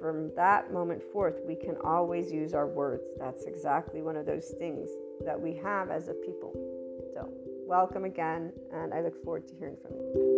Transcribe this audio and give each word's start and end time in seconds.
from 0.00 0.30
that 0.36 0.72
moment 0.72 1.02
forth, 1.02 1.40
we 1.46 1.54
can 1.54 1.76
always 1.84 2.32
use 2.32 2.54
our 2.54 2.66
words. 2.66 3.04
That's 3.18 3.44
exactly 3.44 4.02
one 4.02 4.16
of 4.16 4.26
those 4.26 4.54
things 4.58 4.88
that 5.24 5.40
we 5.40 5.54
have 5.56 5.90
as 5.90 6.08
a 6.08 6.14
people. 6.14 6.52
So, 7.14 7.28
welcome 7.66 8.04
again, 8.04 8.52
and 8.72 8.92
I 8.92 9.00
look 9.00 9.22
forward 9.24 9.46
to 9.48 9.54
hearing 9.54 9.76
from 9.82 9.92
you. 9.96 10.34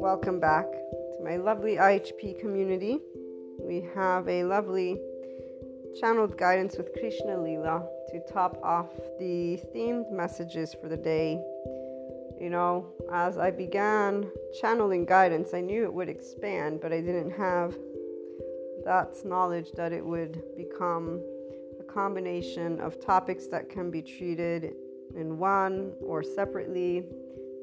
Welcome 0.00 0.38
back 0.40 0.70
to 0.70 1.24
my 1.24 1.36
lovely 1.36 1.76
IHP 1.76 2.38
community. 2.38 2.98
We 3.60 3.86
have 3.94 4.28
a 4.28 4.44
lovely 4.44 5.00
channeled 6.00 6.36
guidance 6.36 6.76
with 6.76 6.92
Krishna 6.92 7.36
Leela 7.36 7.86
to 8.08 8.20
top 8.32 8.58
off 8.62 8.90
the 9.18 9.60
themed 9.74 10.10
messages 10.10 10.74
for 10.80 10.88
the 10.88 10.96
day. 10.96 11.42
You 12.44 12.50
know, 12.50 12.92
as 13.10 13.38
I 13.38 13.50
began 13.50 14.30
channeling 14.60 15.06
guidance, 15.06 15.54
I 15.54 15.62
knew 15.62 15.84
it 15.84 15.94
would 15.94 16.10
expand, 16.10 16.78
but 16.82 16.92
I 16.92 17.00
didn't 17.00 17.30
have 17.30 17.74
that 18.84 19.14
knowledge 19.24 19.72
that 19.76 19.94
it 19.94 20.04
would 20.04 20.42
become 20.54 21.22
a 21.80 21.84
combination 21.84 22.82
of 22.82 23.00
topics 23.00 23.46
that 23.46 23.70
can 23.70 23.90
be 23.90 24.02
treated 24.02 24.74
in 25.16 25.38
one 25.38 25.94
or 26.02 26.22
separately. 26.22 27.06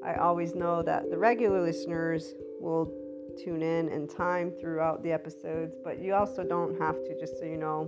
I 0.04 0.16
always 0.16 0.56
know 0.56 0.82
that 0.82 1.12
the 1.12 1.18
regular 1.20 1.62
listeners 1.62 2.34
will 2.60 2.92
tune 3.38 3.62
in 3.62 3.88
in 3.90 4.08
time 4.08 4.52
throughout 4.60 5.04
the 5.04 5.12
episodes, 5.12 5.76
but 5.84 6.00
you 6.00 6.16
also 6.16 6.44
don't 6.44 6.76
have 6.82 6.96
to, 7.04 7.20
just 7.20 7.38
so 7.38 7.46
you 7.46 7.58
know. 7.58 7.88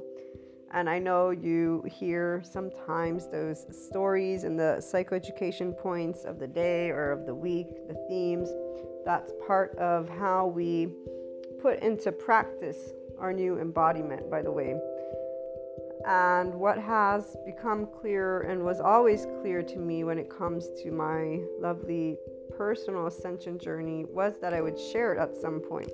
And 0.74 0.90
I 0.90 0.98
know 0.98 1.30
you 1.30 1.86
hear 1.88 2.42
sometimes 2.44 3.28
those 3.28 3.68
stories 3.70 4.44
and 4.44 4.60
the 4.60 4.78
psychoeducation 4.80 5.78
points 5.78 6.26
of 6.26 6.40
the 6.40 6.48
day 6.48 6.90
or 6.90 7.12
of 7.12 7.28
the 7.28 7.36
week, 7.36 7.88
the 7.88 7.94
themes. 8.10 8.50
That's 9.06 9.32
part 9.46 9.76
of 9.78 10.10
how 10.10 10.48
we 10.48 10.90
put 11.62 11.80
into 11.84 12.12
practice 12.12 12.78
our 13.20 13.32
new 13.32 13.60
embodiment, 13.60 14.32
by 14.32 14.42
the 14.42 14.52
way. 14.52 14.76
And 16.08 16.56
what 16.56 16.80
has 16.80 17.38
become 17.46 17.86
clear 17.86 18.42
and 18.42 18.64
was 18.64 18.80
always 18.80 19.28
clear 19.42 19.62
to 19.62 19.78
me 19.78 20.04
when 20.04 20.18
it 20.18 20.30
comes 20.30 20.70
to 20.82 20.92
my 20.92 21.40
lovely 21.60 22.18
personal 22.58 23.08
ascension 23.08 23.60
journey 23.60 24.06
was 24.10 24.40
that 24.42 24.54
I 24.54 24.62
would 24.62 24.80
share 24.80 25.14
it 25.14 25.20
at 25.20 25.38
some 25.38 25.60
point 25.60 25.92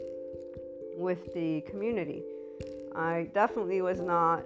with 0.95 1.33
the 1.33 1.61
community. 1.61 2.23
I 2.95 3.29
definitely 3.33 3.81
was 3.81 3.99
not 3.99 4.43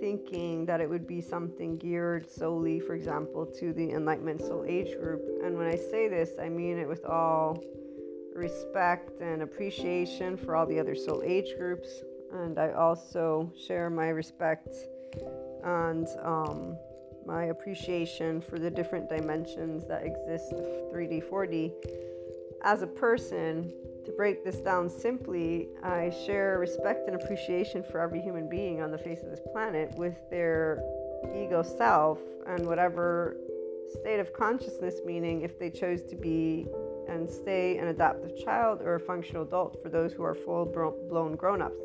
thinking 0.00 0.66
that 0.66 0.80
it 0.80 0.88
would 0.88 1.06
be 1.06 1.20
something 1.20 1.76
geared 1.76 2.30
solely, 2.30 2.80
for 2.80 2.94
example, 2.94 3.46
to 3.46 3.72
the 3.72 3.90
Enlightenment 3.90 4.40
Soul 4.40 4.64
Age 4.66 4.96
group. 4.98 5.22
And 5.44 5.56
when 5.56 5.66
I 5.66 5.76
say 5.76 6.08
this, 6.08 6.30
I 6.40 6.48
mean 6.48 6.78
it 6.78 6.88
with 6.88 7.04
all 7.04 7.62
respect 8.34 9.20
and 9.20 9.42
appreciation 9.42 10.36
for 10.36 10.54
all 10.54 10.66
the 10.66 10.78
other 10.78 10.94
Soul 10.94 11.22
Age 11.24 11.56
groups. 11.56 11.88
And 12.32 12.58
I 12.58 12.72
also 12.72 13.52
share 13.66 13.88
my 13.88 14.08
respect 14.08 14.68
and 15.64 16.06
um, 16.22 16.76
my 17.26 17.44
appreciation 17.44 18.40
for 18.40 18.58
the 18.58 18.70
different 18.70 19.08
dimensions 19.08 19.86
that 19.88 20.04
exist 20.04 20.52
of 20.52 20.64
3D, 20.92 21.24
4D. 21.28 21.72
As 22.62 22.82
a 22.82 22.86
person, 22.86 23.72
to 24.06 24.12
break 24.12 24.44
this 24.44 24.56
down 24.56 24.88
simply, 24.88 25.68
I 25.82 26.10
share 26.24 26.58
respect 26.58 27.08
and 27.08 27.20
appreciation 27.20 27.82
for 27.82 28.00
every 28.00 28.20
human 28.20 28.48
being 28.48 28.80
on 28.80 28.92
the 28.92 28.98
face 28.98 29.20
of 29.22 29.30
this 29.30 29.40
planet 29.52 29.92
with 29.96 30.14
their 30.30 30.80
ego 31.34 31.62
self 31.62 32.20
and 32.46 32.64
whatever 32.66 33.36
state 34.00 34.20
of 34.20 34.32
consciousness, 34.32 35.00
meaning 35.04 35.42
if 35.42 35.58
they 35.58 35.70
chose 35.70 36.02
to 36.04 36.14
be 36.16 36.66
and 37.08 37.28
stay 37.28 37.78
an 37.78 37.88
adaptive 37.88 38.36
child 38.44 38.80
or 38.80 38.94
a 38.94 39.00
functional 39.00 39.42
adult 39.42 39.82
for 39.82 39.88
those 39.88 40.12
who 40.12 40.22
are 40.22 40.34
full 40.34 40.64
blown 41.08 41.34
grown 41.34 41.60
ups. 41.60 41.82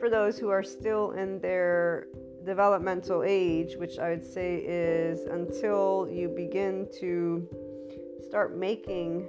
For 0.00 0.08
those 0.08 0.38
who 0.38 0.48
are 0.48 0.62
still 0.62 1.12
in 1.12 1.38
their 1.40 2.06
developmental 2.44 3.22
age, 3.24 3.76
which 3.76 3.98
I 3.98 4.10
would 4.10 4.24
say 4.24 4.64
is 4.66 5.20
until 5.26 6.08
you 6.10 6.28
begin 6.28 6.88
to 6.98 7.46
start 8.26 8.56
making 8.56 9.28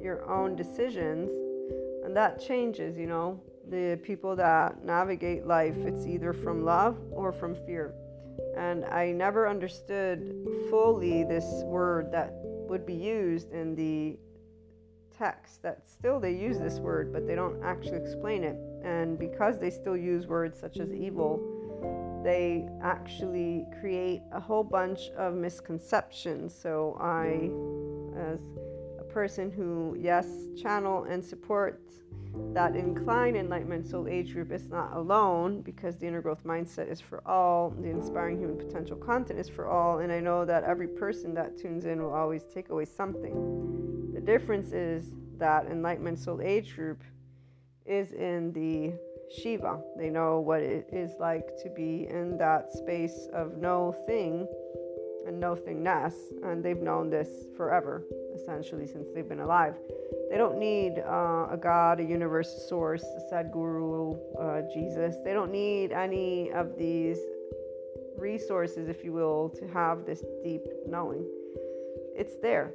your 0.00 0.28
own 0.30 0.56
decisions, 0.56 1.30
and 2.06 2.16
that 2.16 2.40
changes, 2.40 2.96
you 2.96 3.06
know. 3.06 3.40
The 3.68 3.98
people 4.02 4.36
that 4.36 4.84
navigate 4.84 5.44
life, 5.44 5.76
it's 5.78 6.06
either 6.06 6.32
from 6.32 6.64
love 6.64 6.96
or 7.10 7.32
from 7.32 7.54
fear. 7.54 7.92
And 8.56 8.84
I 8.84 9.10
never 9.10 9.48
understood 9.48 10.46
fully 10.70 11.24
this 11.24 11.44
word 11.64 12.12
that 12.12 12.30
would 12.68 12.86
be 12.86 12.94
used 12.94 13.52
in 13.52 13.74
the 13.74 14.16
text 15.18 15.62
that 15.62 15.88
still 15.88 16.20
they 16.20 16.32
use 16.32 16.58
this 16.58 16.78
word 16.78 17.10
but 17.10 17.26
they 17.26 17.34
don't 17.34 17.58
actually 17.64 17.96
explain 17.96 18.44
it 18.44 18.56
and 18.84 19.18
because 19.18 19.58
they 19.58 19.70
still 19.70 19.96
use 19.96 20.26
words 20.26 20.60
such 20.60 20.76
as 20.76 20.92
evil 20.92 21.40
they 22.26 22.68
actually 22.82 23.64
create 23.80 24.20
a 24.32 24.40
whole 24.40 24.64
bunch 24.64 25.10
of 25.16 25.34
misconceptions. 25.34 26.52
So 26.52 26.98
I, 27.00 27.50
as 28.18 28.40
person 29.16 29.50
who, 29.50 29.96
yes, 29.98 30.26
channel 30.60 31.04
and 31.04 31.24
support 31.24 31.80
that 32.52 32.76
incline 32.76 33.34
enlightenment 33.34 33.86
soul 33.88 34.06
age 34.06 34.34
group 34.34 34.52
is 34.52 34.68
not 34.68 34.92
alone 34.92 35.62
because 35.62 35.96
the 35.96 36.06
inner 36.06 36.20
growth 36.20 36.44
mindset 36.44 36.86
is 36.92 37.00
for 37.00 37.26
all, 37.26 37.70
the 37.80 37.88
inspiring 37.88 38.38
human 38.38 38.58
potential 38.58 38.94
content 38.94 39.38
is 39.38 39.48
for 39.48 39.68
all, 39.68 40.00
and 40.00 40.12
I 40.12 40.20
know 40.20 40.44
that 40.44 40.64
every 40.64 40.86
person 40.86 41.32
that 41.32 41.56
tunes 41.56 41.86
in 41.86 42.02
will 42.02 42.12
always 42.12 42.44
take 42.52 42.68
away 42.68 42.84
something. 42.84 44.12
The 44.12 44.20
difference 44.20 44.72
is 44.72 45.12
that 45.38 45.64
enlightenment 45.64 46.18
soul 46.18 46.42
age 46.42 46.76
group 46.76 47.02
is 47.86 48.12
in 48.12 48.52
the 48.52 48.92
Shiva. 49.34 49.80
They 49.96 50.10
know 50.10 50.40
what 50.40 50.60
it 50.60 50.90
is 50.92 51.12
like 51.18 51.56
to 51.62 51.70
be 51.70 52.06
in 52.10 52.36
that 52.36 52.70
space 52.70 53.28
of 53.32 53.56
no 53.56 53.96
thing 54.06 54.46
and 55.26 55.38
no 55.40 55.54
thingness, 55.54 56.14
and 56.42 56.64
they've 56.64 56.80
known 56.80 57.10
this 57.10 57.28
forever, 57.56 58.04
essentially, 58.34 58.86
since 58.86 59.08
they've 59.14 59.28
been 59.28 59.40
alive. 59.40 59.74
They 60.30 60.36
don't 60.36 60.58
need 60.58 60.98
uh, 60.98 61.48
a 61.50 61.58
God, 61.60 62.00
a 62.00 62.04
universal 62.04 62.58
source, 62.58 63.02
a 63.02 63.34
Sadguru, 63.34 64.18
uh, 64.40 64.62
Jesus. 64.72 65.16
They 65.24 65.32
don't 65.32 65.52
need 65.52 65.92
any 65.92 66.50
of 66.52 66.76
these 66.78 67.18
resources, 68.18 68.88
if 68.88 69.04
you 69.04 69.12
will, 69.12 69.50
to 69.50 69.66
have 69.68 70.06
this 70.06 70.24
deep 70.42 70.66
knowing. 70.86 71.24
It's 72.14 72.38
there 72.38 72.72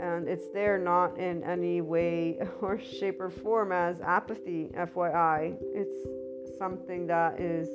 and 0.00 0.28
it's 0.28 0.48
there 0.52 0.78
not 0.78 1.18
in 1.18 1.44
any 1.44 1.80
way 1.80 2.38
or 2.60 2.78
shape 2.78 3.20
or 3.20 3.30
form 3.30 3.70
as 3.70 4.00
apathy 4.00 4.70
fyi 4.74 5.56
it's 5.74 6.58
something 6.58 7.06
that 7.06 7.38
is 7.40 7.68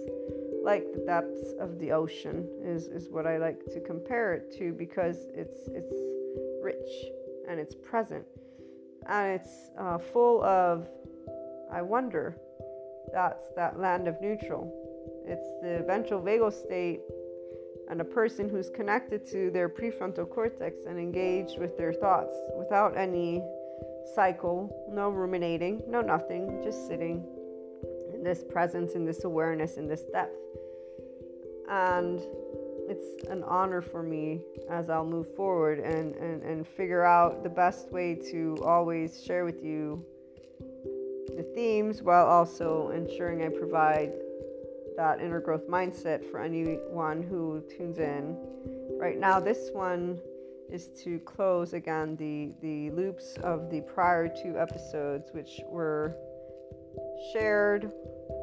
like 0.65 0.83
the 0.93 1.03
depths 1.05 1.53
of 1.59 1.79
the 1.79 1.91
ocean 1.91 2.47
is, 2.63 2.87
is 2.87 3.07
what 3.09 3.25
i 3.27 3.37
like 3.37 3.63
to 3.65 3.79
compare 3.81 4.33
it 4.33 4.51
to 4.57 4.73
because 4.73 5.27
it's 5.33 5.67
it's 5.67 5.93
rich 6.63 6.91
and 7.47 7.59
it's 7.59 7.75
present. 7.75 8.25
And 9.07 9.39
it's 9.39 9.69
uh, 9.79 9.99
full 9.99 10.43
of 10.43 10.87
i 11.71 11.81
wonder 11.81 12.35
that's 13.13 13.43
that 13.55 13.79
land 13.79 14.07
of 14.07 14.19
neutral. 14.19 14.73
It's 15.25 15.47
the 15.61 15.83
ventral 15.87 16.21
vagal 16.21 16.53
state 16.53 16.99
and 17.89 18.01
a 18.01 18.03
person 18.03 18.49
who's 18.49 18.69
connected 18.69 19.25
to 19.31 19.51
their 19.51 19.69
prefrontal 19.69 20.29
cortex 20.29 20.75
and 20.87 20.99
engaged 20.99 21.59
with 21.59 21.77
their 21.77 21.93
thoughts 21.93 22.33
without 22.57 22.97
any 22.97 23.41
cycle, 24.15 24.69
no 24.91 25.09
ruminating, 25.09 25.83
no 25.87 26.01
nothing, 26.01 26.61
just 26.63 26.87
sitting. 26.87 27.23
in 27.23 27.34
this 28.25 28.43
presence, 28.43 28.95
and 28.95 29.07
this 29.07 29.23
awareness, 29.23 29.77
and 29.77 29.89
this 29.89 30.03
depth. 30.11 30.35
And 31.69 32.19
it's 32.87 33.23
an 33.29 33.43
honor 33.43 33.81
for 33.81 34.03
me 34.03 34.41
as 34.69 34.89
I'll 34.89 35.05
move 35.05 35.35
forward 35.35 35.79
and, 35.79 36.15
and, 36.15 36.43
and 36.43 36.67
figure 36.67 37.03
out 37.03 37.43
the 37.43 37.49
best 37.49 37.91
way 37.91 38.15
to 38.31 38.57
always 38.63 39.23
share 39.23 39.45
with 39.45 39.63
you 39.63 40.05
the 41.35 41.43
themes 41.55 42.01
while 42.01 42.25
also 42.25 42.89
ensuring 42.91 43.43
I 43.43 43.49
provide 43.49 44.13
that 44.95 45.19
inner 45.19 45.41
growth 45.41 45.67
mindset 45.67 46.23
for 46.29 46.39
anyone 46.39 47.23
who 47.23 47.63
tunes 47.75 47.97
in. 47.97 48.37
Right 48.99 49.19
now, 49.19 49.39
this 49.39 49.69
one 49.73 50.19
is 50.71 50.87
to 51.03 51.19
close 51.19 51.73
again 51.73 52.15
the, 52.15 52.53
the 52.61 52.89
loops 52.91 53.35
of 53.43 53.69
the 53.69 53.81
prior 53.81 54.27
two 54.27 54.57
episodes, 54.57 55.31
which 55.33 55.59
were 55.67 56.15
shared 57.33 57.91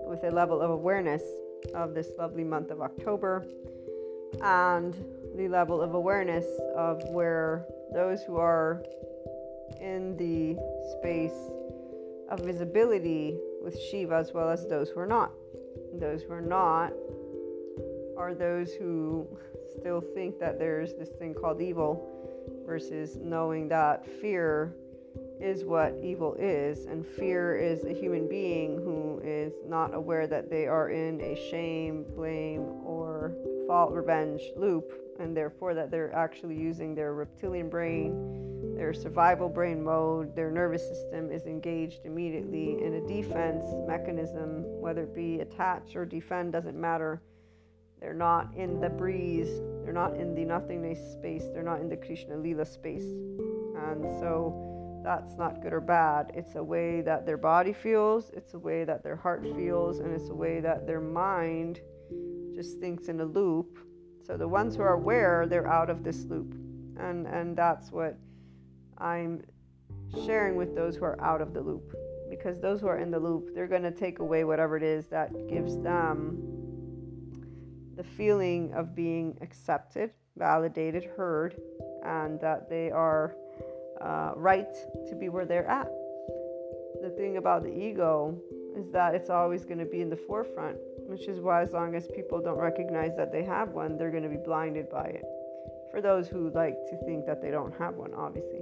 with 0.07 0.25
a 0.25 0.31
level 0.31 0.61
of 0.61 0.71
awareness 0.71 1.23
of 1.75 1.95
this 1.95 2.11
lovely 2.19 2.45
month 2.45 2.71
of 2.71 2.81
October 2.81 3.47
and 4.43 4.95
the 5.37 5.49
level 5.49 5.81
of 5.81 5.95
awareness 5.95 6.45
of 6.77 7.03
where 7.09 7.65
those 7.93 8.23
who 8.23 8.37
are 8.37 8.83
in 9.81 10.17
the 10.17 10.57
space 10.99 11.51
of 12.31 12.41
visibility 12.41 13.38
with 13.62 13.79
Shiva 13.91 14.15
as 14.15 14.33
well 14.33 14.51
as 14.51 14.67
those 14.67 14.91
who 14.91 15.01
are 15.01 15.07
not. 15.07 15.33
Those 15.95 16.23
who 16.23 16.33
are 16.33 16.41
not 16.41 16.93
are 18.17 18.35
those 18.35 18.73
who 18.75 19.27
still 19.79 20.01
think 20.01 20.38
that 20.38 20.59
there's 20.59 20.95
this 20.95 21.09
thing 21.11 21.35
called 21.35 21.61
evil 21.61 22.09
versus 22.67 23.17
knowing 23.17 23.69
that 23.69 24.07
fear 24.21 24.75
is 25.42 25.64
what 25.64 25.98
evil 26.02 26.35
is, 26.38 26.87
and 26.87 27.07
fear 27.07 27.57
is 27.57 27.85
a 27.85 27.92
human 27.92 28.28
being 28.28 28.76
who 28.76 29.20
is 29.24 29.52
not 29.66 29.94
aware 29.94 30.26
that 30.26 30.48
they 30.48 30.66
are 30.66 30.90
in 30.90 31.20
a 31.20 31.35
shame, 31.50 32.05
blame, 32.14 32.62
or 32.85 33.35
fault 33.66 33.92
revenge 33.92 34.42
loop, 34.57 34.92
and 35.18 35.37
therefore 35.37 35.74
that 35.74 35.90
they're 35.90 36.14
actually 36.14 36.57
using 36.57 36.94
their 36.94 37.14
reptilian 37.14 37.68
brain 37.68 38.50
their 38.76 38.94
survival 38.94 39.48
brain 39.48 39.83
mode, 39.83 40.35
their 40.35 40.50
nervous 40.50 40.87
system 40.87 41.31
is 41.31 41.46
engaged 41.46 42.00
immediately 42.05 42.83
in 42.83 42.94
a 42.94 43.07
defense 43.07 43.64
mechanism, 43.87 44.64
whether 44.81 45.02
it 45.02 45.14
be 45.14 45.40
attach 45.40 45.94
or 45.94 46.05
defend, 46.05 46.52
doesn't 46.52 46.81
matter. 46.81 47.22
They're 48.00 48.14
not 48.14 48.52
in 48.57 48.81
the 48.81 48.88
breeze, 48.88 49.61
they're 49.85 49.92
not 49.92 50.16
in 50.16 50.35
the 50.35 50.44
nothingness 50.44 50.98
space, 51.12 51.44
they're 51.52 51.62
not 51.62 51.81
in 51.81 51.88
the 51.88 51.96
Krishna 51.96 52.37
Lila 52.37 52.64
space. 52.64 53.05
And 53.05 54.02
so 54.18 54.82
that's 55.03 55.37
not 55.37 55.62
good 55.62 55.73
or 55.73 55.81
bad. 55.81 56.33
It's 56.35 56.55
a 56.55 56.62
way 56.62 57.01
that 57.03 57.27
their 57.27 57.37
body 57.37 57.73
feels, 57.73 58.31
it's 58.31 58.55
a 58.55 58.59
way 58.59 58.85
that 58.85 59.03
their 59.03 59.17
heart 59.17 59.43
feels, 59.57 59.99
and 59.99 60.12
it's 60.12 60.29
a 60.31 60.35
way 60.35 60.61
that 60.61 60.87
their 60.87 61.01
mind 61.01 61.81
just 62.55 62.79
thinks 62.79 63.09
in 63.09 63.21
a 63.21 63.25
loop. 63.25 63.79
So 64.25 64.37
the 64.37 64.49
ones 64.49 64.77
who 64.77 64.83
are 64.83 64.95
aware, 64.95 65.47
they're 65.47 65.67
out 65.67 65.91
of 65.91 66.05
this 66.05 66.25
loop. 66.25 66.55
And 66.99 67.27
and 67.27 67.57
that's 67.57 67.91
what 67.91 68.17
I'm 68.99 69.43
sharing 70.25 70.57
with 70.57 70.75
those 70.75 70.97
who 70.97 71.05
are 71.05 71.21
out 71.21 71.41
of 71.41 71.55
the 71.55 71.61
loop. 71.61 71.95
Because 72.31 72.61
those 72.61 72.81
who 72.81 72.87
are 72.87 72.99
in 72.99 73.11
the 73.11 73.19
loop, 73.19 73.55
they're 73.55 73.67
going 73.67 73.83
to 73.83 73.91
take 73.91 74.21
away 74.21 74.45
whatever 74.45 74.77
it 74.77 74.83
is 74.83 75.07
that 75.09 75.31
gives 75.49 75.77
them 75.79 76.38
the 77.97 78.05
feeling 78.05 78.73
of 78.73 78.95
being 78.95 79.37
accepted, 79.43 80.12
validated, 80.37 81.05
heard, 81.05 81.61
and 82.05 82.41
that 82.41 82.71
they 82.71 82.91
are 82.91 83.35
uh, 84.03 84.33
right 84.37 84.73
to 85.09 85.15
be 85.15 85.29
where 85.29 85.45
they're 85.45 85.67
at. 85.67 85.91
The 87.03 87.11
thing 87.11 87.37
about 87.37 87.62
the 87.62 87.71
ego 87.71 88.37
is 88.77 88.91
that 88.91 89.15
it's 89.15 89.31
always 89.31 89.65
going 89.65 89.79
to 89.79 89.85
be 89.85 90.01
in 90.01 90.11
the 90.11 90.17
forefront, 90.17 90.77
which 91.07 91.29
is 91.29 91.41
why, 91.41 91.62
as 91.62 91.73
long 91.73 91.95
as 91.95 92.07
people 92.15 92.41
don't 92.41 92.59
recognize 92.59 93.17
that 93.17 93.33
they 93.33 93.43
have 93.45 93.71
one, 93.71 93.97
they're 93.97 94.11
going 94.11 94.23
to 94.23 94.29
be 94.29 94.43
blinded 94.45 94.88
by 94.91 95.05
it. 95.05 95.25
For 95.91 96.01
those 96.01 96.29
who 96.29 96.51
like 96.51 96.77
to 96.88 96.97
think 97.05 97.27
that 97.27 97.43
they 97.43 97.51
don't 97.51 97.75
have 97.79 97.97
one, 97.97 98.15
obviously. 98.15 98.61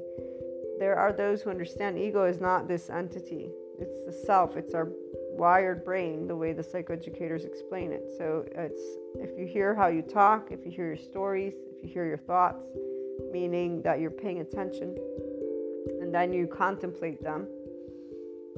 There 0.78 0.96
are 0.96 1.12
those 1.12 1.42
who 1.42 1.50
understand 1.50 1.98
ego 1.98 2.24
is 2.24 2.40
not 2.40 2.66
this 2.66 2.90
entity, 2.90 3.50
it's 3.78 4.04
the 4.04 4.12
self, 4.12 4.56
it's 4.56 4.74
our 4.74 4.88
wired 5.32 5.84
brain, 5.84 6.26
the 6.26 6.36
way 6.36 6.52
the 6.52 6.62
psychoeducators 6.62 7.44
explain 7.44 7.92
it. 7.92 8.10
So 8.18 8.44
it's 8.54 8.80
if 9.16 9.38
you 9.38 9.46
hear 9.46 9.74
how 9.74 9.88
you 9.88 10.02
talk, 10.02 10.48
if 10.50 10.64
you 10.64 10.70
hear 10.70 10.86
your 10.86 10.96
stories, 10.96 11.54
if 11.76 11.82
you 11.82 11.88
hear 11.88 12.06
your 12.06 12.18
thoughts, 12.18 12.64
meaning 13.30 13.82
that 13.82 14.00
you're 14.00 14.10
paying 14.10 14.40
attention, 14.40 14.96
and 16.10 16.14
then 16.16 16.32
you 16.32 16.48
contemplate 16.48 17.22
them, 17.22 17.46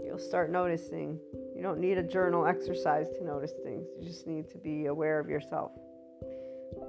you'll 0.06 0.18
start 0.18 0.50
noticing. 0.50 1.18
You 1.54 1.60
don't 1.60 1.80
need 1.80 1.98
a 1.98 2.02
journal 2.02 2.46
exercise 2.46 3.08
to 3.18 3.24
notice 3.26 3.52
things. 3.62 3.86
You 4.00 4.08
just 4.08 4.26
need 4.26 4.48
to 4.52 4.56
be 4.56 4.86
aware 4.86 5.18
of 5.18 5.28
yourself 5.28 5.72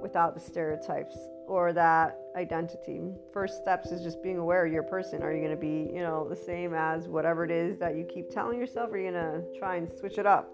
without 0.00 0.32
the 0.32 0.40
stereotypes 0.40 1.18
or 1.46 1.74
that 1.74 2.18
identity. 2.34 3.12
First 3.30 3.60
steps 3.60 3.90
is 3.90 4.02
just 4.02 4.22
being 4.22 4.38
aware 4.38 4.64
of 4.64 4.72
your 4.72 4.84
person. 4.84 5.22
Are 5.22 5.34
you 5.34 5.40
going 5.40 5.50
to 5.50 5.60
be, 5.60 5.92
you 5.94 6.00
know, 6.00 6.26
the 6.26 6.34
same 6.34 6.72
as 6.72 7.08
whatever 7.08 7.44
it 7.44 7.50
is 7.50 7.78
that 7.80 7.94
you 7.94 8.04
keep 8.04 8.30
telling 8.30 8.58
yourself? 8.58 8.88
Or 8.88 8.94
are 8.94 8.98
you 8.98 9.10
going 9.10 9.22
to 9.22 9.58
try 9.58 9.76
and 9.76 9.86
switch 9.86 10.16
it 10.16 10.24
up? 10.24 10.48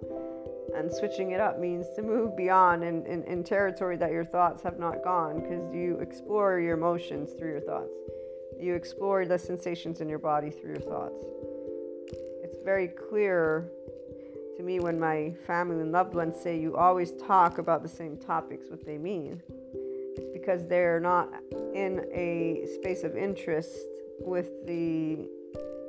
And 0.77 0.91
switching 0.91 1.31
it 1.31 1.41
up 1.41 1.61
means 1.61 1.87
to 1.95 2.03
move 2.03 2.37
beyond 2.37 2.83
in, 2.83 3.07
in, 3.07 3.23
in 3.29 3.45
territory 3.45 3.97
that 3.99 4.11
your 4.11 4.25
thoughts 4.25 4.61
have 4.65 4.81
not 4.81 5.05
gone 5.05 5.41
because 5.41 5.73
you 5.73 5.99
explore 6.01 6.59
your 6.59 6.77
emotions 6.77 7.31
through 7.39 7.51
your 7.53 7.61
thoughts. 7.61 7.95
You 8.61 8.75
explore 8.75 9.25
the 9.25 9.39
sensations 9.39 10.03
in 10.03 10.09
your 10.09 10.19
body 10.19 10.51
through 10.51 10.73
your 10.73 10.81
thoughts. 10.81 11.25
It's 12.45 12.57
very 12.63 12.89
clear 12.89 13.71
to 14.59 14.63
me 14.63 14.81
when 14.81 15.01
my 15.01 15.35
family 15.47 15.81
and 15.81 15.91
loved 15.93 16.15
ones 16.15 16.35
say 16.39 16.61
you 16.61 16.77
always 16.77 17.13
talk 17.13 17.57
about 17.57 17.83
the 17.83 17.89
same 17.89 18.19
topics, 18.19 18.69
what 18.69 18.85
they 18.85 18.99
mean 18.99 19.41
It's 20.17 20.29
because 20.35 20.67
they're 20.69 21.01
not 21.01 21.33
in 21.75 22.05
a 22.13 22.67
space 22.75 23.03
of 23.03 23.17
interest 23.17 23.75
with 24.19 24.51
the 24.67 25.27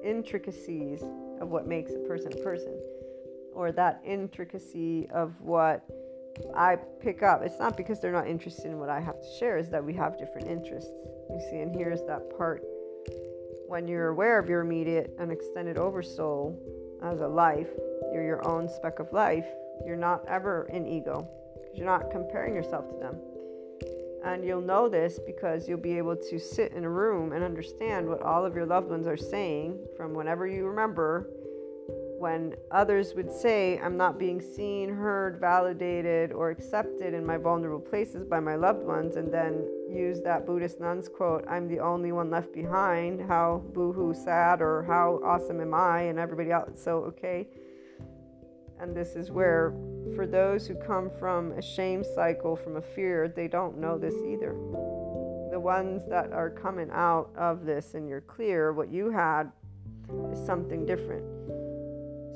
intricacies 0.01 1.03
of 1.41 1.49
what 1.49 1.67
makes 1.67 1.91
a 1.91 1.99
person 2.07 2.31
a 2.31 2.37
person 2.37 2.79
or 3.53 3.73
that 3.73 4.01
intricacy 4.05 5.09
of 5.13 5.33
what 5.41 5.83
I 6.55 6.75
pick 6.75 7.23
up. 7.23 7.41
It's 7.43 7.59
not 7.59 7.77
because 7.77 7.99
they're 7.99 8.11
not 8.11 8.27
interested 8.27 8.65
in 8.65 8.79
what 8.79 8.89
I 8.89 8.99
have 8.99 9.19
to 9.19 9.27
share, 9.39 9.57
is 9.57 9.69
that 9.69 9.83
we 9.83 9.93
have 9.93 10.17
different 10.17 10.47
interests. 10.47 10.91
You 11.29 11.39
see, 11.49 11.59
and 11.59 11.73
here's 11.73 12.03
that 12.03 12.37
part 12.37 12.63
when 13.67 13.87
you're 13.87 14.09
aware 14.09 14.37
of 14.37 14.49
your 14.49 14.59
immediate 14.59 15.15
and 15.17 15.31
extended 15.31 15.77
oversoul 15.77 16.59
as 17.01 17.21
a 17.21 17.27
life, 17.27 17.69
you're 18.11 18.25
your 18.25 18.45
own 18.45 18.67
speck 18.67 18.99
of 18.99 19.13
life, 19.13 19.45
you're 19.85 19.95
not 19.95 20.25
ever 20.27 20.67
in 20.73 20.85
ego 20.85 21.25
because 21.55 21.77
you're 21.77 21.85
not 21.85 22.11
comparing 22.11 22.53
yourself 22.53 22.89
to 22.89 22.97
them. 22.97 23.15
And 24.25 24.45
you'll 24.45 24.61
know 24.61 24.89
this 24.89 25.19
because 25.25 25.69
you'll 25.69 25.79
be 25.79 25.97
able 25.97 26.17
to 26.17 26.37
sit 26.37 26.73
in 26.73 26.83
a 26.83 26.89
room 26.89 27.31
and 27.31 27.45
understand 27.45 28.07
what 28.07 28.21
all 28.21 28.45
of 28.45 28.55
your 28.55 28.65
loved 28.65 28.89
ones 28.89 29.07
are 29.07 29.15
saying 29.15 29.79
from 29.95 30.13
whenever 30.13 30.45
you 30.45 30.65
remember. 30.65 31.29
When 32.21 32.53
others 32.69 33.15
would 33.15 33.31
say, 33.31 33.79
I'm 33.79 33.97
not 33.97 34.19
being 34.19 34.41
seen, 34.41 34.89
heard, 34.89 35.39
validated, 35.39 36.31
or 36.31 36.51
accepted 36.51 37.15
in 37.15 37.25
my 37.25 37.37
vulnerable 37.37 37.79
places 37.79 38.25
by 38.25 38.39
my 38.39 38.53
loved 38.53 38.83
ones, 38.85 39.15
and 39.15 39.33
then 39.33 39.65
use 39.89 40.21
that 40.21 40.45
Buddhist 40.45 40.79
nun's 40.79 41.09
quote, 41.09 41.43
I'm 41.49 41.67
the 41.67 41.79
only 41.79 42.11
one 42.11 42.29
left 42.29 42.53
behind, 42.53 43.27
how 43.27 43.63
boohoo 43.73 44.13
sad, 44.13 44.61
or 44.61 44.83
how 44.83 45.19
awesome 45.25 45.61
am 45.61 45.73
I, 45.73 46.01
and 46.01 46.19
everybody 46.19 46.51
else, 46.51 46.79
so 46.79 46.97
okay. 47.05 47.47
And 48.79 48.95
this 48.95 49.15
is 49.15 49.31
where 49.31 49.73
for 50.15 50.27
those 50.27 50.67
who 50.67 50.75
come 50.75 51.09
from 51.17 51.53
a 51.53 51.61
shame 51.61 52.03
cycle, 52.03 52.55
from 52.55 52.75
a 52.75 52.83
fear, 52.83 53.33
they 53.35 53.47
don't 53.47 53.79
know 53.79 53.97
this 53.97 54.13
either. 54.13 54.53
The 55.49 55.59
ones 55.59 56.03
that 56.07 56.31
are 56.31 56.51
coming 56.51 56.91
out 56.91 57.31
of 57.35 57.65
this 57.65 57.95
and 57.95 58.07
you're 58.07 58.21
clear, 58.21 58.73
what 58.73 58.91
you 58.91 59.09
had 59.09 59.51
is 60.31 60.45
something 60.45 60.85
different. 60.85 61.25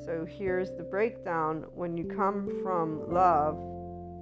So 0.06 0.24
here's 0.24 0.70
the 0.70 0.84
breakdown 0.84 1.64
when 1.74 1.96
you 1.96 2.04
come 2.04 2.48
from 2.62 3.12
love, 3.12 3.56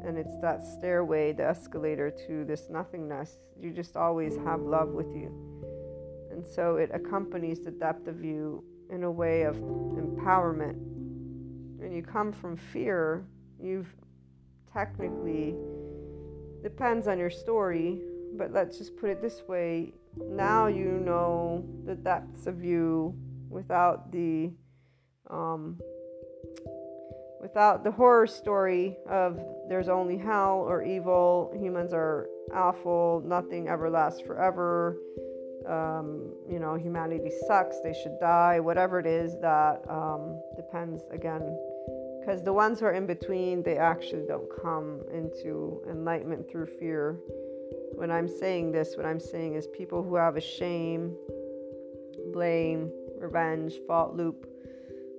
and 0.03 0.16
it's 0.16 0.35
that 0.40 0.64
stairway, 0.66 1.33
the 1.33 1.44
escalator 1.44 2.11
to 2.27 2.44
this 2.47 2.70
nothingness, 2.70 3.37
you 3.61 3.70
just 3.70 3.94
always 3.94 4.35
have 4.47 4.61
love 4.61 4.88
with 4.88 5.14
you. 5.14 5.31
And 6.31 6.47
so 6.47 6.77
it 6.77 6.90
accompanies 6.94 7.61
the 7.61 7.70
depth 7.70 8.09
of 8.09 8.25
you 8.25 8.64
in 8.88 9.05
a 9.05 9.11
way 9.11 9.42
of 9.42 9.57
empowerment. 9.57 10.79
When 11.77 11.92
you 11.92 12.03
come 12.03 12.33
from 12.33 12.57
fear, 12.57 13.27
you've 13.61 13.94
technically 14.73 15.55
depends 16.62 17.07
on 17.07 17.18
your 17.18 17.31
story 17.31 18.01
but 18.37 18.53
let's 18.53 18.79
just 18.79 18.97
put 18.97 19.11
it 19.11 19.23
this 19.23 19.42
way 19.47 19.92
now 20.16 20.66
you 20.66 21.01
know 21.05 21.64
the 21.85 21.94
depths 21.94 22.47
of 22.47 22.64
you 22.64 23.14
without 23.49 24.11
the 24.11 24.51
um, 25.31 25.79
without 27.41 27.85
the 27.85 27.91
horror 27.91 28.27
story 28.27 28.97
of 29.09 29.39
there's 29.69 29.89
only 29.89 30.17
hell 30.17 30.65
or 30.67 30.83
evil 30.83 31.53
humans 31.55 31.93
are 31.93 32.27
awful 32.55 33.23
nothing 33.25 33.69
ever 33.69 33.91
lasts 33.91 34.21
forever. 34.21 34.97
Um, 35.69 36.35
you 36.51 36.59
know 36.59 36.75
humanity 36.75 37.31
sucks 37.47 37.81
they 37.83 37.95
should 38.03 38.19
die 38.21 38.61
whatever 38.61 38.99
it 38.99 39.07
is 39.07 39.39
that 39.41 39.83
um, 39.89 40.41
depends 40.57 41.03
again. 41.11 41.59
Because 42.21 42.43
the 42.43 42.53
ones 42.53 42.81
who 42.81 42.87
are 42.87 42.93
in 42.93 43.07
between 43.07 43.63
they 43.63 43.77
actually 43.77 44.27
don't 44.27 44.49
come 44.63 45.01
into 45.13 45.83
enlightenment 45.89 46.51
through 46.51 46.67
fear. 46.67 47.19
When 47.95 48.11
i'm 48.11 48.29
saying 48.29 48.73
this 48.73 48.95
what 48.97 49.07
i'm 49.07 49.21
saying 49.21 49.55
is 49.55 49.67
people 49.69 50.03
who 50.03 50.17
have 50.17 50.37
a 50.37 50.41
shame 50.41 51.15
blame 52.33 52.91
revenge 53.19 53.75
fault 53.87 54.17
loop 54.17 54.47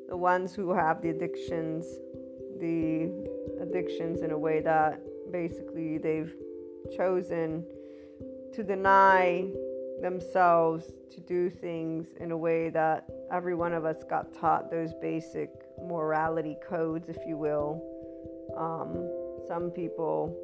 the 0.08 0.18
ones 0.18 0.54
who 0.54 0.74
have 0.74 1.02
the 1.02 1.10
addictions 1.10 1.86
the 2.60 3.12
addictions 3.62 4.22
in 4.22 4.32
a 4.32 4.38
way 4.38 4.62
that 4.62 5.02
basically 5.32 5.98
they've 5.98 6.34
chosen 6.96 7.66
to 8.54 8.64
deny 8.64 9.46
themselves 10.02 10.94
to 11.12 11.20
do 11.22 11.50
things 11.50 12.08
in 12.20 12.32
a 12.32 12.38
way 12.38 12.70
that 12.70 13.06
every 13.32 13.56
one 13.56 13.74
of 13.74 13.86
us 13.86 14.04
got 14.10 14.34
taught 14.34 14.70
those 14.70 14.94
basic 15.02 15.50
morality 15.82 16.56
codes, 16.68 17.10
if 17.10 17.18
you 17.26 17.38
will. 17.38 17.82
Um, 18.58 19.10
some 19.48 19.72
people 19.72 20.36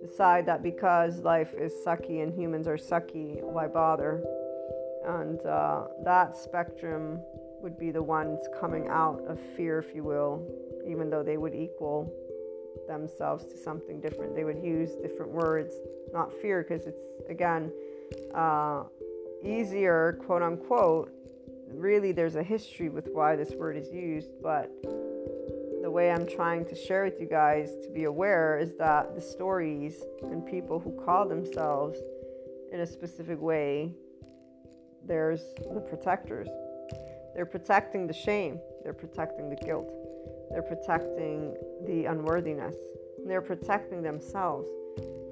decide 0.00 0.46
that 0.46 0.62
because 0.62 1.18
life 1.18 1.54
is 1.54 1.72
sucky 1.84 2.22
and 2.22 2.32
humans 2.32 2.66
are 2.66 2.76
sucky, 2.76 3.42
why 3.42 3.66
bother? 3.66 4.22
And 5.06 5.44
uh, 5.46 5.84
that 6.04 6.36
spectrum 6.36 7.20
would 7.60 7.78
be 7.78 7.90
the 7.90 8.02
ones 8.02 8.38
coming 8.60 8.88
out 8.88 9.22
of 9.26 9.38
fear, 9.56 9.78
if 9.78 9.94
you 9.94 10.04
will, 10.04 10.46
even 10.86 11.10
though 11.10 11.22
they 11.22 11.36
would 11.36 11.54
equal 11.54 12.12
themselves 12.86 13.44
to 13.46 13.56
something 13.56 14.00
different. 14.00 14.34
They 14.34 14.44
would 14.44 14.62
use 14.62 14.94
different 15.02 15.32
words, 15.32 15.74
not 16.12 16.32
fear, 16.32 16.62
because 16.62 16.86
it's, 16.86 17.02
again, 17.28 17.72
uh, 18.34 18.84
easier, 19.44 20.18
quote 20.24 20.42
unquote, 20.42 21.10
really 21.72 22.12
there's 22.12 22.36
a 22.36 22.42
history 22.42 22.88
with 22.88 23.08
why 23.12 23.36
this 23.36 23.52
word 23.52 23.76
is 23.76 23.90
used, 23.92 24.30
but 24.42 24.70
the 25.82 25.90
way 25.90 26.10
I'm 26.10 26.26
trying 26.26 26.64
to 26.66 26.74
share 26.74 27.04
with 27.04 27.20
you 27.20 27.26
guys 27.26 27.70
to 27.84 27.90
be 27.92 28.04
aware 28.04 28.58
is 28.58 28.76
that 28.78 29.14
the 29.14 29.20
stories 29.20 30.02
and 30.22 30.44
people 30.44 30.78
who 30.78 30.92
call 31.04 31.28
themselves 31.28 31.98
in 32.72 32.80
a 32.80 32.86
specific 32.86 33.40
way, 33.40 33.92
there's 35.06 35.42
the 35.72 35.80
protectors. 35.80 36.48
They're 37.38 37.46
protecting 37.46 38.08
the 38.08 38.12
shame, 38.12 38.58
they're 38.82 38.92
protecting 38.92 39.48
the 39.48 39.54
guilt, 39.54 39.88
they're 40.50 40.60
protecting 40.60 41.54
the 41.86 42.06
unworthiness, 42.06 42.74
they're 43.24 43.40
protecting 43.40 44.02
themselves 44.02 44.68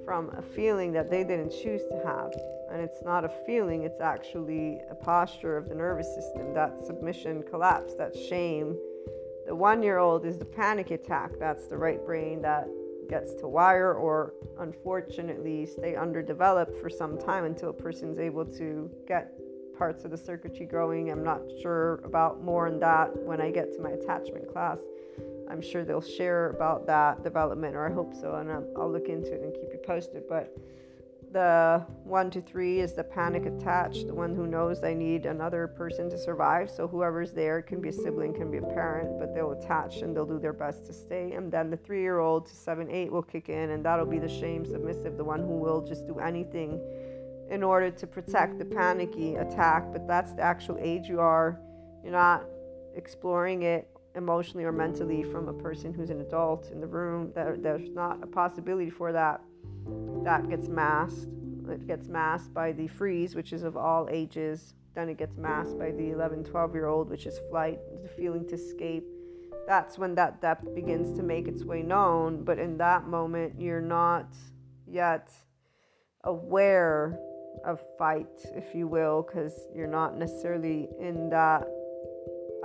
from 0.04 0.30
a 0.38 0.40
feeling 0.40 0.92
that 0.92 1.10
they 1.10 1.24
didn't 1.24 1.50
choose 1.50 1.82
to 1.90 2.00
have. 2.06 2.32
And 2.70 2.80
it's 2.80 3.02
not 3.02 3.24
a 3.24 3.28
feeling, 3.44 3.82
it's 3.82 4.00
actually 4.00 4.78
a 4.88 4.94
posture 4.94 5.56
of 5.56 5.68
the 5.68 5.74
nervous 5.74 6.06
system 6.14 6.54
that 6.54 6.78
submission 6.86 7.42
collapse, 7.42 7.94
that 7.94 8.14
shame. 8.14 8.76
The 9.48 9.56
one 9.56 9.82
year 9.82 9.98
old 9.98 10.24
is 10.26 10.38
the 10.38 10.44
panic 10.44 10.92
attack. 10.92 11.32
That's 11.40 11.66
the 11.66 11.76
right 11.76 12.06
brain 12.06 12.40
that 12.42 12.68
gets 13.10 13.34
to 13.40 13.48
wire 13.48 13.94
or 13.94 14.32
unfortunately 14.60 15.66
stay 15.66 15.96
underdeveloped 15.96 16.76
for 16.80 16.88
some 16.88 17.18
time 17.18 17.46
until 17.46 17.70
a 17.70 17.72
person's 17.72 18.20
able 18.20 18.44
to 18.44 18.88
get 19.08 19.32
parts 19.78 20.04
of 20.04 20.10
the 20.10 20.16
circuitry 20.16 20.66
growing. 20.66 21.10
I'm 21.10 21.24
not 21.24 21.40
sure 21.62 22.00
about 22.04 22.42
more 22.42 22.66
on 22.66 22.78
that 22.80 23.16
when 23.24 23.40
I 23.40 23.50
get 23.50 23.72
to 23.74 23.80
my 23.80 23.90
attachment 23.90 24.52
class. 24.52 24.78
I'm 25.50 25.62
sure 25.62 25.84
they'll 25.84 26.00
share 26.00 26.50
about 26.50 26.86
that 26.86 27.22
development, 27.22 27.76
or 27.76 27.88
I 27.88 27.92
hope 27.92 28.14
so, 28.14 28.34
and 28.36 28.50
I'll, 28.50 28.90
look 28.90 29.08
into 29.08 29.32
it 29.32 29.42
and 29.42 29.52
keep 29.52 29.72
you 29.72 29.80
posted. 29.86 30.24
But 30.28 30.56
the 31.32 31.84
one 32.04 32.30
to 32.30 32.40
three 32.40 32.80
is 32.80 32.94
the 32.94 33.04
panic 33.04 33.46
attached, 33.46 34.06
the 34.06 34.14
one 34.14 34.34
who 34.34 34.46
knows 34.46 34.80
they 34.80 34.94
need 34.94 35.26
another 35.26 35.68
person 35.68 36.08
to 36.10 36.18
survive. 36.18 36.70
So 36.70 36.88
whoever's 36.88 37.32
there 37.32 37.62
can 37.62 37.80
be 37.80 37.90
a 37.90 37.92
sibling, 37.92 38.34
can 38.34 38.50
be 38.50 38.58
a 38.58 38.62
parent, 38.62 39.18
but 39.18 39.34
they'll 39.34 39.52
attach 39.52 39.98
and 39.98 40.16
they'll 40.16 40.26
do 40.26 40.38
their 40.38 40.52
best 40.52 40.86
to 40.86 40.92
stay. 40.92 41.32
And 41.32 41.52
then 41.52 41.70
the 41.70 41.76
three 41.76 42.00
year 42.00 42.18
old 42.18 42.46
to 42.46 42.54
seven, 42.54 42.90
eight 42.90 43.12
will 43.12 43.22
kick 43.22 43.48
in, 43.48 43.70
and 43.70 43.84
that'll 43.84 44.06
be 44.06 44.18
the 44.18 44.28
shame 44.28 44.64
submissive, 44.64 45.16
the 45.16 45.24
one 45.24 45.40
who 45.40 45.58
will 45.58 45.82
just 45.82 46.06
do 46.06 46.18
anything 46.18 46.80
in 47.50 47.62
order 47.62 47.90
to 47.90 48.06
protect 48.06 48.58
the 48.58 48.64
panicky 48.64 49.36
attack. 49.36 49.92
But 49.92 50.06
that's 50.06 50.32
the 50.34 50.42
actual 50.42 50.78
age 50.80 51.08
you 51.08 51.20
are. 51.20 51.60
You're 52.02 52.12
not 52.12 52.44
exploring 52.94 53.62
it 53.62 53.88
emotionally 54.14 54.64
or 54.64 54.72
mentally 54.72 55.22
from 55.22 55.48
a 55.48 55.52
person 55.52 55.92
who's 55.92 56.10
an 56.10 56.20
adult 56.20 56.70
in 56.72 56.80
the 56.80 56.86
room. 56.86 57.32
There, 57.34 57.56
there's 57.58 57.90
not 57.90 58.22
a 58.22 58.26
possibility 58.26 58.90
for 58.90 59.12
that. 59.12 59.42
That 60.24 60.48
gets 60.48 60.68
masked. 60.68 61.28
It 61.68 61.86
gets 61.86 62.08
masked 62.08 62.54
by 62.54 62.72
the 62.72 62.86
freeze, 62.86 63.34
which 63.34 63.52
is 63.52 63.62
of 63.62 63.76
all 63.76 64.08
ages. 64.10 64.74
Then 64.94 65.08
it 65.08 65.18
gets 65.18 65.36
masked 65.36 65.78
by 65.78 65.90
the 65.90 66.10
11, 66.10 66.44
12 66.44 66.74
year 66.74 66.86
old, 66.86 67.10
which 67.10 67.26
is 67.26 67.38
flight, 67.50 67.78
the 68.02 68.08
feeling 68.08 68.46
to 68.48 68.54
escape. 68.54 69.04
That's 69.66 69.98
when 69.98 70.14
that 70.14 70.40
depth 70.40 70.74
begins 70.74 71.16
to 71.16 71.22
make 71.22 71.48
its 71.48 71.64
way 71.64 71.82
known. 71.82 72.44
But 72.44 72.58
in 72.58 72.78
that 72.78 73.06
moment, 73.06 73.60
you're 73.60 73.80
not 73.80 74.34
yet 74.86 75.32
aware 76.24 77.18
of 77.64 77.82
fight, 77.98 78.26
if 78.54 78.74
you 78.74 78.86
will, 78.88 79.22
because 79.22 79.68
you're 79.74 79.86
not 79.86 80.16
necessarily 80.16 80.88
in 81.00 81.28
that 81.30 81.68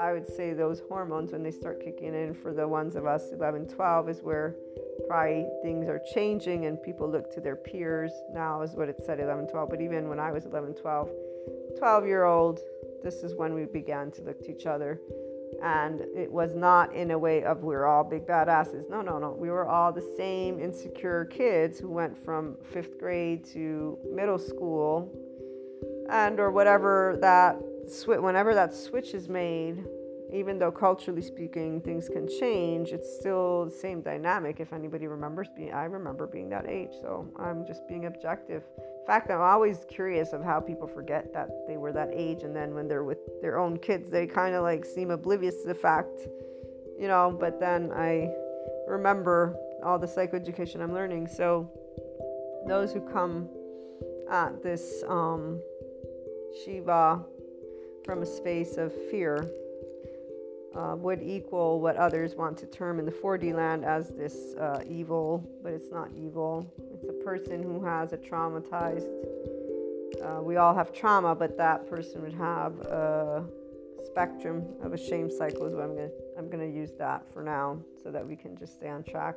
I 0.01 0.13
would 0.13 0.27
say 0.27 0.53
those 0.53 0.81
hormones, 0.89 1.31
when 1.31 1.43
they 1.43 1.51
start 1.51 1.83
kicking 1.83 2.15
in 2.15 2.33
for 2.33 2.53
the 2.53 2.67
ones 2.67 2.95
of 2.95 3.05
us 3.05 3.31
11, 3.31 3.67
12, 3.67 4.09
is 4.09 4.21
where 4.21 4.55
probably 5.07 5.47
things 5.61 5.87
are 5.87 6.01
changing 6.13 6.65
and 6.65 6.81
people 6.81 7.07
look 7.07 7.31
to 7.35 7.39
their 7.39 7.55
peers. 7.55 8.11
Now 8.33 8.63
is 8.63 8.71
what 8.71 8.89
it 8.89 8.99
said 9.05 9.19
11, 9.19 9.49
12. 9.49 9.69
But 9.69 9.79
even 9.79 10.09
when 10.09 10.19
I 10.19 10.31
was 10.31 10.45
11, 10.45 10.73
12, 10.73 11.09
12 11.77 12.05
year 12.07 12.23
old, 12.23 12.61
this 13.03 13.21
is 13.21 13.35
when 13.35 13.53
we 13.53 13.65
began 13.65 14.09
to 14.11 14.23
look 14.23 14.41
to 14.41 14.51
each 14.51 14.65
other. 14.65 14.99
And 15.63 16.01
it 16.15 16.31
was 16.31 16.55
not 16.55 16.93
in 16.95 17.11
a 17.11 17.19
way 17.19 17.43
of 17.43 17.61
we're 17.61 17.85
all 17.85 18.03
big 18.03 18.25
badasses. 18.25 18.89
No, 18.89 19.01
no, 19.01 19.19
no. 19.19 19.31
We 19.31 19.49
were 19.49 19.67
all 19.67 19.91
the 19.91 20.07
same 20.17 20.59
insecure 20.59 21.25
kids 21.25 21.79
who 21.79 21.89
went 21.89 22.17
from 22.17 22.57
fifth 22.63 22.97
grade 22.99 23.45
to 23.53 23.97
middle 24.11 24.39
school 24.39 25.11
and 26.09 26.39
or 26.39 26.51
whatever 26.51 27.17
that 27.21 27.57
whenever 28.05 28.53
that 28.53 28.75
switch 28.75 29.13
is 29.13 29.29
made, 29.29 29.83
even 30.33 30.57
though 30.57 30.71
culturally 30.71 31.21
speaking 31.21 31.81
things 31.81 32.07
can 32.07 32.27
change, 32.39 32.89
it's 32.89 33.17
still 33.19 33.65
the 33.65 33.71
same 33.71 34.01
dynamic. 34.01 34.59
If 34.59 34.73
anybody 34.73 35.07
remembers 35.07 35.47
being, 35.55 35.73
I 35.73 35.85
remember 35.85 36.25
being 36.27 36.49
that 36.49 36.67
age, 36.67 36.91
so 37.01 37.27
I'm 37.37 37.65
just 37.65 37.87
being 37.87 38.05
objective. 38.05 38.63
Fact, 39.07 39.31
I'm 39.31 39.41
always 39.41 39.85
curious 39.89 40.31
of 40.31 40.43
how 40.43 40.59
people 40.59 40.87
forget 40.87 41.33
that 41.33 41.49
they 41.67 41.77
were 41.77 41.91
that 41.91 42.09
age, 42.13 42.43
and 42.43 42.55
then 42.55 42.73
when 42.75 42.87
they're 42.87 43.03
with 43.03 43.41
their 43.41 43.57
own 43.57 43.77
kids, 43.77 44.09
they 44.09 44.27
kind 44.27 44.53
of 44.53 44.63
like 44.63 44.85
seem 44.85 45.09
oblivious 45.09 45.61
to 45.61 45.67
the 45.67 45.75
fact, 45.75 46.19
you 46.99 47.07
know. 47.07 47.35
But 47.37 47.59
then 47.59 47.91
I 47.91 48.29
remember 48.87 49.55
all 49.83 49.97
the 49.97 50.07
psychoeducation 50.07 50.81
I'm 50.81 50.93
learning. 50.93 51.27
So 51.27 51.69
those 52.67 52.93
who 52.93 53.01
come 53.01 53.49
at 54.29 54.61
this 54.61 55.03
um, 55.07 55.59
Shiva 56.63 57.23
from 58.05 58.21
a 58.21 58.25
space 58.25 58.77
of 58.77 58.93
fear 59.09 59.49
uh, 60.75 60.95
would 60.97 61.21
equal 61.21 61.81
what 61.81 61.97
others 61.97 62.35
want 62.35 62.57
to 62.57 62.65
term 62.65 62.99
in 62.99 63.05
the 63.05 63.11
4D 63.11 63.53
land 63.53 63.83
as 63.83 64.09
this 64.09 64.55
uh, 64.55 64.81
evil, 64.87 65.49
but 65.63 65.73
it's 65.73 65.91
not 65.91 66.09
evil. 66.15 66.71
It's 67.01 67.09
a 67.09 67.23
person 67.25 67.63
who 67.63 67.83
has 67.83 68.13
a 68.13 68.17
traumatized. 68.17 69.09
Uh, 70.23 70.41
we 70.41 70.57
all 70.57 70.75
have 70.75 70.93
trauma, 70.93 71.33
but 71.33 71.57
that 71.57 71.89
person 71.89 72.21
would 72.21 72.33
have 72.33 72.77
a 72.81 73.43
spectrum 74.05 74.65
of 74.83 74.93
a 74.93 74.97
shame 74.97 75.31
cycle. 75.31 75.65
Is 75.65 75.73
what 75.73 75.83
I'm 75.83 75.95
gonna 75.95 76.09
I'm 76.37 76.49
gonna 76.49 76.65
use 76.65 76.91
that 76.99 77.27
for 77.33 77.41
now, 77.41 77.79
so 78.03 78.11
that 78.11 78.27
we 78.27 78.35
can 78.35 78.55
just 78.55 78.73
stay 78.73 78.89
on 78.89 79.03
track. 79.03 79.35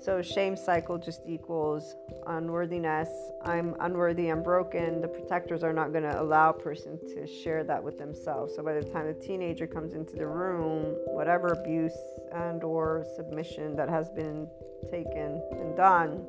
So 0.00 0.22
shame 0.22 0.56
cycle 0.56 0.96
just 0.96 1.20
equals 1.26 1.94
unworthiness. 2.26 3.08
I'm 3.44 3.74
unworthy, 3.80 4.28
I'm 4.28 4.42
broken. 4.42 5.02
The 5.02 5.08
protectors 5.08 5.62
are 5.62 5.72
not 5.72 5.92
to 5.92 6.22
allow 6.22 6.50
a 6.50 6.52
person 6.54 6.98
to 7.14 7.26
share 7.26 7.64
that 7.64 7.82
with 7.82 7.98
themselves. 7.98 8.54
So 8.54 8.62
by 8.62 8.74
the 8.74 8.82
time 8.82 9.06
the 9.06 9.14
teenager 9.14 9.66
comes 9.66 9.92
into 9.92 10.16
the 10.16 10.26
room, 10.26 10.96
whatever 11.06 11.48
abuse 11.48 11.98
and 12.32 12.62
or 12.62 13.04
submission 13.16 13.76
that 13.76 13.88
has 13.90 14.08
been 14.08 14.48
taken 14.90 15.42
and 15.52 15.76
done, 15.76 16.24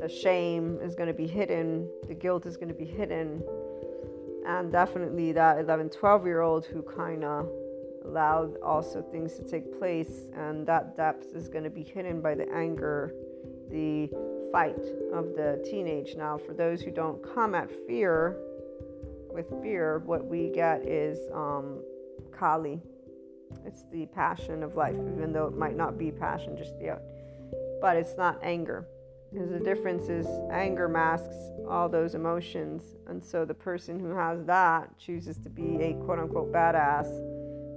the 0.00 0.08
shame 0.08 0.78
is 0.82 0.94
going 0.94 1.08
to 1.08 1.14
be 1.14 1.26
hidden, 1.26 1.88
the 2.08 2.14
guilt 2.14 2.46
is 2.46 2.56
going 2.56 2.68
to 2.68 2.74
be 2.74 2.84
hidden. 2.84 3.42
And 4.46 4.70
definitely 4.70 5.32
that 5.32 5.58
11, 5.58 5.90
12 5.90 6.26
year 6.26 6.42
old 6.42 6.66
who 6.66 6.82
kind 6.82 7.24
of 7.24 7.48
allowed 8.04 8.56
also 8.62 9.02
things 9.02 9.34
to 9.34 9.42
take 9.42 9.78
place, 9.78 10.28
and 10.36 10.66
that 10.66 10.96
depth 10.96 11.34
is 11.34 11.48
going 11.48 11.64
to 11.64 11.70
be 11.70 11.82
hidden 11.82 12.20
by 12.20 12.34
the 12.34 12.50
anger, 12.52 13.14
the 13.70 14.10
fight 14.52 14.84
of 15.12 15.34
the 15.34 15.64
teenage. 15.68 16.14
Now, 16.16 16.36
for 16.36 16.52
those 16.52 16.82
who 16.82 16.90
don't 16.90 17.22
come 17.34 17.54
at 17.54 17.70
fear 17.86 18.36
with 19.32 19.46
fear, 19.62 20.00
what 20.04 20.24
we 20.26 20.50
get 20.50 20.86
is 20.86 21.18
um, 21.32 21.80
Kali. 22.30 22.80
It's 23.64 23.84
the 23.90 24.06
passion 24.06 24.62
of 24.62 24.76
life, 24.76 24.94
even 24.94 25.32
though 25.32 25.46
it 25.46 25.56
might 25.56 25.76
not 25.76 25.96
be 25.96 26.10
passion 26.10 26.56
just 26.56 26.74
yet. 26.80 27.02
But 27.80 27.96
it's 27.96 28.16
not 28.16 28.38
anger. 28.42 28.86
Because 29.34 29.50
the 29.50 29.58
difference 29.58 30.08
is 30.08 30.26
anger 30.52 30.88
masks 30.88 31.34
all 31.68 31.88
those 31.88 32.14
emotions. 32.14 32.82
And 33.08 33.22
so 33.22 33.44
the 33.44 33.54
person 33.54 33.98
who 33.98 34.14
has 34.14 34.44
that 34.44 34.96
chooses 34.96 35.38
to 35.38 35.50
be 35.50 35.82
a 35.82 35.94
quote 36.04 36.20
unquote 36.20 36.52
badass 36.52 37.08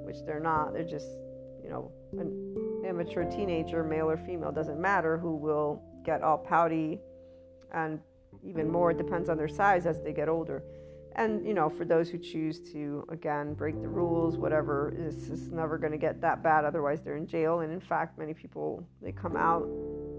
which 0.08 0.24
they're 0.26 0.40
not. 0.40 0.74
They're 0.74 0.84
just, 0.84 1.10
you 1.62 1.70
know, 1.70 1.92
an 2.14 2.86
immature 2.88 3.26
teenager, 3.26 3.84
male 3.84 4.10
or 4.10 4.18
female, 4.18 4.52
doesn't 4.52 4.80
matter, 4.80 5.18
who 5.18 5.36
will 5.36 5.84
get 6.06 6.24
all 6.24 6.38
pouty 6.38 7.00
and 7.74 8.00
even 8.44 8.70
more, 8.70 8.92
it 8.92 8.98
depends 8.98 9.30
on 9.30 9.38
their 9.38 9.48
size 9.48 9.86
as 9.86 10.02
they 10.02 10.14
get 10.14 10.30
older. 10.30 10.64
And, 11.16 11.46
you 11.46 11.54
know, 11.54 11.70
for 11.70 11.84
those 11.84 12.10
who 12.10 12.20
choose 12.20 12.72
to, 12.72 13.06
again, 13.10 13.56
break 13.56 13.82
the 13.82 13.88
rules, 13.88 14.38
whatever, 14.38 14.94
it's, 14.98 15.28
it's 15.30 15.50
never 15.52 15.78
going 15.78 15.92
to 15.92 15.98
get 15.98 16.22
that 16.22 16.44
bad. 16.44 16.64
Otherwise, 16.64 17.02
they're 17.02 17.18
in 17.18 17.26
jail. 17.26 17.62
And 17.62 17.74
in 17.74 17.80
fact, 17.80 18.20
many 18.20 18.36
people, 18.36 18.88
they 19.02 19.12
come 19.12 19.36
out, 19.36 19.68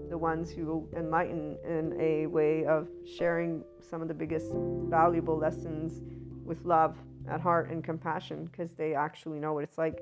the 0.09 0.17
ones 0.17 0.51
who 0.51 0.87
enlighten 0.95 1.57
in 1.63 1.95
a 1.99 2.25
way 2.27 2.65
of 2.65 2.87
sharing 3.17 3.63
some 3.79 4.01
of 4.01 4.07
the 4.07 4.13
biggest 4.13 4.47
valuable 4.89 5.37
lessons 5.37 6.01
with 6.43 6.65
love 6.65 6.97
at 7.29 7.39
heart 7.39 7.69
and 7.69 7.83
compassion 7.83 8.45
because 8.51 8.73
they 8.73 8.95
actually 8.95 9.39
know 9.39 9.53
what 9.53 9.63
it's 9.63 9.77
like 9.77 9.99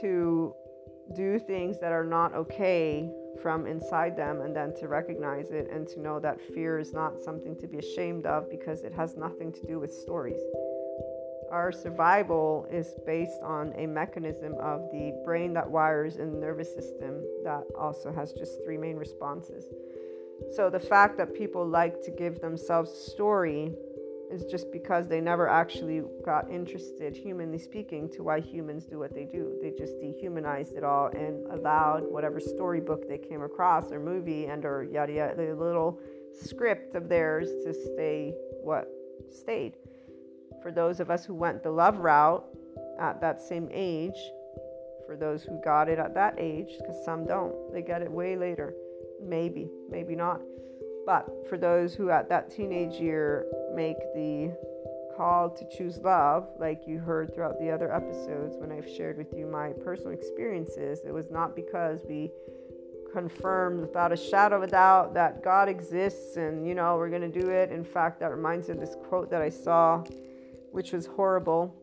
to 0.00 0.54
do 1.16 1.38
things 1.38 1.80
that 1.80 1.92
are 1.92 2.04
not 2.04 2.34
okay 2.34 3.10
from 3.42 3.66
inside 3.66 4.16
them 4.16 4.40
and 4.40 4.54
then 4.54 4.74
to 4.74 4.88
recognize 4.88 5.50
it 5.50 5.68
and 5.72 5.86
to 5.88 6.00
know 6.00 6.18
that 6.20 6.40
fear 6.40 6.78
is 6.78 6.92
not 6.92 7.18
something 7.18 7.56
to 7.56 7.66
be 7.66 7.78
ashamed 7.78 8.26
of 8.26 8.50
because 8.50 8.82
it 8.82 8.92
has 8.92 9.16
nothing 9.16 9.52
to 9.52 9.64
do 9.66 9.78
with 9.78 9.92
stories. 9.92 10.40
Our 11.50 11.72
survival 11.72 12.66
is 12.70 12.94
based 13.06 13.42
on 13.42 13.72
a 13.76 13.86
mechanism 13.86 14.54
of 14.60 14.90
the 14.92 15.18
brain 15.24 15.54
that 15.54 15.70
wires 15.70 16.16
in 16.16 16.32
the 16.32 16.38
nervous 16.38 16.72
system 16.74 17.22
that 17.44 17.62
also 17.78 18.12
has 18.12 18.32
just 18.32 18.62
three 18.64 18.76
main 18.76 18.96
responses. 18.96 19.64
So 20.54 20.68
the 20.70 20.80
fact 20.80 21.16
that 21.18 21.34
people 21.34 21.66
like 21.66 22.02
to 22.02 22.10
give 22.10 22.40
themselves 22.40 22.90
a 22.92 23.10
story 23.10 23.74
is 24.30 24.44
just 24.44 24.70
because 24.70 25.08
they 25.08 25.20
never 25.20 25.48
actually 25.48 26.02
got 26.22 26.50
interested, 26.50 27.16
humanly 27.16 27.58
speaking, 27.58 28.10
to 28.10 28.22
why 28.22 28.40
humans 28.40 28.84
do 28.84 28.98
what 28.98 29.14
they 29.14 29.24
do. 29.24 29.58
They 29.62 29.70
just 29.70 29.98
dehumanized 30.00 30.74
it 30.76 30.84
all 30.84 31.06
and 31.08 31.46
allowed 31.46 32.02
whatever 32.10 32.40
storybook 32.40 33.08
they 33.08 33.18
came 33.18 33.42
across 33.42 33.90
or 33.90 33.98
movie 34.00 34.46
and 34.46 34.64
or 34.64 34.84
yada 34.84 35.12
yada, 35.12 35.34
the 35.34 35.54
little 35.54 35.98
script 36.32 36.94
of 36.94 37.08
theirs 37.08 37.48
to 37.64 37.72
stay 37.72 38.34
what 38.62 38.88
stayed. 39.30 39.74
For 40.62 40.70
those 40.70 41.00
of 41.00 41.10
us 41.10 41.24
who 41.24 41.34
went 41.34 41.62
the 41.62 41.70
love 41.70 41.98
route 41.98 42.44
at 42.98 43.20
that 43.20 43.40
same 43.40 43.68
age, 43.72 44.18
for 45.06 45.16
those 45.16 45.42
who 45.42 45.60
got 45.62 45.88
it 45.88 45.98
at 45.98 46.14
that 46.14 46.34
age, 46.38 46.74
because 46.78 47.02
some 47.04 47.26
don't, 47.26 47.54
they 47.72 47.82
get 47.82 48.02
it 48.02 48.10
way 48.10 48.36
later. 48.36 48.74
Maybe, 49.22 49.70
maybe 49.90 50.14
not. 50.14 50.40
But 51.06 51.26
for 51.48 51.56
those 51.56 51.94
who 51.94 52.10
at 52.10 52.28
that 52.28 52.50
teenage 52.50 53.00
year 53.00 53.46
make 53.74 53.96
the 54.14 54.54
call 55.16 55.48
to 55.50 55.64
choose 55.76 55.98
love, 55.98 56.48
like 56.58 56.82
you 56.86 56.98
heard 56.98 57.34
throughout 57.34 57.58
the 57.58 57.70
other 57.70 57.92
episodes 57.92 58.56
when 58.58 58.70
I've 58.70 58.88
shared 58.88 59.16
with 59.16 59.32
you 59.34 59.46
my 59.46 59.72
personal 59.84 60.12
experiences, 60.12 61.00
it 61.06 61.12
was 61.12 61.30
not 61.30 61.56
because 61.56 62.00
we 62.06 62.30
confirmed 63.12 63.80
without 63.80 64.12
a 64.12 64.16
shadow 64.16 64.56
of 64.56 64.62
a 64.62 64.66
doubt 64.66 65.14
that 65.14 65.42
God 65.42 65.68
exists 65.68 66.36
and, 66.36 66.66
you 66.68 66.74
know, 66.74 66.96
we're 66.96 67.08
going 67.08 67.32
to 67.32 67.40
do 67.40 67.48
it. 67.48 67.72
In 67.72 67.82
fact, 67.82 68.20
that 68.20 68.30
reminds 68.30 68.68
me 68.68 68.74
of 68.74 68.80
this 68.80 68.94
quote 69.08 69.30
that 69.30 69.40
I 69.40 69.48
saw, 69.48 70.04
which 70.72 70.92
was 70.92 71.06
horrible 71.06 71.74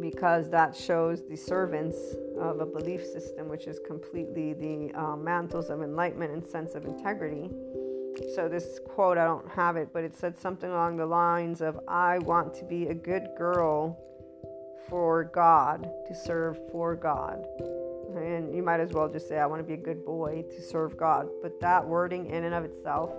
because 0.00 0.50
that 0.50 0.76
shows 0.76 1.26
the 1.28 1.36
servants 1.36 1.96
of 2.38 2.60
a 2.60 2.66
belief 2.66 3.04
system, 3.04 3.48
which 3.48 3.66
is 3.66 3.80
completely 3.86 4.52
the 4.52 4.92
uh, 4.98 5.16
mantles 5.16 5.70
of 5.70 5.82
enlightenment 5.82 6.32
and 6.32 6.44
sense 6.44 6.74
of 6.74 6.84
integrity. 6.84 7.50
So, 8.34 8.48
this 8.48 8.78
quote, 8.86 9.18
I 9.18 9.24
don't 9.24 9.48
have 9.50 9.76
it, 9.76 9.88
but 9.92 10.04
it 10.04 10.14
said 10.14 10.36
something 10.36 10.70
along 10.70 10.96
the 10.96 11.06
lines 11.06 11.60
of 11.60 11.80
I 11.88 12.18
want 12.18 12.54
to 12.54 12.64
be 12.64 12.86
a 12.86 12.94
good 12.94 13.28
girl 13.36 13.98
for 14.88 15.24
God, 15.24 15.90
to 16.06 16.14
serve 16.14 16.58
for 16.70 16.94
God. 16.94 17.44
And 18.16 18.54
you 18.54 18.62
might 18.62 18.80
as 18.80 18.92
well 18.92 19.08
just 19.08 19.28
say, 19.28 19.38
I 19.38 19.46
want 19.46 19.60
to 19.60 19.66
be 19.66 19.74
a 19.74 19.82
good 19.82 20.04
boy 20.04 20.44
to 20.48 20.62
serve 20.62 20.96
God. 20.96 21.28
But 21.42 21.60
that 21.60 21.84
wording, 21.84 22.26
in 22.26 22.44
and 22.44 22.54
of 22.54 22.64
itself, 22.64 23.12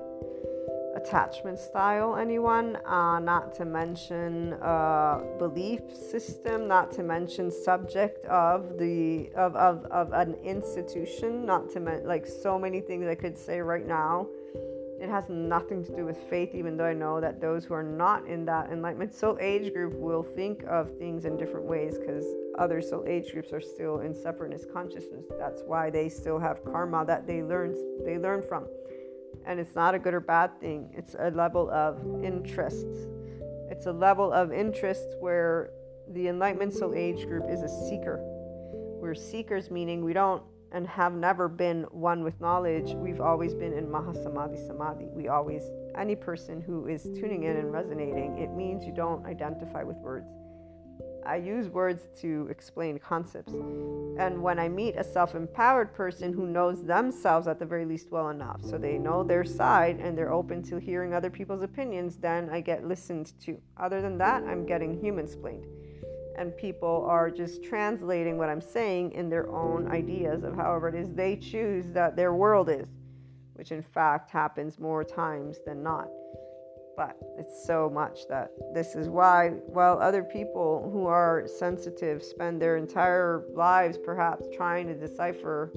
attachment 1.06 1.60
style, 1.60 2.16
anyone, 2.16 2.78
uh, 2.86 3.20
not 3.20 3.54
to 3.54 3.66
mention 3.66 4.54
uh, 4.54 5.22
belief 5.38 5.82
system, 5.96 6.68
not 6.68 6.92
to 6.92 7.04
mention 7.04 7.52
subject 7.52 8.26
of 8.26 8.78
the 8.80 9.30
of, 9.36 9.56
of, 9.56 9.86
of 9.86 10.12
an 10.14 10.34
institution, 10.44 11.46
not 11.46 11.70
to 11.70 11.80
mention 11.80 12.08
like 12.08 12.26
so 12.26 12.58
many 12.58 12.82
things 12.82 13.06
I 13.08 13.16
could 13.16 13.38
say 13.38 13.60
right 13.62 13.86
now 13.88 14.28
it 15.00 15.10
has 15.10 15.30
nothing 15.30 15.84
to 15.86 15.96
do 15.96 16.06
with 16.06 16.18
faith, 16.18 16.56
even 16.56 16.78
though 16.78 16.86
I 16.86 16.94
know 16.94 17.20
that 17.20 17.42
those 17.42 17.66
who 17.66 17.74
are 17.74 17.84
not 17.84 18.26
in 18.28 18.46
that 18.46 18.72
enlightenment 18.72 19.14
soul 19.14 19.38
age 19.42 19.74
group 19.74 19.94
will 19.94 20.24
think 20.24 20.64
of 20.64 20.98
things 20.98 21.26
in 21.26 21.38
different 21.38 21.66
ways 21.66 21.98
because 21.98 22.26
other 22.58 22.82
soul 22.82 23.04
age 23.06 23.32
groups 23.34 23.52
are 23.52 23.62
still 23.62 24.00
in 24.00 24.14
separateness 24.14 24.66
consciousness. 24.72 25.26
That's 25.38 25.64
why 25.68 25.90
they 25.90 26.08
still 26.08 26.40
have 26.40 26.64
karma 26.64 27.04
that 27.06 27.28
they 27.28 27.44
learn 27.44 27.76
they 28.06 28.18
learn 28.18 28.42
from. 28.42 28.68
And 29.46 29.60
it's 29.60 29.76
not 29.76 29.96
a 29.96 30.00
good 30.00 30.14
or 30.14 30.20
bad 30.20 30.60
thing. 30.60 30.94
It's 30.96 31.16
a 31.18 31.32
level 31.32 31.70
of 31.70 32.00
interest. 32.24 32.88
It's 33.70 33.86
a 33.86 33.92
level 33.92 34.32
of 34.32 34.52
interest 34.52 35.16
where 35.20 35.72
the 36.12 36.28
enlightenment 36.28 36.74
soul 36.74 36.94
age 36.96 37.26
group 37.26 37.46
is 37.50 37.62
a 37.62 37.70
seeker. 37.90 38.20
We're 39.02 39.16
seekers, 39.16 39.72
meaning 39.72 40.04
we 40.04 40.14
don't 40.14 40.44
and 40.72 40.88
have 40.88 41.14
never 41.14 41.48
been 41.48 41.84
one 41.92 42.24
with 42.24 42.40
knowledge. 42.42 42.94
We've 42.96 43.22
always 43.22 43.54
been 43.54 43.72
in 43.72 43.88
Mahasamadhi 43.88 44.68
Samadhi. 44.68 45.06
We 45.14 45.30
always, 45.30 45.64
any 45.98 46.16
person 46.16 46.62
who 46.62 46.88
is 46.88 47.04
tuning 47.04 47.44
in 47.44 47.56
and 47.56 47.72
resonating, 47.72 48.38
it 48.38 48.52
means 48.52 48.86
you 48.86 48.92
don't 48.92 49.26
identify 49.26 49.84
with 49.84 49.96
words. 49.98 50.28
I 51.26 51.38
use 51.38 51.70
words 51.70 52.08
to 52.22 52.48
explain 52.50 53.00
concepts. 53.00 53.54
And 53.54 54.42
when 54.42 54.60
I 54.60 54.70
meet 54.70 54.96
a 54.96 55.04
self 55.04 55.36
empowered 55.36 55.94
person 55.94 56.34
who 56.34 56.46
knows 56.46 56.84
themselves 56.84 57.48
at 57.48 57.60
the 57.60 57.66
very 57.66 57.86
least 57.86 58.12
well 58.12 58.30
enough, 58.30 58.64
so 58.64 58.78
they 58.78 58.98
know 58.98 59.24
their 59.24 59.44
side 59.44 60.00
and 60.00 60.18
they're 60.18 60.34
open 60.34 60.62
to 60.64 60.78
hearing 60.78 61.14
other 61.14 61.30
people's 61.30 61.64
opinions, 61.64 62.18
then 62.18 62.50
I 62.50 62.62
get 62.62 62.88
listened 62.88 63.34
to. 63.42 63.60
Other 63.78 64.02
than 64.02 64.18
that, 64.20 64.44
I'm 64.44 64.66
getting 64.66 65.00
human 65.00 65.28
splained 65.28 65.66
and 66.38 66.56
people 66.58 67.06
are 67.08 67.32
just 67.32 67.64
translating 67.64 68.38
what 68.38 68.50
I'm 68.50 68.62
saying 68.62 69.14
in 69.14 69.30
their 69.30 69.50
own 69.50 69.88
ideas 69.88 70.44
of 70.44 70.56
however 70.56 70.90
it 70.90 70.96
is 70.96 71.10
they 71.14 71.38
choose 71.38 71.86
that 71.94 72.16
their 72.16 72.34
world 72.34 72.70
is, 72.70 72.88
which 73.54 73.72
in 73.72 73.82
fact 73.82 74.30
happens 74.32 74.80
more 74.80 75.04
times 75.04 75.58
than 75.66 75.82
not. 75.82 76.10
But 76.96 77.18
it's 77.38 77.66
so 77.66 77.90
much 77.90 78.28
that 78.30 78.52
this 78.74 78.96
is 78.96 79.10
why, 79.10 79.50
while 79.68 80.00
other 80.00 80.24
people 80.24 80.90
who 80.94 81.08
are 81.08 81.44
sensitive 81.46 82.24
spend 82.24 82.62
their 82.62 82.78
entire 82.78 83.44
lives 83.54 83.98
perhaps 83.98 84.48
trying 84.56 84.88
to 84.88 84.94
decipher 84.96 85.74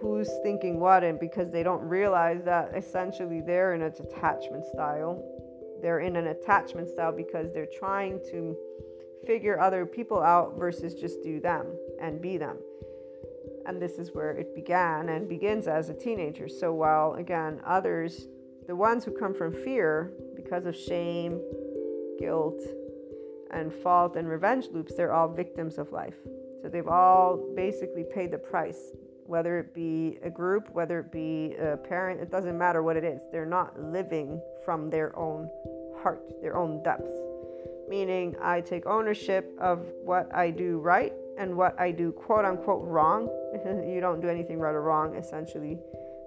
who's 0.00 0.30
thinking 0.42 0.78
what, 0.78 1.04
and 1.04 1.18
because 1.18 1.50
they 1.50 1.62
don't 1.62 1.82
realize 1.82 2.42
that 2.44 2.72
essentially 2.76 3.40
they're 3.40 3.74
in 3.74 3.82
a 3.82 3.90
detachment 3.90 4.64
style. 4.64 5.24
They're 5.82 6.00
in 6.00 6.16
an 6.16 6.28
attachment 6.28 6.88
style 6.88 7.12
because 7.12 7.52
they're 7.52 7.68
trying 7.78 8.20
to 8.30 8.56
figure 9.26 9.60
other 9.60 9.86
people 9.86 10.20
out 10.20 10.56
versus 10.58 10.94
just 10.94 11.22
do 11.22 11.40
them 11.40 11.66
and 12.00 12.20
be 12.20 12.36
them. 12.36 12.56
And 13.66 13.82
this 13.82 13.98
is 13.98 14.10
where 14.12 14.30
it 14.30 14.54
began 14.54 15.10
and 15.10 15.28
begins 15.28 15.68
as 15.68 15.88
a 15.88 15.94
teenager. 15.94 16.48
So 16.48 16.72
while, 16.72 17.14
again, 17.14 17.60
others, 17.66 18.26
the 18.66 18.76
ones 18.76 19.04
who 19.04 19.12
come 19.12 19.34
from 19.34 19.52
fear 19.52 20.12
because 20.48 20.64
of 20.64 20.74
shame, 20.74 21.40
guilt, 22.18 22.60
and 23.50 23.72
fault 23.72 24.16
and 24.16 24.26
revenge 24.28 24.68
loops, 24.72 24.94
they're 24.96 25.12
all 25.12 25.28
victims 25.28 25.76
of 25.76 25.92
life. 25.92 26.16
So 26.62 26.68
they've 26.68 26.88
all 26.88 27.52
basically 27.54 28.04
paid 28.04 28.30
the 28.30 28.38
price, 28.38 28.92
whether 29.26 29.58
it 29.58 29.74
be 29.74 30.18
a 30.22 30.30
group, 30.30 30.70
whether 30.72 31.00
it 31.00 31.12
be 31.12 31.54
a 31.56 31.76
parent, 31.76 32.20
it 32.20 32.30
doesn't 32.30 32.56
matter 32.56 32.82
what 32.82 32.96
it 32.96 33.04
is. 33.04 33.20
They're 33.30 33.44
not 33.44 33.78
living 33.78 34.40
from 34.64 34.88
their 34.88 35.16
own 35.18 35.50
heart, 36.02 36.22
their 36.40 36.56
own 36.56 36.82
depths 36.82 37.18
meaning 37.88 38.36
I 38.42 38.60
take 38.60 38.86
ownership 38.86 39.56
of 39.58 39.86
what 40.04 40.32
I 40.34 40.50
do 40.50 40.78
right 40.78 41.12
and 41.38 41.56
what 41.56 41.78
I 41.80 41.90
do 41.90 42.12
quote 42.12 42.44
unquote 42.44 42.84
wrong. 42.84 43.28
you 43.88 44.00
don't 44.00 44.20
do 44.20 44.28
anything 44.28 44.58
right 44.58 44.74
or 44.74 44.82
wrong, 44.82 45.16
essentially. 45.16 45.78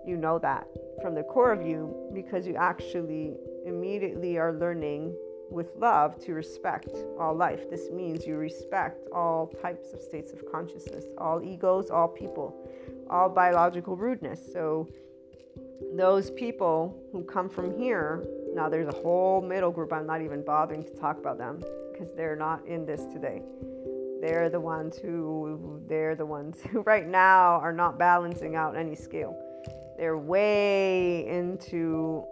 You 0.06 0.18
know 0.18 0.40
that 0.40 0.68
from 1.02 1.14
the 1.14 1.24
core 1.24 1.52
of 1.52 1.66
you 1.66 2.10
because 2.14 2.48
you 2.48 2.56
actually 2.56 3.36
immediately 3.65 4.38
are 4.38 4.54
learning 4.54 5.15
with 5.50 5.71
love 5.78 6.17
to 6.26 6.34
respect 6.34 6.89
all 7.19 7.36
life. 7.36 7.69
This 7.69 7.89
means 7.91 8.26
you 8.26 8.38
respect 8.38 9.08
all 9.13 9.47
types 9.62 9.93
of 9.93 10.02
states 10.02 10.32
of 10.32 10.50
consciousness, 10.52 11.06
all 11.17 11.43
egos, 11.43 11.89
all 11.89 12.08
people, 12.08 12.56
all 13.10 13.30
biological 13.30 13.95
rudeness. 13.95 14.39
So, 14.54 14.88
those 15.93 16.32
people 16.32 16.97
who 17.12 17.24
come 17.24 17.50
from 17.50 17.78
here 17.78 18.24
now, 18.54 18.67
there's 18.67 18.88
a 18.88 18.97
whole 19.02 19.41
middle 19.41 19.71
group. 19.71 19.93
I'm 19.93 20.06
not 20.06 20.21
even 20.21 20.43
bothering 20.43 20.84
to 20.84 20.89
talk 20.91 21.17
about 21.17 21.38
them 21.38 21.63
because 21.91 22.10
they're 22.15 22.36
not 22.36 22.65
in 22.67 22.86
this 22.86 23.06
today. 23.06 23.41
They're 24.19 24.50
the 24.50 24.60
ones 24.60 24.97
who, 24.97 25.82
they're 25.88 26.15
the 26.15 26.26
ones 26.26 26.58
who 26.69 26.82
right 26.86 27.08
now 27.08 27.60
are 27.60 27.74
not 27.74 27.97
balancing 27.97 28.56
out 28.56 28.76
any 28.76 28.95
scale. 28.95 29.38
They're 29.97 30.17
way 30.17 31.28
into 31.28 32.26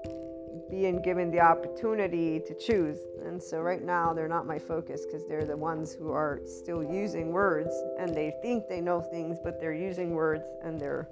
being 0.70 1.02
given 1.02 1.32
the 1.32 1.40
opportunity 1.40 2.40
to 2.40 2.54
choose. 2.54 3.00
And 3.26 3.42
so 3.42 3.60
right 3.60 3.84
now 3.84 4.14
they're 4.14 4.28
not 4.28 4.46
my 4.46 4.60
focus 4.60 5.06
because 5.06 5.26
they're 5.28 5.46
the 5.46 5.58
ones 5.58 5.94
who 5.94 6.12
are 6.12 6.42
still 6.46 6.84
using 6.84 7.32
words 7.32 7.74
and 8.00 8.16
they 8.16 8.34
think 8.42 8.68
they 8.68 8.82
know 8.82 9.02
things, 9.02 9.38
but 9.44 9.60
they're 9.60 9.74
using 9.74 10.12
words 10.12 10.44
and 10.64 10.80
they're, 10.80 11.08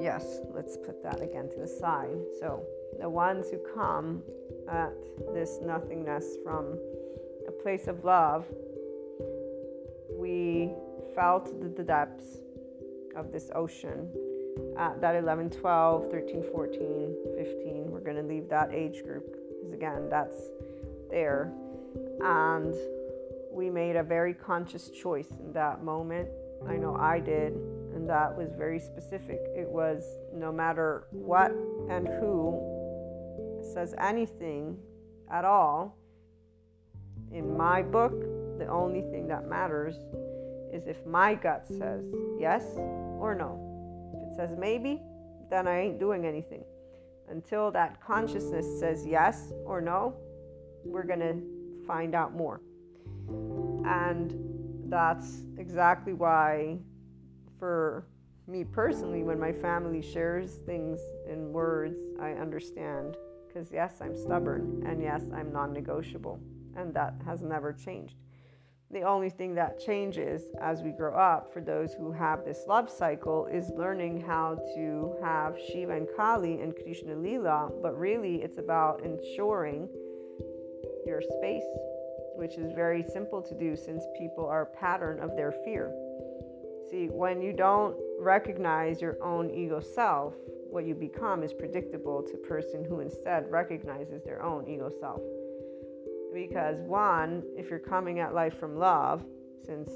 yes, 0.00 0.40
let's 0.54 0.76
put 0.76 1.02
that 1.02 1.20
again 1.20 1.48
to 1.50 1.58
the 1.58 1.66
side. 1.66 2.18
So 2.40 2.64
the 3.00 3.08
ones 3.08 3.50
who 3.50 3.58
come 3.74 4.22
at 4.68 4.92
this 5.34 5.58
nothingness 5.62 6.36
from 6.42 6.78
a 7.48 7.52
place 7.52 7.86
of 7.86 8.04
love, 8.04 8.46
we 10.10 10.72
felt 11.14 11.76
the, 11.76 11.82
depths 11.82 12.38
of 13.16 13.32
this 13.32 13.50
ocean 13.54 14.10
at 14.78 15.00
that 15.00 15.14
11, 15.14 15.50
12, 15.50 16.10
13, 16.10 16.42
14, 16.52 17.16
15. 17.36 17.90
We're 17.90 18.00
going 18.00 18.16
to 18.16 18.22
leave 18.22 18.48
that 18.48 18.72
age 18.72 19.02
group 19.02 19.36
because, 19.60 19.72
again, 19.72 20.08
that's 20.08 20.36
there. 21.10 21.52
And 22.20 22.74
we 23.52 23.70
made 23.70 23.96
a 23.96 24.02
very 24.02 24.34
conscious 24.34 24.90
choice 24.90 25.30
in 25.40 25.52
that 25.52 25.82
moment. 25.82 26.28
I 26.68 26.76
know 26.76 26.96
I 26.96 27.20
did, 27.20 27.54
and 27.94 28.08
that 28.08 28.36
was 28.36 28.52
very 28.56 28.80
specific. 28.80 29.40
It 29.54 29.68
was 29.68 30.04
no 30.34 30.52
matter 30.52 31.06
what 31.10 31.52
and 31.88 32.06
who 32.06 33.62
says 33.72 33.94
anything 33.98 34.78
at 35.30 35.44
all, 35.44 35.96
in 37.32 37.56
my 37.56 37.82
book, 37.82 38.12
the 38.58 38.66
only 38.68 39.02
thing 39.02 39.26
that 39.28 39.48
matters 39.48 39.96
is 40.72 40.86
if 40.86 41.04
my 41.06 41.34
gut 41.34 41.66
says 41.66 42.04
yes 42.38 42.64
or 43.18 43.34
no. 43.34 43.65
Says 44.36 44.50
maybe, 44.58 45.00
then 45.50 45.66
I 45.66 45.80
ain't 45.80 45.98
doing 45.98 46.26
anything. 46.26 46.64
Until 47.28 47.70
that 47.72 48.00
consciousness 48.00 48.66
says 48.78 49.06
yes 49.06 49.52
or 49.64 49.80
no, 49.80 50.14
we're 50.84 51.04
going 51.04 51.20
to 51.20 51.86
find 51.86 52.14
out 52.14 52.34
more. 52.34 52.60
And 53.84 54.34
that's 54.88 55.42
exactly 55.58 56.12
why, 56.12 56.78
for 57.58 58.06
me 58.46 58.62
personally, 58.62 59.22
when 59.22 59.40
my 59.40 59.52
family 59.52 60.02
shares 60.02 60.56
things 60.66 61.00
in 61.28 61.52
words, 61.52 61.98
I 62.20 62.32
understand 62.32 63.16
because 63.46 63.72
yes, 63.72 63.94
I'm 64.00 64.14
stubborn, 64.16 64.82
and 64.86 65.02
yes, 65.02 65.22
I'm 65.34 65.52
non 65.52 65.72
negotiable. 65.72 66.38
and 66.76 66.92
that 66.92 67.14
has 67.24 67.42
never 67.42 67.72
changed. 67.72 68.16
The 68.92 69.02
only 69.02 69.30
thing 69.30 69.54
that 69.56 69.80
changes 69.80 70.42
as 70.60 70.80
we 70.82 70.92
grow 70.92 71.14
up 71.14 71.52
for 71.52 71.60
those 71.60 71.92
who 71.92 72.12
have 72.12 72.44
this 72.44 72.64
love 72.68 72.88
cycle 72.88 73.46
is 73.46 73.70
learning 73.76 74.20
how 74.20 74.58
to 74.76 75.16
have 75.22 75.56
Shiva 75.68 75.96
and 75.96 76.06
Kali 76.16 76.60
and 76.60 76.72
Krishna 76.72 77.16
Lila, 77.16 77.70
but 77.82 77.98
really 77.98 78.42
it's 78.42 78.58
about 78.58 79.02
ensuring 79.02 79.88
your 81.04 81.20
space, 81.20 81.64
which 82.36 82.58
is 82.58 82.72
very 82.72 83.02
simple 83.02 83.42
to 83.42 83.58
do 83.58 83.74
since 83.74 84.04
people 84.16 84.46
are 84.46 84.62
a 84.62 84.78
pattern 84.78 85.18
of 85.18 85.34
their 85.34 85.52
fear. 85.64 85.92
See, 86.88 87.08
when 87.08 87.42
you 87.42 87.52
don't 87.52 87.96
recognize 88.20 89.00
your 89.00 89.20
own 89.20 89.50
ego 89.50 89.80
self, 89.80 90.34
what 90.70 90.84
you 90.84 90.94
become 90.94 91.42
is 91.42 91.52
predictable 91.52 92.22
to 92.22 92.36
person 92.36 92.84
who 92.84 93.00
instead 93.00 93.50
recognizes 93.50 94.22
their 94.22 94.42
own 94.42 94.68
ego 94.68 94.90
self. 95.00 95.20
Because, 96.36 96.76
one, 96.82 97.42
if 97.56 97.70
you're 97.70 97.78
coming 97.78 98.20
at 98.20 98.34
life 98.34 98.60
from 98.60 98.76
love, 98.76 99.24
since 99.64 99.88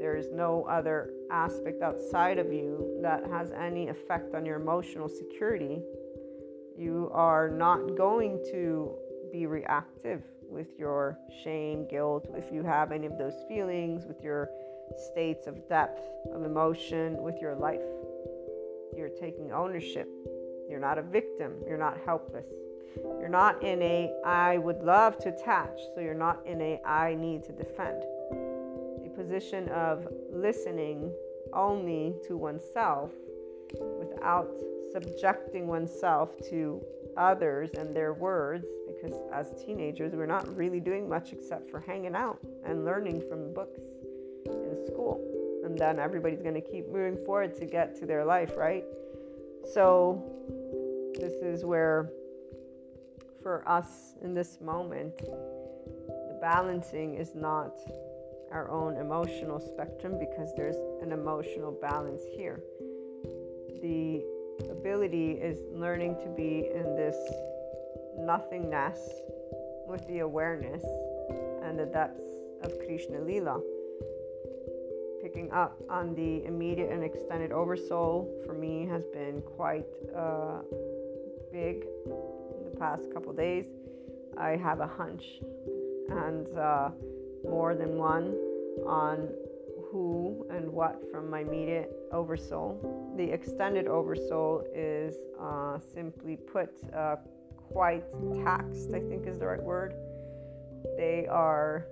there 0.00 0.16
is 0.16 0.32
no 0.32 0.64
other 0.64 1.10
aspect 1.30 1.82
outside 1.82 2.40
of 2.40 2.52
you 2.52 2.98
that 3.00 3.22
has 3.30 3.52
any 3.52 3.86
effect 3.86 4.34
on 4.34 4.44
your 4.44 4.56
emotional 4.56 5.08
security, 5.08 5.80
you 6.76 7.08
are 7.12 7.48
not 7.48 7.96
going 7.96 8.44
to 8.50 8.92
be 9.30 9.46
reactive 9.46 10.24
with 10.50 10.66
your 10.76 11.16
shame, 11.44 11.86
guilt, 11.86 12.26
if 12.34 12.52
you 12.52 12.64
have 12.64 12.90
any 12.90 13.06
of 13.06 13.16
those 13.16 13.44
feelings, 13.46 14.04
with 14.04 14.20
your 14.20 14.50
states 15.12 15.46
of 15.46 15.68
depth 15.68 16.02
of 16.34 16.42
emotion, 16.42 17.22
with 17.22 17.36
your 17.40 17.54
life. 17.54 17.80
You're 18.96 19.10
taking 19.20 19.52
ownership. 19.52 20.08
You're 20.68 20.80
not 20.80 20.98
a 20.98 21.02
victim. 21.02 21.52
You're 21.68 21.78
not 21.78 21.98
helpless. 22.04 22.46
You're 23.18 23.28
not 23.28 23.62
in 23.62 23.82
a 23.82 24.12
I 24.24 24.58
would 24.58 24.82
love 24.82 25.18
to 25.18 25.28
attach, 25.30 25.78
so 25.94 26.00
you're 26.00 26.14
not 26.14 26.44
in 26.46 26.60
a 26.60 26.80
I 26.84 27.14
need 27.14 27.44
to 27.44 27.52
defend. 27.52 28.02
A 29.04 29.10
position 29.16 29.68
of 29.70 30.06
listening 30.32 31.12
only 31.52 32.14
to 32.26 32.36
oneself 32.36 33.10
without 33.98 34.48
subjecting 34.92 35.66
oneself 35.66 36.30
to 36.48 36.80
others 37.16 37.70
and 37.78 37.94
their 37.94 38.12
words 38.12 38.66
because 38.86 39.18
as 39.32 39.52
teenagers 39.64 40.12
we're 40.14 40.26
not 40.26 40.56
really 40.56 40.80
doing 40.80 41.08
much 41.08 41.32
except 41.32 41.68
for 41.70 41.80
hanging 41.80 42.14
out 42.14 42.38
and 42.64 42.84
learning 42.84 43.22
from 43.28 43.52
books 43.52 43.78
in 44.46 44.86
school 44.86 45.20
and 45.64 45.78
then 45.78 45.98
everybody's 45.98 46.42
going 46.42 46.54
to 46.54 46.60
keep 46.60 46.88
moving 46.88 47.16
forward 47.24 47.56
to 47.56 47.66
get 47.66 47.96
to 47.96 48.06
their 48.06 48.24
life 48.24 48.52
right 48.56 48.84
so 49.72 50.22
this 51.18 51.34
is 51.34 51.64
where 51.64 52.10
for 53.44 53.62
us 53.68 54.16
in 54.24 54.34
this 54.34 54.58
moment 54.60 55.16
the 55.18 56.38
balancing 56.40 57.14
is 57.14 57.36
not 57.36 57.76
our 58.50 58.68
own 58.70 58.96
emotional 58.96 59.60
spectrum 59.60 60.18
because 60.18 60.52
there's 60.56 60.76
an 61.02 61.12
emotional 61.12 61.70
balance 61.70 62.22
here 62.36 62.60
the 63.84 64.24
ability 64.70 65.32
is 65.32 65.58
learning 65.72 66.16
to 66.22 66.28
be 66.30 66.70
in 66.74 66.96
this 66.96 67.16
nothingness 68.16 68.98
with 69.86 70.06
the 70.08 70.20
awareness 70.20 70.82
and 71.62 71.78
the 71.78 71.86
depths 71.86 72.30
of 72.62 72.72
Krishna 72.86 73.20
Lila. 73.20 73.60
Picking 75.20 75.50
up 75.52 75.76
on 75.88 76.14
the 76.14 76.44
immediate 76.44 76.90
and 76.90 77.02
extended 77.02 77.52
oversoul 77.52 78.30
for 78.46 78.52
me 78.52 78.86
has 78.86 79.04
been 79.12 79.42
quite 79.42 79.86
uh, 80.16 80.60
big 81.52 81.86
past 82.74 83.12
couple 83.12 83.32
days. 83.32 83.66
I 84.38 84.50
have 84.50 84.80
a 84.80 84.86
hunch 84.86 85.24
and 86.08 86.48
uh, 86.58 86.90
more 87.44 87.74
than 87.74 87.96
one 87.96 88.34
on 88.86 89.28
who 89.90 90.46
and 90.50 90.68
what 90.68 91.00
from 91.10 91.30
my 91.30 91.40
immediate 91.40 91.92
oversoul. 92.12 93.14
The 93.16 93.30
extended 93.30 93.86
oversoul 93.86 94.64
is 94.74 95.14
uh, 95.40 95.78
simply 95.94 96.36
put 96.36 96.70
uh, 96.92 97.16
quite 97.72 98.04
taxed, 98.44 98.90
I 98.92 99.00
think 99.00 99.26
is 99.26 99.38
the 99.38 99.46
right 99.46 99.62
word. 99.62 99.94
They 100.96 101.26
are 101.30 101.86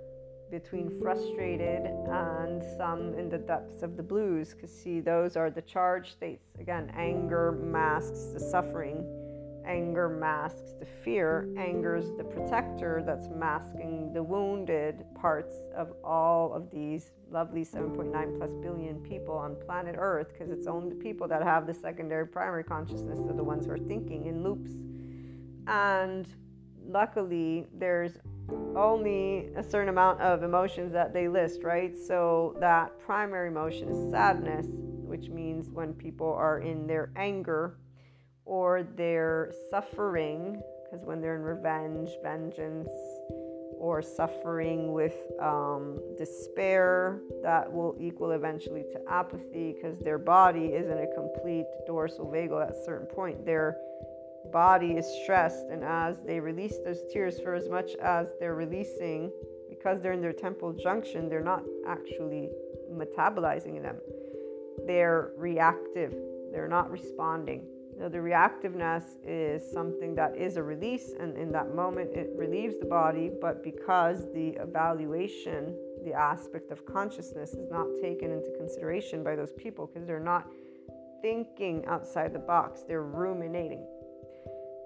between 0.51 0.99
frustrated 1.01 1.83
and 2.11 2.61
some 2.77 3.15
in 3.15 3.27
the 3.27 3.39
depths 3.39 3.81
of 3.81 3.97
the 3.97 4.03
blues 4.03 4.53
because 4.53 4.71
see 4.71 4.99
those 4.99 5.35
are 5.35 5.49
the 5.49 5.63
charged 5.63 6.11
states 6.11 6.45
again 6.59 6.93
anger 6.95 7.53
masks 7.53 8.25
the 8.33 8.39
suffering 8.39 9.03
Anger 9.65 10.09
masks 10.09 10.73
the 10.79 10.85
fear. 10.85 11.47
Anger 11.57 11.95
is 11.95 12.11
the 12.17 12.23
protector 12.23 13.03
that's 13.05 13.27
masking 13.29 14.11
the 14.13 14.21
wounded 14.21 15.05
parts 15.15 15.53
of 15.75 15.93
all 16.03 16.53
of 16.53 16.69
these 16.71 17.11
lovely 17.31 17.63
7.9 17.63 18.37
plus 18.37 18.51
billion 18.61 18.99
people 19.01 19.35
on 19.35 19.55
planet 19.65 19.95
Earth 19.97 20.33
because 20.33 20.51
it's 20.51 20.67
only 20.67 20.89
the 20.89 21.01
people 21.01 21.27
that 21.27 21.41
have 21.43 21.65
the 21.65 21.73
secondary 21.73 22.27
primary 22.27 22.63
consciousness 22.63 23.19
are 23.19 23.33
the 23.33 23.43
ones 23.43 23.65
who 23.65 23.71
are 23.71 23.77
thinking 23.77 24.25
in 24.27 24.43
loops. 24.43 24.71
And 25.67 26.27
luckily, 26.85 27.67
there's 27.73 28.17
only 28.75 29.49
a 29.55 29.63
certain 29.63 29.89
amount 29.89 30.21
of 30.21 30.43
emotions 30.43 30.91
that 30.93 31.13
they 31.13 31.27
list, 31.27 31.63
right? 31.63 31.97
So 31.97 32.55
that 32.59 32.99
primary 32.99 33.47
emotion 33.47 33.89
is 33.89 34.11
sadness, 34.11 34.67
which 34.69 35.29
means 35.29 35.69
when 35.69 35.93
people 35.93 36.33
are 36.33 36.59
in 36.59 36.87
their 36.87 37.11
anger 37.15 37.77
or 38.45 38.83
they're 38.95 39.51
suffering, 39.69 40.61
because 40.83 41.05
when 41.05 41.21
they're 41.21 41.35
in 41.35 41.41
revenge, 41.41 42.09
vengeance, 42.21 42.89
or 43.79 44.01
suffering 44.01 44.93
with 44.93 45.15
um, 45.41 45.99
despair, 46.17 47.19
that 47.41 47.71
will 47.71 47.95
equal 47.99 48.31
eventually 48.31 48.83
to 48.83 48.99
apathy 49.09 49.73
because 49.73 49.99
their 49.99 50.17
body 50.17 50.67
is 50.67 50.87
in 50.89 50.99
a 50.99 51.07
complete 51.13 51.65
dorsal 51.85 52.25
vagal 52.27 52.63
at 52.63 52.71
a 52.71 52.83
certain 52.85 53.07
point. 53.07 53.45
Their 53.45 53.77
body 54.51 54.91
is 54.93 55.05
stressed, 55.23 55.67
and 55.69 55.83
as 55.83 56.17
they 56.25 56.39
release 56.39 56.75
those 56.85 57.01
tears, 57.11 57.39
for 57.39 57.55
as 57.55 57.67
much 57.67 57.91
as 58.01 58.33
they're 58.39 58.55
releasing, 58.55 59.31
because 59.69 60.01
they're 60.01 60.13
in 60.13 60.21
their 60.21 60.33
temporal 60.33 60.71
junction, 60.73 61.27
they're 61.27 61.41
not 61.41 61.63
actually 61.87 62.49
metabolizing 62.91 63.81
them. 63.81 63.97
They're 64.85 65.31
reactive, 65.37 66.13
they're 66.51 66.67
not 66.67 66.91
responding. 66.91 67.65
The 67.99 68.17
reactiveness 68.17 69.03
is 69.25 69.63
something 69.71 70.15
that 70.15 70.35
is 70.35 70.57
a 70.57 70.63
release, 70.63 71.13
and 71.19 71.37
in 71.37 71.51
that 71.53 71.73
moment 71.73 72.11
it 72.11 72.29
relieves 72.35 72.77
the 72.79 72.85
body, 72.85 73.31
but 73.41 73.63
because 73.63 74.31
the 74.33 74.49
evaluation, 74.61 75.75
the 76.03 76.13
aspect 76.13 76.71
of 76.71 76.85
consciousness, 76.85 77.53
is 77.53 77.69
not 77.71 77.87
taken 78.01 78.31
into 78.31 78.51
consideration 78.57 79.23
by 79.23 79.35
those 79.35 79.53
people 79.53 79.87
because 79.87 80.05
they're 80.05 80.19
not 80.19 80.47
thinking 81.21 81.85
outside 81.85 82.33
the 82.33 82.39
box, 82.39 82.81
they're 82.81 83.03
ruminating. 83.03 83.87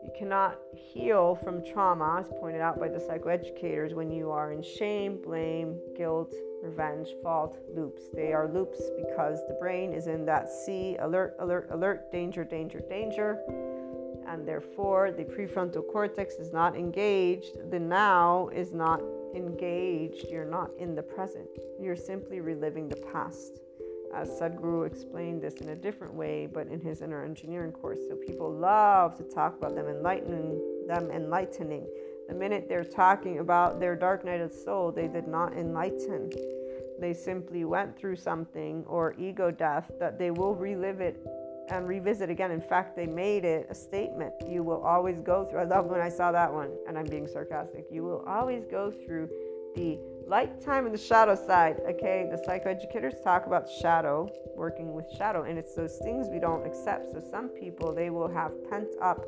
You 0.03 0.11
cannot 0.17 0.59
heal 0.73 1.35
from 1.35 1.63
trauma, 1.63 2.17
as 2.19 2.29
pointed 2.39 2.61
out 2.61 2.79
by 2.79 2.87
the 2.87 2.99
psychoeducators, 2.99 3.93
when 3.93 4.11
you 4.11 4.31
are 4.31 4.51
in 4.51 4.61
shame, 4.61 5.19
blame, 5.21 5.79
guilt, 5.95 6.33
revenge, 6.63 7.09
fault 7.21 7.57
loops. 7.75 8.03
They 8.13 8.33
are 8.33 8.47
loops 8.47 8.79
because 8.97 9.39
the 9.47 9.57
brain 9.59 9.93
is 9.93 10.07
in 10.07 10.25
that 10.25 10.49
C 10.49 10.95
alert, 10.99 11.35
alert, 11.39 11.67
alert, 11.71 12.11
danger, 12.11 12.43
danger, 12.43 12.79
danger. 12.89 13.39
And 14.27 14.47
therefore, 14.47 15.11
the 15.11 15.23
prefrontal 15.23 15.87
cortex 15.91 16.35
is 16.35 16.51
not 16.51 16.75
engaged. 16.75 17.71
The 17.71 17.79
now 17.79 18.49
is 18.49 18.73
not 18.73 19.01
engaged. 19.35 20.27
You're 20.29 20.45
not 20.45 20.71
in 20.77 20.95
the 20.95 21.03
present. 21.03 21.47
You're 21.79 21.95
simply 21.95 22.39
reliving 22.41 22.89
the 22.89 22.97
past. 23.13 23.61
As 24.13 24.29
Sadhguru 24.29 24.87
explained 24.87 25.41
this 25.41 25.55
in 25.55 25.69
a 25.69 25.75
different 25.75 26.13
way, 26.13 26.47
but 26.51 26.67
in 26.67 26.79
his 26.79 27.01
inner 27.01 27.23
engineering 27.23 27.71
course. 27.71 27.99
So 28.09 28.15
people 28.15 28.51
love 28.51 29.15
to 29.17 29.23
talk 29.23 29.57
about 29.57 29.75
them 29.75 29.87
enlightening, 29.87 30.85
them 30.87 31.11
enlightening 31.11 31.87
the 32.27 32.33
minute 32.33 32.67
they're 32.67 32.83
talking 32.83 33.39
about 33.39 33.79
their 33.79 33.95
dark 33.95 34.25
night 34.25 34.41
of 34.41 34.51
soul, 34.51 34.91
they 34.91 35.07
did 35.07 35.27
not 35.27 35.53
enlighten. 35.53 36.29
They 36.99 37.13
simply 37.13 37.63
went 37.63 37.97
through 37.97 38.17
something 38.17 38.83
or 38.85 39.15
ego 39.17 39.49
death 39.49 39.91
that 39.99 40.19
they 40.19 40.31
will 40.31 40.53
relive 40.53 40.99
it 40.99 41.25
and 41.69 41.87
revisit 41.87 42.29
again. 42.29 42.51
In 42.51 42.61
fact, 42.61 42.95
they 42.95 43.05
made 43.05 43.45
it 43.45 43.67
a 43.69 43.75
statement. 43.75 44.33
You 44.45 44.63
will 44.63 44.81
always 44.81 45.19
go 45.21 45.45
through. 45.45 45.59
I 45.59 45.63
love 45.63 45.85
when 45.85 46.01
I 46.01 46.09
saw 46.09 46.31
that 46.31 46.51
one, 46.53 46.71
and 46.87 46.97
I'm 46.97 47.05
being 47.05 47.27
sarcastic. 47.27 47.85
You 47.91 48.03
will 48.03 48.23
always 48.27 48.65
go 48.65 48.91
through 48.91 49.29
the 49.75 49.99
light 50.27 50.61
time 50.61 50.85
and 50.85 50.93
the 50.93 50.99
shadow 50.99 51.35
side. 51.35 51.77
Okay, 51.89 52.29
the 52.29 52.37
psychoeducators 52.37 53.23
talk 53.23 53.45
about 53.45 53.69
shadow, 53.69 54.29
working 54.55 54.93
with 54.93 55.05
shadow, 55.17 55.43
and 55.43 55.57
it's 55.57 55.73
those 55.73 55.97
things 56.03 56.27
we 56.29 56.39
don't 56.39 56.65
accept. 56.65 57.11
So 57.11 57.21
some 57.31 57.47
people 57.47 57.93
they 57.93 58.09
will 58.09 58.27
have 58.27 58.51
pent 58.69 58.89
up 59.01 59.25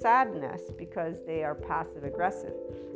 sadness 0.00 0.60
because 0.76 1.16
they 1.26 1.42
are 1.44 1.54
passive 1.54 2.04
aggressive. 2.04 2.52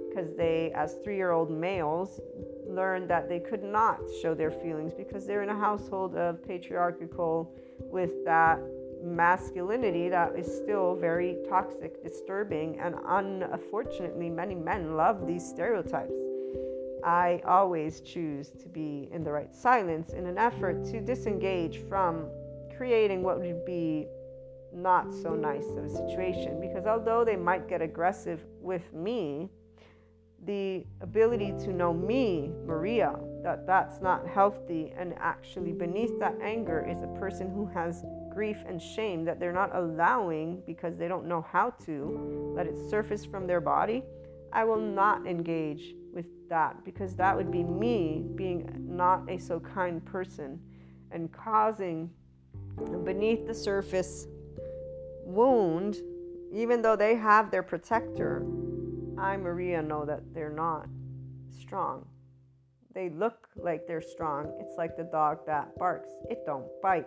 Because 0.08 0.36
they, 0.36 0.72
as 0.74 0.96
three 1.04 1.16
year 1.16 1.30
old 1.30 1.50
males, 1.50 2.20
learned 2.66 3.08
that 3.08 3.28
they 3.28 3.40
could 3.40 3.62
not 3.62 3.98
show 4.20 4.34
their 4.34 4.50
feelings 4.50 4.92
because 4.92 5.26
they're 5.26 5.42
in 5.42 5.48
a 5.48 5.58
household 5.58 6.16
of 6.16 6.46
patriarchal 6.46 7.54
with 7.80 8.24
that 8.24 8.58
masculinity 9.02 10.08
that 10.08 10.36
is 10.36 10.46
still 10.46 10.96
very 10.96 11.36
toxic, 11.48 12.02
disturbing, 12.02 12.78
and 12.80 12.96
unfortunately, 13.52 14.28
many 14.28 14.54
men 14.54 14.96
love 14.96 15.26
these 15.26 15.46
stereotypes. 15.46 16.12
I 17.04 17.40
always 17.46 18.00
choose 18.00 18.50
to 18.62 18.68
be 18.68 19.08
in 19.12 19.24
the 19.24 19.32
right 19.32 19.54
silence 19.54 20.10
in 20.10 20.26
an 20.26 20.38
effort 20.38 20.84
to 20.86 21.00
disengage 21.00 21.78
from 21.88 22.28
creating 22.76 23.22
what 23.22 23.40
would 23.40 23.64
be 23.64 24.06
not 24.72 25.12
so 25.12 25.34
nice 25.34 25.66
of 25.70 25.84
a 25.84 25.90
situation. 25.90 26.60
Because 26.60 26.86
although 26.86 27.24
they 27.24 27.36
might 27.36 27.68
get 27.68 27.82
aggressive 27.82 28.44
with 28.60 28.92
me, 28.92 29.48
the 30.44 30.84
ability 31.00 31.52
to 31.64 31.72
know 31.72 31.92
me, 31.92 32.52
Maria, 32.64 33.18
that 33.42 33.66
that's 33.66 34.00
not 34.00 34.26
healthy, 34.26 34.92
and 34.96 35.14
actually 35.18 35.72
beneath 35.72 36.18
that 36.20 36.36
anger 36.40 36.86
is 36.88 37.02
a 37.02 37.18
person 37.18 37.50
who 37.50 37.66
has 37.66 38.04
grief 38.32 38.58
and 38.66 38.80
shame 38.80 39.24
that 39.24 39.40
they're 39.40 39.52
not 39.52 39.74
allowing 39.74 40.62
because 40.64 40.96
they 40.96 41.08
don't 41.08 41.26
know 41.26 41.44
how 41.50 41.70
to 41.70 42.52
let 42.54 42.66
it 42.66 42.76
surface 42.88 43.24
from 43.24 43.46
their 43.46 43.60
body. 43.60 44.04
I 44.52 44.64
will 44.64 44.80
not 44.80 45.26
engage 45.26 45.94
that 46.48 46.84
because 46.84 47.14
that 47.16 47.36
would 47.36 47.50
be 47.50 47.62
me 47.62 48.24
being 48.34 48.68
not 48.86 49.28
a 49.28 49.38
so 49.38 49.60
kind 49.60 50.04
person 50.04 50.60
and 51.10 51.32
causing 51.32 52.10
beneath 53.04 53.46
the 53.46 53.54
surface 53.54 54.26
wound, 55.24 55.98
even 56.52 56.82
though 56.82 56.96
they 56.96 57.14
have 57.14 57.50
their 57.50 57.62
protector. 57.62 58.46
I, 59.18 59.36
Maria, 59.36 59.82
know 59.82 60.04
that 60.04 60.22
they're 60.32 60.50
not 60.50 60.86
strong. 61.50 62.06
They 62.94 63.10
look 63.10 63.48
like 63.56 63.86
they're 63.86 64.00
strong. 64.00 64.52
It's 64.60 64.76
like 64.76 64.96
the 64.96 65.04
dog 65.04 65.46
that 65.46 65.76
barks, 65.76 66.10
it 66.30 66.38
don't 66.46 66.66
bite. 66.82 67.06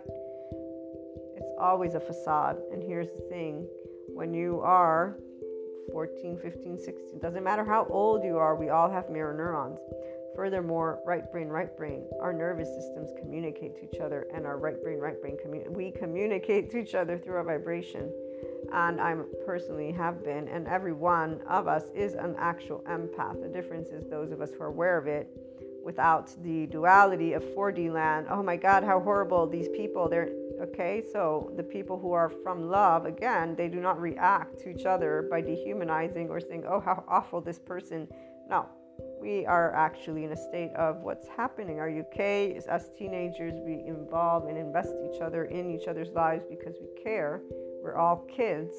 It's 1.38 1.52
always 1.60 1.96
a 1.96 2.00
facade. 2.00 2.58
And 2.72 2.84
here's 2.84 3.10
the 3.12 3.26
thing 3.30 3.68
when 4.08 4.34
you 4.34 4.60
are 4.62 5.18
14, 5.92 6.38
15, 6.38 6.78
16, 6.78 7.20
doesn't 7.20 7.44
matter 7.44 7.64
how 7.66 7.88
old 7.90 8.24
you 8.24 8.38
are, 8.38 8.56
we 8.56 8.70
all 8.70 8.90
have 8.90 9.10
mirror 9.10 9.34
neurons. 9.34 9.80
Furthermore, 10.36 11.00
right 11.06 11.30
brain, 11.32 11.50
right 11.50 11.76
brain, 11.76 12.06
our 12.22 12.32
nervous 12.32 12.70
systems 12.70 13.12
communicate 13.20 13.76
to 13.76 13.84
each 13.84 14.00
other, 14.00 14.28
and 14.34 14.46
our 14.46 14.58
right 14.58 14.82
brain, 14.82 15.00
right 15.00 15.20
brain, 15.22 15.38
commu- 15.46 15.70
we 15.70 15.92
communicate 15.92 16.70
to 16.72 16.78
each 16.78 16.96
other 16.96 17.18
through 17.18 17.36
our 17.36 17.44
vibration. 17.44 18.12
And 18.72 19.02
I 19.02 19.16
personally 19.46 19.92
have 19.92 20.24
been, 20.24 20.48
and 20.48 20.68
every 20.68 20.94
one 20.94 21.42
of 21.50 21.68
us 21.68 21.84
is 21.94 22.14
an 22.14 22.36
actual 22.40 22.82
empath. 22.90 23.42
The 23.42 23.50
difference 23.50 23.90
is 23.90 24.08
those 24.10 24.32
of 24.32 24.40
us 24.40 24.52
who 24.54 24.64
are 24.64 24.68
aware 24.68 24.98
of 24.98 25.08
it 25.08 25.28
without 25.84 26.32
the 26.44 26.68
duality 26.68 27.34
of 27.34 27.44
4D 27.44 27.92
land. 27.92 28.28
Oh 28.30 28.42
my 28.42 28.56
God, 28.56 28.84
how 28.84 29.00
horrible 29.02 29.48
these 29.48 29.68
people. 29.70 30.08
They're 30.08 30.30
okay. 30.62 31.04
So 31.12 31.52
the 31.56 31.64
people 31.64 32.00
who 32.00 32.12
are 32.14 32.30
from 32.30 32.70
love, 32.70 33.06
again, 33.06 33.56
they 33.56 33.68
do 33.68 33.80
not 33.80 34.00
react 34.00 34.60
to 34.60 34.70
each 34.70 34.86
other 34.86 35.28
by 35.30 35.42
dehumanizing 35.42 36.30
or 36.30 36.40
saying, 36.40 36.66
oh, 36.68 36.80
how 36.80 37.04
awful 37.08 37.42
this 37.42 37.60
person. 37.60 38.08
No, 38.50 38.68
we 39.22 39.46
are 39.46 39.74
actually 39.76 40.26
in 40.26 40.32
a 40.32 40.38
state 40.38 40.72
of 40.76 40.98
what's 41.02 41.28
happening. 41.28 41.80
Are 41.80 41.90
you 41.90 42.04
okay? 42.12 42.60
As 42.68 42.90
teenagers, 42.98 43.54
we 43.66 43.84
involve 43.86 44.48
and 44.48 44.58
invest 44.58 44.94
each 45.14 45.22
other 45.22 45.46
in 45.46 45.70
each 45.70 45.88
other's 45.88 46.10
lives 46.10 46.44
because 46.50 46.76
we 46.82 47.02
care. 47.02 47.42
We're 47.84 47.96
all 47.96 48.26
kids. 48.36 48.74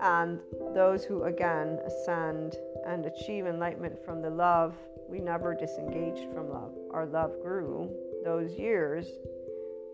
And 0.00 0.40
those 0.74 1.04
who, 1.04 1.24
again, 1.24 1.78
ascend 1.86 2.56
and 2.86 3.06
achieve 3.06 3.46
enlightenment 3.46 4.04
from 4.04 4.20
the 4.20 4.30
love, 4.30 4.74
we 5.08 5.20
never 5.20 5.54
disengaged 5.54 6.32
from 6.32 6.48
love. 6.50 6.72
Our 6.92 7.06
love 7.06 7.32
grew. 7.42 7.90
Those 8.24 8.52
years 8.54 9.06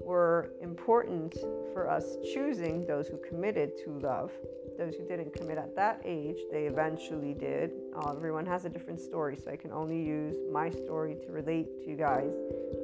were 0.00 0.52
important 0.60 1.34
for 1.72 1.88
us 1.88 2.16
choosing 2.32 2.86
those 2.86 3.08
who 3.08 3.18
committed 3.28 3.72
to 3.84 3.98
love 3.98 4.32
those 4.78 4.94
who 4.94 5.04
didn't 5.04 5.34
commit 5.34 5.58
at 5.58 5.74
that 5.74 6.00
age, 6.04 6.38
they 6.52 6.66
eventually 6.66 7.34
did. 7.34 7.72
Uh, 7.96 8.12
everyone 8.12 8.46
has 8.46 8.64
a 8.64 8.68
different 8.68 9.00
story, 9.00 9.36
so 9.36 9.50
I 9.50 9.56
can 9.56 9.72
only 9.72 10.00
use 10.00 10.36
my 10.52 10.70
story 10.70 11.16
to 11.26 11.32
relate 11.32 11.66
to 11.82 11.90
you 11.90 11.96
guys. 11.96 12.30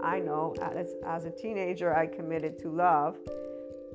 I 0.03 0.19
know 0.19 0.55
as, 0.61 0.95
as 1.07 1.25
a 1.25 1.31
teenager, 1.31 1.97
I 1.97 2.07
committed 2.07 2.59
to 2.61 2.69
love. 2.69 3.17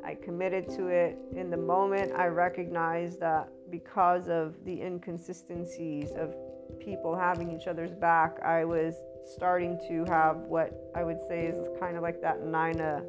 I 0.03 0.15
committed 0.15 0.69
to 0.77 0.87
it 0.87 1.17
in 1.33 1.49
the 1.49 1.57
moment 1.57 2.13
I 2.13 2.27
recognized 2.27 3.19
that 3.19 3.49
because 3.69 4.29
of 4.29 4.55
the 4.63 4.81
inconsistencies 4.81 6.11
of 6.11 6.33
people 6.79 7.17
having 7.17 7.51
each 7.51 7.67
other's 7.67 7.91
back, 7.91 8.39
I 8.45 8.63
was 8.63 8.95
starting 9.29 9.79
to 9.87 10.05
have 10.05 10.37
what 10.37 10.91
I 10.95 11.03
would 11.03 11.19
say 11.27 11.45
is 11.45 11.57
kind 11.79 11.95
of 11.95 12.03
like 12.03 12.21
that 12.21 12.45
nine 12.45 12.79
of 12.81 13.03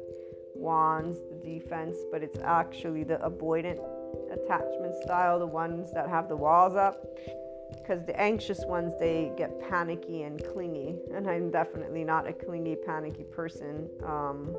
wands, 0.55 1.17
the 1.29 1.59
defense, 1.59 1.97
but 2.11 2.23
it's 2.23 2.37
actually 2.39 3.03
the 3.03 3.17
avoidant 3.17 3.79
attachment 4.31 4.95
style, 5.03 5.39
the 5.39 5.47
ones 5.47 5.91
that 5.93 6.09
have 6.09 6.27
the 6.27 6.35
walls 6.35 6.75
up. 6.75 7.03
Because 7.71 8.05
the 8.05 8.19
anxious 8.19 8.65
ones, 8.65 8.91
they 8.99 9.31
get 9.37 9.57
panicky 9.69 10.23
and 10.23 10.43
clingy, 10.51 10.99
and 11.13 11.29
I'm 11.29 11.49
definitely 11.49 12.03
not 12.03 12.27
a 12.27 12.33
clingy, 12.33 12.75
panicky 12.75 13.23
person. 13.23 13.89
Um, 14.05 14.53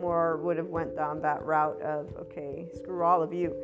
more 0.00 0.36
would 0.42 0.58
have 0.58 0.66
went 0.68 0.94
down 0.94 1.22
that 1.22 1.42
route 1.42 1.80
of 1.80 2.14
okay, 2.20 2.68
screw 2.74 3.02
all 3.02 3.22
of 3.22 3.32
you. 3.32 3.56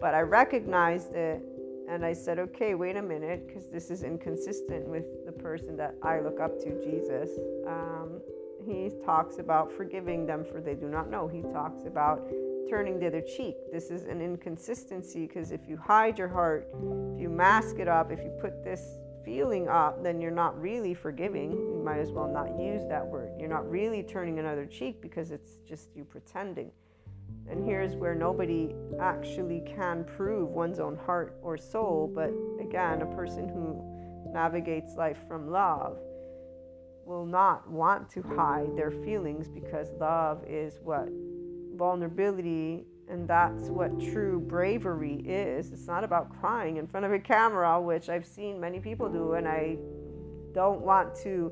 But 0.00 0.14
I 0.14 0.20
recognized 0.20 1.14
it, 1.14 1.42
and 1.88 2.04
I 2.04 2.14
said, 2.14 2.38
okay, 2.38 2.74
wait 2.74 2.96
a 2.96 3.02
minute, 3.02 3.46
because 3.46 3.68
this 3.68 3.90
is 3.90 4.02
inconsistent 4.02 4.88
with 4.88 5.04
person 5.38 5.76
that 5.76 5.94
I 6.02 6.20
look 6.20 6.40
up 6.40 6.58
to, 6.60 6.84
Jesus. 6.84 7.30
Um, 7.66 8.20
he 8.64 8.90
talks 9.04 9.38
about 9.38 9.70
forgiving 9.70 10.26
them 10.26 10.44
for 10.44 10.60
they 10.60 10.74
do 10.74 10.88
not 10.88 11.10
know. 11.10 11.28
He 11.28 11.42
talks 11.42 11.84
about 11.86 12.28
turning 12.68 12.98
the 12.98 13.06
other 13.06 13.20
cheek. 13.20 13.54
This 13.72 13.90
is 13.90 14.04
an 14.04 14.20
inconsistency 14.20 15.26
because 15.26 15.52
if 15.52 15.68
you 15.68 15.76
hide 15.76 16.18
your 16.18 16.28
heart, 16.28 16.68
if 17.14 17.20
you 17.20 17.28
mask 17.28 17.78
it 17.78 17.88
up, 17.88 18.10
if 18.10 18.18
you 18.18 18.30
put 18.40 18.64
this 18.64 18.98
feeling 19.24 19.68
up, 19.68 20.02
then 20.02 20.20
you're 20.20 20.30
not 20.30 20.60
really 20.60 20.94
forgiving. 20.94 21.52
You 21.52 21.82
might 21.84 21.98
as 21.98 22.10
well 22.10 22.28
not 22.28 22.58
use 22.60 22.82
that 22.88 23.04
word. 23.06 23.32
You're 23.38 23.48
not 23.48 23.68
really 23.70 24.02
turning 24.02 24.38
another 24.38 24.66
cheek 24.66 25.00
because 25.00 25.30
it's 25.30 25.58
just 25.68 25.90
you 25.94 26.04
pretending. 26.04 26.70
And 27.48 27.64
here's 27.64 27.94
where 27.94 28.14
nobody 28.14 28.74
actually 29.00 29.62
can 29.66 30.04
prove 30.04 30.48
one's 30.50 30.80
own 30.80 30.96
heart 30.96 31.36
or 31.42 31.56
soul, 31.56 32.10
but 32.12 32.32
again, 32.60 33.02
a 33.02 33.06
person 33.06 33.48
who 33.48 33.95
navigates 34.36 34.96
life 34.96 35.26
from 35.26 35.50
love 35.50 35.98
will 37.06 37.24
not 37.24 37.66
want 37.70 38.10
to 38.10 38.20
hide 38.20 38.76
their 38.76 38.90
feelings 38.90 39.48
because 39.48 39.88
love 39.98 40.44
is 40.46 40.78
what 40.82 41.08
vulnerability 41.74 42.84
and 43.08 43.26
that's 43.26 43.70
what 43.70 43.98
true 43.98 44.38
bravery 44.38 45.22
is. 45.24 45.72
It's 45.72 45.86
not 45.86 46.04
about 46.04 46.38
crying 46.38 46.76
in 46.76 46.86
front 46.86 47.06
of 47.06 47.12
a 47.12 47.18
camera 47.18 47.80
which 47.80 48.10
i've 48.10 48.26
seen 48.26 48.60
many 48.60 48.78
people 48.78 49.08
do 49.08 49.34
and 49.34 49.48
i 49.48 49.78
don't 50.52 50.80
want 50.82 51.14
to 51.22 51.50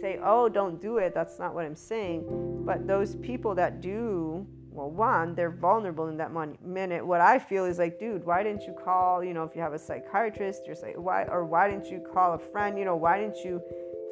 say 0.00 0.18
oh 0.20 0.48
don't 0.48 0.80
do 0.80 0.98
it. 0.98 1.14
That's 1.14 1.38
not 1.38 1.54
what 1.54 1.64
i'm 1.64 1.76
saying. 1.76 2.24
But 2.66 2.88
those 2.88 3.14
people 3.16 3.54
that 3.54 3.80
do 3.80 4.44
well 4.76 4.90
one 4.90 5.34
they're 5.34 5.50
vulnerable 5.50 6.08
in 6.08 6.16
that 6.18 6.30
minute. 6.62 7.04
What 7.04 7.20
i 7.20 7.38
feel 7.38 7.64
is 7.64 7.78
like 7.78 7.98
dude 7.98 8.24
why 8.24 8.42
didn't 8.42 8.62
you 8.62 8.74
call 8.84 9.24
you 9.24 9.32
know 9.32 9.42
if 9.42 9.56
you 9.56 9.62
have 9.62 9.72
a 9.72 9.78
psychiatrist 9.78 10.62
you're 10.66 10.76
like, 10.82 10.94
why 10.96 11.24
or 11.24 11.44
why 11.44 11.68
didn't 11.68 11.86
you 11.86 12.00
call 12.12 12.34
a 12.34 12.38
friend? 12.38 12.78
You 12.78 12.84
know 12.84 12.96
why 12.96 13.18
didn't 13.18 13.38
you 13.44 13.60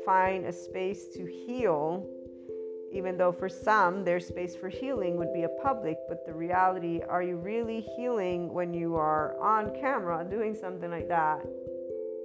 find 0.05 0.47
a 0.47 0.53
space 0.53 1.09
to 1.15 1.27
heal? 1.27 2.07
Even 2.93 3.17
though 3.19 3.33
for 3.33 3.49
some 3.49 4.05
their 4.05 4.21
space 4.21 4.57
for 4.57 4.69
healing 4.69 5.17
would 5.19 5.33
be 5.35 5.43
a 5.43 5.49
public 5.62 5.99
but 6.09 6.25
the 6.25 6.33
reality 6.33 7.01
are 7.09 7.23
you 7.23 7.37
really 7.37 7.81
healing 7.97 8.53
when 8.53 8.73
you 8.73 8.97
are 8.97 9.39
on 9.41 9.75
camera 9.79 10.27
doing 10.29 10.55
something 10.55 10.91
like 10.91 11.09
that? 11.09 11.45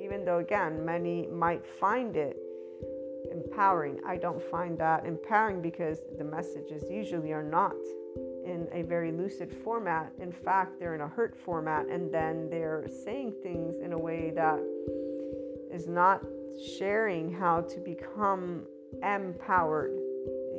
Even 0.02 0.24
though 0.24 0.40
again 0.40 0.86
many 0.86 1.28
might 1.28 1.66
find 1.66 2.16
it 2.16 2.38
empowering. 3.32 4.00
I 4.06 4.18
don't 4.18 4.42
find 4.42 4.78
that 4.80 5.06
empowering 5.06 5.62
because 5.62 6.00
the 6.18 6.24
messages 6.24 6.84
usually 6.90 7.32
are 7.32 7.44
not 7.44 7.76
in 8.46 8.68
a 8.72 8.82
very 8.84 9.12
lucid 9.12 9.52
format 9.52 10.12
in 10.20 10.32
fact 10.32 10.80
they're 10.80 10.96
in 10.96 11.02
a 11.02 11.08
hurt 11.08 11.36
format 11.36 11.88
and 11.88 12.14
then 12.14 12.50
they're 12.50 12.88
saying 13.04 13.34
things 13.44 13.76
in 13.84 13.94
a 13.94 13.98
way 13.98 14.32
that 14.36 14.60
is 15.72 15.88
not 15.88 16.22
sharing 16.78 17.32
how 17.32 17.62
to 17.62 17.80
become 17.80 18.66
empowered 19.04 19.92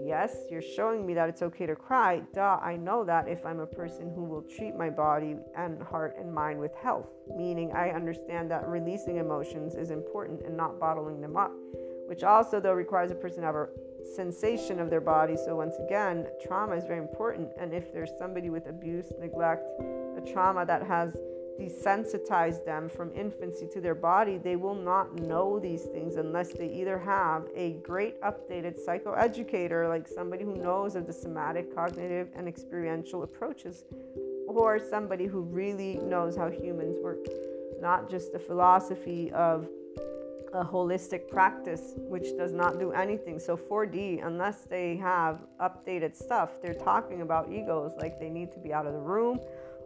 yes, 0.05 0.47
you're 0.51 0.63
showing 0.63 1.07
me 1.07 1.15
that 1.15 1.29
it's 1.29 1.43
okay 1.43 1.67
to 1.67 1.77
cry. 1.77 2.21
Duh, 2.35 2.59
I 2.63 2.77
know 2.77 3.05
that 3.05 3.29
if 3.29 3.45
I'm 3.45 3.61
a 3.61 3.67
person 3.67 4.13
who 4.15 4.25
will 4.25 4.43
treat 4.43 4.75
my 4.75 4.91
body 4.91 5.37
and 5.57 5.83
heart 5.83 6.17
and 6.19 6.33
mind 6.33 6.59
with 6.59 6.75
health, 6.75 7.09
meaning 7.37 7.73
I 7.73 7.91
understand 7.91 8.51
that 8.51 8.67
releasing 8.69 9.17
emotions 9.17 9.75
is 9.75 9.91
important 9.91 10.43
and 10.43 10.57
not 10.57 10.81
bottling 10.81 11.21
them 11.21 11.37
up, 11.37 11.53
which 12.09 12.25
also, 12.25 12.61
though, 12.61 12.73
requires 12.73 13.11
a 13.11 13.15
person 13.15 13.41
to 13.41 13.47
have 13.47 13.55
a 13.55 13.69
sensation 14.05 14.81
of 14.81 14.91
their 14.91 15.01
body. 15.01 15.37
So, 15.37 15.57
once 15.57 15.77
again, 15.85 16.27
trauma 16.43 16.77
is 16.77 16.85
very 16.85 16.99
important. 16.99 17.51
And 17.59 17.73
if 17.73 17.93
there's 17.93 18.13
somebody 18.19 18.51
with 18.51 18.67
abuse, 18.67 19.13
neglect, 19.19 19.63
a 19.81 20.23
trauma 20.33 20.67
that 20.67 20.83
has 20.83 21.17
desensitized 21.61 22.65
them 22.65 22.89
from 22.89 23.13
infancy 23.15 23.69
to 23.73 23.81
their 23.81 23.95
body, 23.95 24.39
they 24.39 24.57
will 24.57 24.75
not 24.75 25.15
know 25.17 25.59
these 25.59 25.85
things 25.85 26.17
unless 26.17 26.53
they 26.53 26.69
either 26.69 26.99
have 26.99 27.47
a 27.55 27.75
great 27.83 28.21
updated 28.23 28.79
psychoeducator, 28.83 29.89
like 29.89 30.09
somebody 30.09 30.45
who 30.45 30.57
knows 30.57 30.97
of 30.97 31.07
the 31.07 31.13
somatic, 31.13 31.75
cognitive, 31.75 32.29
and 32.35 32.49
experiential 32.49 33.23
approaches, 33.23 33.85
or 34.49 34.79
somebody 34.79 35.27
who 35.27 35.43
really 35.43 35.97
knows 35.97 36.37
how 36.37 36.51
humans 36.51 36.97
work, 37.03 37.19
not 37.81 38.11
just 38.11 38.33
the 38.33 38.39
philosophy 38.39 39.31
of 39.33 39.69
a 40.53 40.65
holistic 40.65 41.29
practice 41.29 41.95
which 41.97 42.37
does 42.37 42.53
not 42.53 42.79
do 42.79 42.93
anything. 42.93 43.39
So 43.39 43.57
4D, 43.57 44.25
unless 44.27 44.63
they 44.63 44.97
have 44.97 45.41
updated 45.61 46.17
stuff, 46.17 46.61
they're 46.63 46.75
talking 46.75 47.23
about 47.23 47.51
egos 47.51 47.93
like 47.99 48.19
they 48.19 48.29
need 48.29 48.53
to 48.53 48.59
be 48.59 48.73
out 48.73 48.87
of 48.87 48.93
the 48.93 49.01
room. 49.01 49.41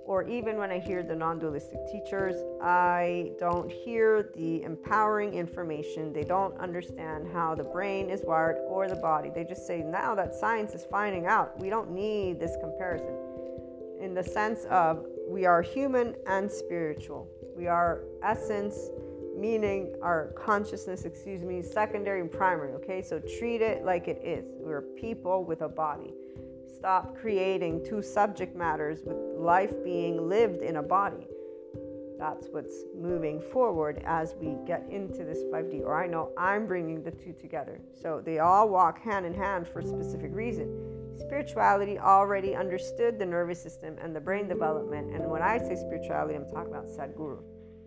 Or 0.07 0.23
even 0.29 0.59
when 0.59 0.71
I 0.71 0.79
hear 0.79 1.03
the 1.03 1.15
non 1.15 1.39
dualistic 1.39 1.79
teachers, 1.91 2.37
I 2.63 3.33
don't 3.39 3.71
hear 3.71 4.31
the 4.35 4.63
empowering 4.63 5.33
information. 5.33 6.13
They 6.13 6.25
don't 6.25 6.57
understand 6.59 7.27
how 7.33 7.55
the 7.55 7.65
brain 7.65 8.11
is 8.11 8.21
wired 8.23 8.59
or 8.69 8.87
the 8.87 8.97
body. 8.97 9.31
They 9.35 9.45
just 9.45 9.67
say, 9.67 9.83
now 9.83 10.15
that 10.15 10.35
science 10.35 10.75
is 10.75 10.85
finding 10.85 11.27
out, 11.27 11.59
we 11.59 11.71
don't 11.71 11.91
need 11.91 12.39
this 12.39 12.55
comparison. 12.61 13.17
In 13.99 14.13
the 14.13 14.23
sense 14.23 14.65
of 14.65 15.07
we 15.27 15.47
are 15.47 15.63
human 15.63 16.15
and 16.27 16.51
spiritual, 16.51 17.27
we 17.57 17.67
are 17.67 18.03
essence 18.23 18.91
meaning 19.37 19.95
our 20.03 20.33
consciousness, 20.37 21.05
excuse 21.05 21.43
me, 21.43 21.63
secondary 21.63 22.21
and 22.21 22.31
primary, 22.31 22.73
okay? 22.73 23.03
So 23.03 23.21
treat 23.39 23.63
it 23.63 23.85
like 23.85 24.09
it 24.09 24.21
is. 24.25 24.45
We're 24.59 24.83
people 24.83 25.45
with 25.45 25.63
a 25.63 25.69
body. 25.69 26.13
Stop 26.77 27.17
creating 27.17 27.85
two 27.85 28.03
subject 28.03 28.57
matters 28.57 29.01
with 29.05 29.17
life 29.39 29.73
being 29.83 30.29
lived 30.29 30.63
in 30.63 30.77
a 30.77 30.83
body. 30.83 31.27
That's 32.19 32.47
what's 32.51 32.85
moving 32.97 33.41
forward 33.41 34.03
as 34.07 34.35
we 34.41 34.57
get 34.67 34.87
into 34.91 35.25
this 35.25 35.43
5D, 35.53 35.83
or 35.83 36.01
I 36.01 36.07
know 36.07 36.31
I'm 36.39 36.67
bringing 36.67 37.03
the 37.03 37.11
two 37.11 37.33
together. 37.33 37.81
So 38.01 38.23
they 38.25 38.39
all 38.39 38.69
walk 38.69 39.03
hand 39.03 39.27
in 39.27 39.35
hand 39.35 39.67
for 39.67 39.81
a 39.81 39.87
specific 39.87 40.31
reason. 40.33 40.71
Spirituality 41.19 41.99
already 41.99 42.55
understood 42.55 43.19
the 43.19 43.27
nervous 43.27 43.63
system 43.63 43.97
and 44.01 44.15
the 44.15 44.21
brain 44.21 44.49
development. 44.49 45.15
And 45.15 45.29
when 45.31 45.43
I 45.43 45.59
say 45.59 45.77
spirituality, 45.77 46.35
I'm 46.35 46.47
talking 46.47 46.73
about 46.73 46.87
Sadhguru 46.87 47.43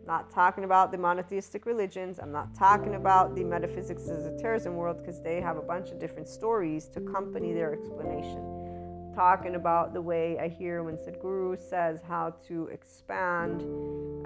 not 0.08 0.32
talking 0.32 0.64
about 0.64 0.92
the 0.92 0.98
monotheistic 0.98 1.66
religions. 1.66 2.18
I'm 2.18 2.32
not 2.32 2.56
talking 2.56 2.96
about 2.96 3.36
the 3.36 3.44
metaphysics 3.44 4.08
esotericism 4.08 4.76
world 4.76 4.98
because 5.00 5.22
they 5.22 5.42
have 5.42 5.58
a 5.58 5.62
bunch 5.62 5.92
of 5.92 6.00
different 6.00 6.30
stories 6.30 6.88
to 6.90 7.02
accompany 7.02 7.54
their 7.54 7.74
explanation. 7.74 9.12
Talking 9.14 9.56
about 9.56 9.94
the 9.94 10.02
way 10.02 10.40
I 10.40 10.48
hear 10.48 10.82
when 10.84 10.96
Sadhguru 10.96 11.60
says 11.60 12.00
how 12.08 12.36
to 12.48 12.68
expand 12.68 13.62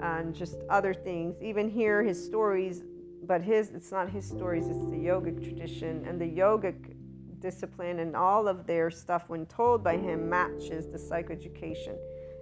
and 0.00 0.34
just 0.34 0.58
other 0.70 0.94
things. 0.94 1.42
Even 1.42 1.68
hear 1.68 2.04
his 2.04 2.24
stories, 2.24 2.82
but 3.24 3.42
his 3.42 3.70
it's 3.70 3.90
not 3.90 4.08
his 4.08 4.24
stories, 4.24 4.68
it's 4.68 4.86
the 4.86 4.96
yogic 4.96 5.42
tradition 5.42 6.04
and 6.06 6.20
the 6.20 6.30
yogic 6.30 6.94
discipline 7.40 7.98
and 7.98 8.14
all 8.14 8.46
of 8.46 8.66
their 8.68 8.88
stuff 8.88 9.24
when 9.26 9.46
told 9.46 9.82
by 9.82 9.96
him 9.96 10.28
matches 10.28 10.86
the 10.86 10.98
psychoeducation. 10.98 11.96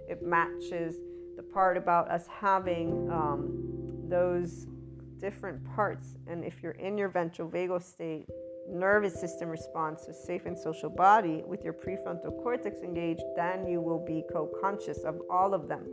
It 0.07 0.21
matches 0.21 0.97
the 1.41 1.53
part 1.53 1.75
about 1.75 2.09
us 2.11 2.27
having 2.27 3.09
um, 3.11 4.07
those 4.07 4.67
different 5.19 5.59
parts. 5.75 6.15
And 6.27 6.43
if 6.43 6.61
you're 6.61 6.73
in 6.73 6.97
your 6.97 7.09
ventral 7.09 7.49
vagal 7.49 7.81
state, 7.83 8.27
nervous 8.69 9.19
system 9.19 9.49
response 9.49 10.05
to 10.05 10.13
safe 10.13 10.45
and 10.45 10.57
social 10.57 10.89
body 10.89 11.43
with 11.45 11.63
your 11.63 11.73
prefrontal 11.73 12.41
cortex 12.43 12.81
engaged, 12.81 13.23
then 13.35 13.67
you 13.67 13.81
will 13.81 14.03
be 14.05 14.23
co 14.31 14.49
conscious 14.61 14.99
of 14.99 15.19
all 15.31 15.53
of 15.53 15.67
them, 15.67 15.83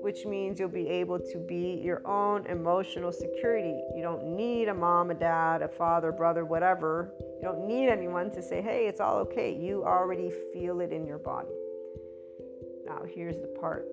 which 0.00 0.24
means 0.26 0.60
you'll 0.60 0.68
be 0.68 0.88
able 0.88 1.18
to 1.18 1.38
be 1.38 1.80
your 1.82 2.06
own 2.06 2.46
emotional 2.46 3.10
security. 3.10 3.80
You 3.96 4.02
don't 4.02 4.36
need 4.36 4.68
a 4.68 4.74
mom, 4.74 5.10
a 5.10 5.14
dad, 5.14 5.62
a 5.62 5.68
father, 5.68 6.12
brother, 6.12 6.44
whatever. 6.44 7.12
You 7.40 7.48
don't 7.48 7.66
need 7.66 7.88
anyone 7.88 8.30
to 8.30 8.42
say, 8.42 8.62
hey, 8.62 8.86
it's 8.86 9.00
all 9.00 9.16
okay. 9.18 9.52
You 9.52 9.84
already 9.84 10.30
feel 10.52 10.80
it 10.80 10.92
in 10.92 11.04
your 11.04 11.18
body. 11.18 11.48
Now, 12.86 13.02
here's 13.12 13.36
the 13.36 13.48
part 13.60 13.86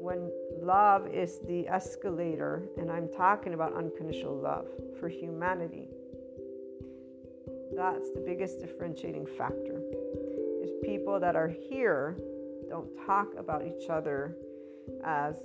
when 0.00 0.30
love 0.62 1.06
is 1.08 1.40
the 1.46 1.68
escalator, 1.68 2.62
and 2.78 2.90
I'm 2.90 3.08
talking 3.08 3.52
about 3.52 3.74
unconditional 3.74 4.34
love 4.34 4.66
for 4.98 5.08
humanity, 5.10 5.88
that's 7.76 8.10
the 8.12 8.22
biggest 8.24 8.60
differentiating 8.60 9.26
factor. 9.26 9.82
Is 10.62 10.70
people 10.82 11.20
that 11.20 11.36
are 11.36 11.48
here 11.48 12.16
don't 12.70 12.88
talk 13.04 13.28
about 13.38 13.66
each 13.66 13.90
other 13.90 14.36
as 15.04 15.36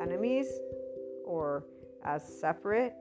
enemies 0.00 0.48
or 1.26 1.64
as 2.04 2.26
separate 2.26 2.94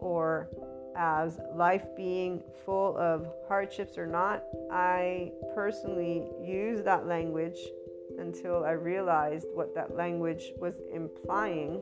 or 0.00 0.48
as 0.96 1.38
life 1.54 1.86
being 1.96 2.42
full 2.64 2.96
of 2.96 3.28
hardships 3.46 3.96
or 3.96 4.06
not. 4.06 4.42
I 4.72 5.30
personally 5.54 6.24
use 6.42 6.82
that 6.82 7.06
language 7.06 7.58
until 8.18 8.64
I 8.64 8.72
realized 8.72 9.46
what 9.52 9.74
that 9.74 9.96
language 9.96 10.52
was 10.58 10.74
implying. 10.92 11.80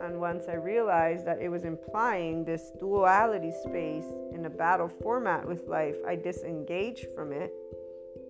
And 0.00 0.20
once 0.20 0.44
I 0.48 0.54
realized 0.54 1.24
that 1.26 1.40
it 1.40 1.48
was 1.48 1.64
implying 1.64 2.44
this 2.44 2.72
duality 2.78 3.52
space 3.64 4.06
in 4.32 4.44
a 4.46 4.50
battle 4.50 4.88
format 4.88 5.46
with 5.46 5.68
life, 5.68 5.96
I 6.06 6.16
disengaged 6.16 7.06
from 7.14 7.32
it. 7.32 7.52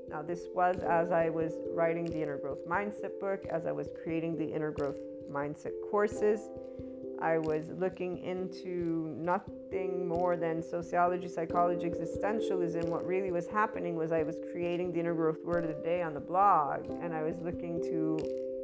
Now, 0.08 0.20
this 0.20 0.48
was 0.54 0.76
as 0.80 1.10
I 1.10 1.30
was 1.30 1.52
writing 1.70 2.04
the 2.04 2.22
Inner 2.22 2.36
Growth 2.36 2.66
Mindset 2.68 3.18
book, 3.18 3.46
as 3.48 3.64
I 3.64 3.72
was 3.72 3.88
creating 4.02 4.36
the 4.36 4.44
Inner 4.44 4.70
Growth 4.70 4.98
Mindset 5.30 5.72
courses. 5.90 6.50
I 7.22 7.38
was 7.38 7.70
looking 7.78 8.18
into 8.18 9.14
nothing 9.16 10.08
more 10.08 10.36
than 10.36 10.60
sociology, 10.60 11.28
psychology, 11.28 11.88
existentialism. 11.88 12.88
What 12.88 13.06
really 13.06 13.30
was 13.30 13.46
happening 13.46 13.94
was 13.94 14.10
I 14.10 14.24
was 14.24 14.36
creating 14.50 14.92
the 14.92 14.98
inner 14.98 15.14
growth 15.14 15.38
word 15.44 15.64
of 15.64 15.76
the 15.76 15.82
day 15.82 16.02
on 16.02 16.14
the 16.14 16.20
blog, 16.20 16.90
and 17.00 17.14
I 17.14 17.22
was 17.22 17.38
looking 17.40 17.80
to 17.82 18.18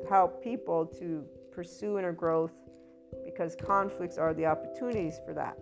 help 0.08 0.42
people 0.42 0.86
to 0.98 1.24
pursue 1.52 1.98
inner 1.98 2.12
growth 2.12 2.50
because 3.24 3.54
conflicts 3.54 4.18
are 4.18 4.34
the 4.34 4.46
opportunities 4.46 5.20
for 5.24 5.32
that. 5.34 5.56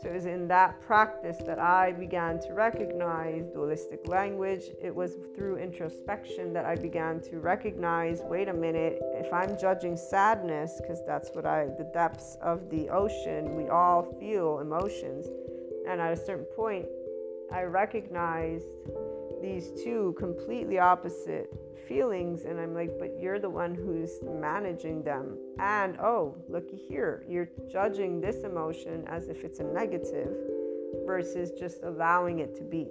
So 0.00 0.10
it 0.10 0.14
was 0.14 0.26
in 0.26 0.48
that 0.48 0.80
practice 0.80 1.38
that 1.46 1.58
I 1.58 1.92
began 1.92 2.38
to 2.40 2.52
recognize 2.52 3.46
dualistic 3.46 4.06
language. 4.08 4.64
It 4.82 4.94
was 4.94 5.16
through 5.34 5.56
introspection 5.56 6.52
that 6.52 6.64
I 6.64 6.74
began 6.76 7.20
to 7.22 7.38
recognize 7.38 8.20
wait 8.22 8.48
a 8.48 8.52
minute, 8.52 8.98
if 9.14 9.32
I'm 9.32 9.58
judging 9.58 9.96
sadness, 9.96 10.80
because 10.80 11.04
that's 11.06 11.30
what 11.30 11.46
I, 11.46 11.66
the 11.78 11.90
depths 11.94 12.36
of 12.42 12.68
the 12.70 12.88
ocean, 12.90 13.54
we 13.54 13.68
all 13.68 14.02
feel 14.18 14.58
emotions. 14.58 15.26
And 15.88 16.00
at 16.00 16.12
a 16.12 16.16
certain 16.16 16.46
point, 16.56 16.86
I 17.52 17.62
recognized 17.62 18.66
these 19.40 19.70
two 19.84 20.14
completely 20.18 20.78
opposite 20.78 21.52
feelings 21.88 22.44
and 22.44 22.60
i'm 22.60 22.74
like 22.74 22.98
but 22.98 23.18
you're 23.20 23.38
the 23.38 23.50
one 23.50 23.74
who's 23.74 24.12
managing 24.22 25.02
them. 25.02 25.38
And 25.58 25.98
oh 26.00 26.36
looky 26.48 26.76
here 26.76 27.24
you're 27.28 27.48
judging 27.70 28.20
this 28.20 28.44
emotion 28.44 29.04
as 29.06 29.28
if 29.28 29.44
it's 29.44 29.60
a 29.60 29.64
negative 29.64 30.34
versus 31.06 31.50
just 31.58 31.82
allowing 31.82 32.40
it 32.40 32.54
to 32.56 32.62
be. 32.62 32.88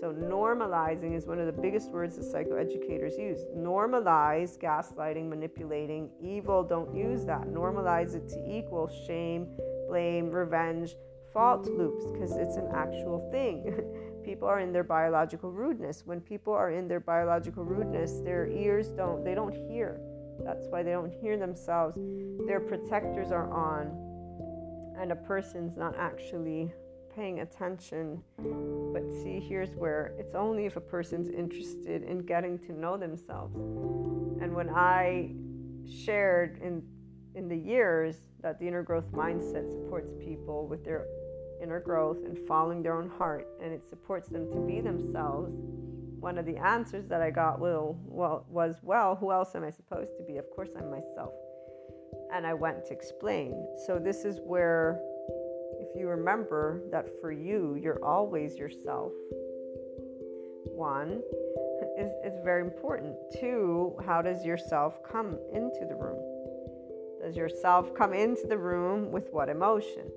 So 0.00 0.12
normalizing 0.12 1.14
is 1.14 1.26
one 1.26 1.38
of 1.38 1.46
the 1.46 1.52
biggest 1.52 1.90
words 1.90 2.16
that 2.16 2.24
psychoeducators 2.24 3.18
use. 3.18 3.40
Normalize 3.56 4.58
gaslighting 4.58 5.28
manipulating 5.28 6.10
evil 6.20 6.64
don't 6.64 6.94
use 6.94 7.24
that. 7.26 7.42
Normalize 7.42 8.14
it 8.14 8.28
to 8.30 8.58
equal 8.58 8.88
shame 9.06 9.46
blame 9.88 10.30
revenge 10.30 10.96
fault 11.32 11.66
loops 11.66 12.04
because 12.12 12.36
it's 12.36 12.56
an 12.56 12.68
actual 12.74 13.28
thing 13.30 13.64
people 14.24 14.48
are 14.48 14.60
in 14.60 14.72
their 14.72 14.84
biological 14.84 15.50
rudeness. 15.50 16.02
When 16.04 16.20
people 16.20 16.52
are 16.52 16.70
in 16.70 16.88
their 16.88 17.00
biological 17.00 17.64
rudeness 17.64 18.20
their 18.20 18.46
ears 18.46 18.88
don't 18.88 19.24
they 19.24 19.34
don't 19.34 19.54
hear. 19.54 20.00
That's 20.44 20.66
why 20.68 20.82
they 20.82 20.92
don't 20.92 21.12
hear 21.12 21.38
themselves. 21.38 21.96
Their 22.46 22.60
protectors 22.60 23.30
are 23.30 23.50
on 23.52 23.86
and 24.98 25.12
a 25.12 25.16
person's 25.16 25.76
not 25.76 25.94
actually 25.98 26.72
paying 27.14 27.40
attention. 27.40 28.22
But 28.92 29.02
see 29.22 29.40
here's 29.40 29.74
where 29.76 30.14
it's 30.18 30.34
only 30.34 30.66
if 30.66 30.76
a 30.76 30.80
person's 30.80 31.28
interested 31.28 32.02
in 32.02 32.20
getting 32.20 32.58
to 32.60 32.72
know 32.72 32.96
themselves. 32.96 33.56
And 34.40 34.54
when 34.54 34.70
i 34.70 35.34
shared 36.04 36.60
in 36.62 36.82
in 37.34 37.48
the 37.48 37.56
years 37.56 38.16
that 38.42 38.58
the 38.58 38.66
inner 38.66 38.82
growth 38.82 39.10
mindset 39.12 39.70
supports 39.72 40.12
people 40.18 40.66
with 40.66 40.84
their 40.84 41.06
inner 41.62 41.80
growth 41.80 42.18
and 42.24 42.36
following 42.46 42.82
their 42.82 42.98
own 42.98 43.08
heart, 43.08 43.46
and 43.62 43.72
it 43.72 43.82
supports 43.88 44.28
them 44.28 44.50
to 44.50 44.58
be 44.66 44.80
themselves. 44.80 45.52
One 46.18 46.38
of 46.38 46.46
the 46.46 46.56
answers 46.56 47.06
that 47.06 47.22
I 47.22 47.30
got 47.30 47.60
well, 47.60 47.98
was, 48.06 48.76
Well, 48.82 49.16
who 49.16 49.32
else 49.32 49.54
am 49.54 49.64
I 49.64 49.70
supposed 49.70 50.16
to 50.18 50.24
be? 50.24 50.38
Of 50.38 50.50
course, 50.50 50.70
I'm 50.76 50.90
myself. 50.90 51.32
And 52.32 52.46
I 52.46 52.54
went 52.54 52.84
to 52.86 52.92
explain. 52.92 53.66
So, 53.86 53.98
this 53.98 54.24
is 54.24 54.40
where, 54.44 55.00
if 55.80 55.88
you 55.98 56.08
remember 56.08 56.82
that 56.90 57.08
for 57.20 57.32
you, 57.32 57.76
you're 57.80 58.04
always 58.04 58.56
yourself. 58.56 59.12
One, 60.74 61.22
is, 61.98 62.10
is 62.24 62.38
very 62.42 62.62
important. 62.62 63.14
Two, 63.38 63.96
how 64.04 64.22
does 64.22 64.44
yourself 64.44 64.98
come 65.10 65.38
into 65.52 65.86
the 65.88 65.94
room? 65.94 66.18
Does 67.22 67.36
yourself 67.36 67.94
come 67.94 68.12
into 68.12 68.46
the 68.46 68.58
room 68.58 69.12
with 69.12 69.28
what 69.30 69.48
emotion? 69.48 70.10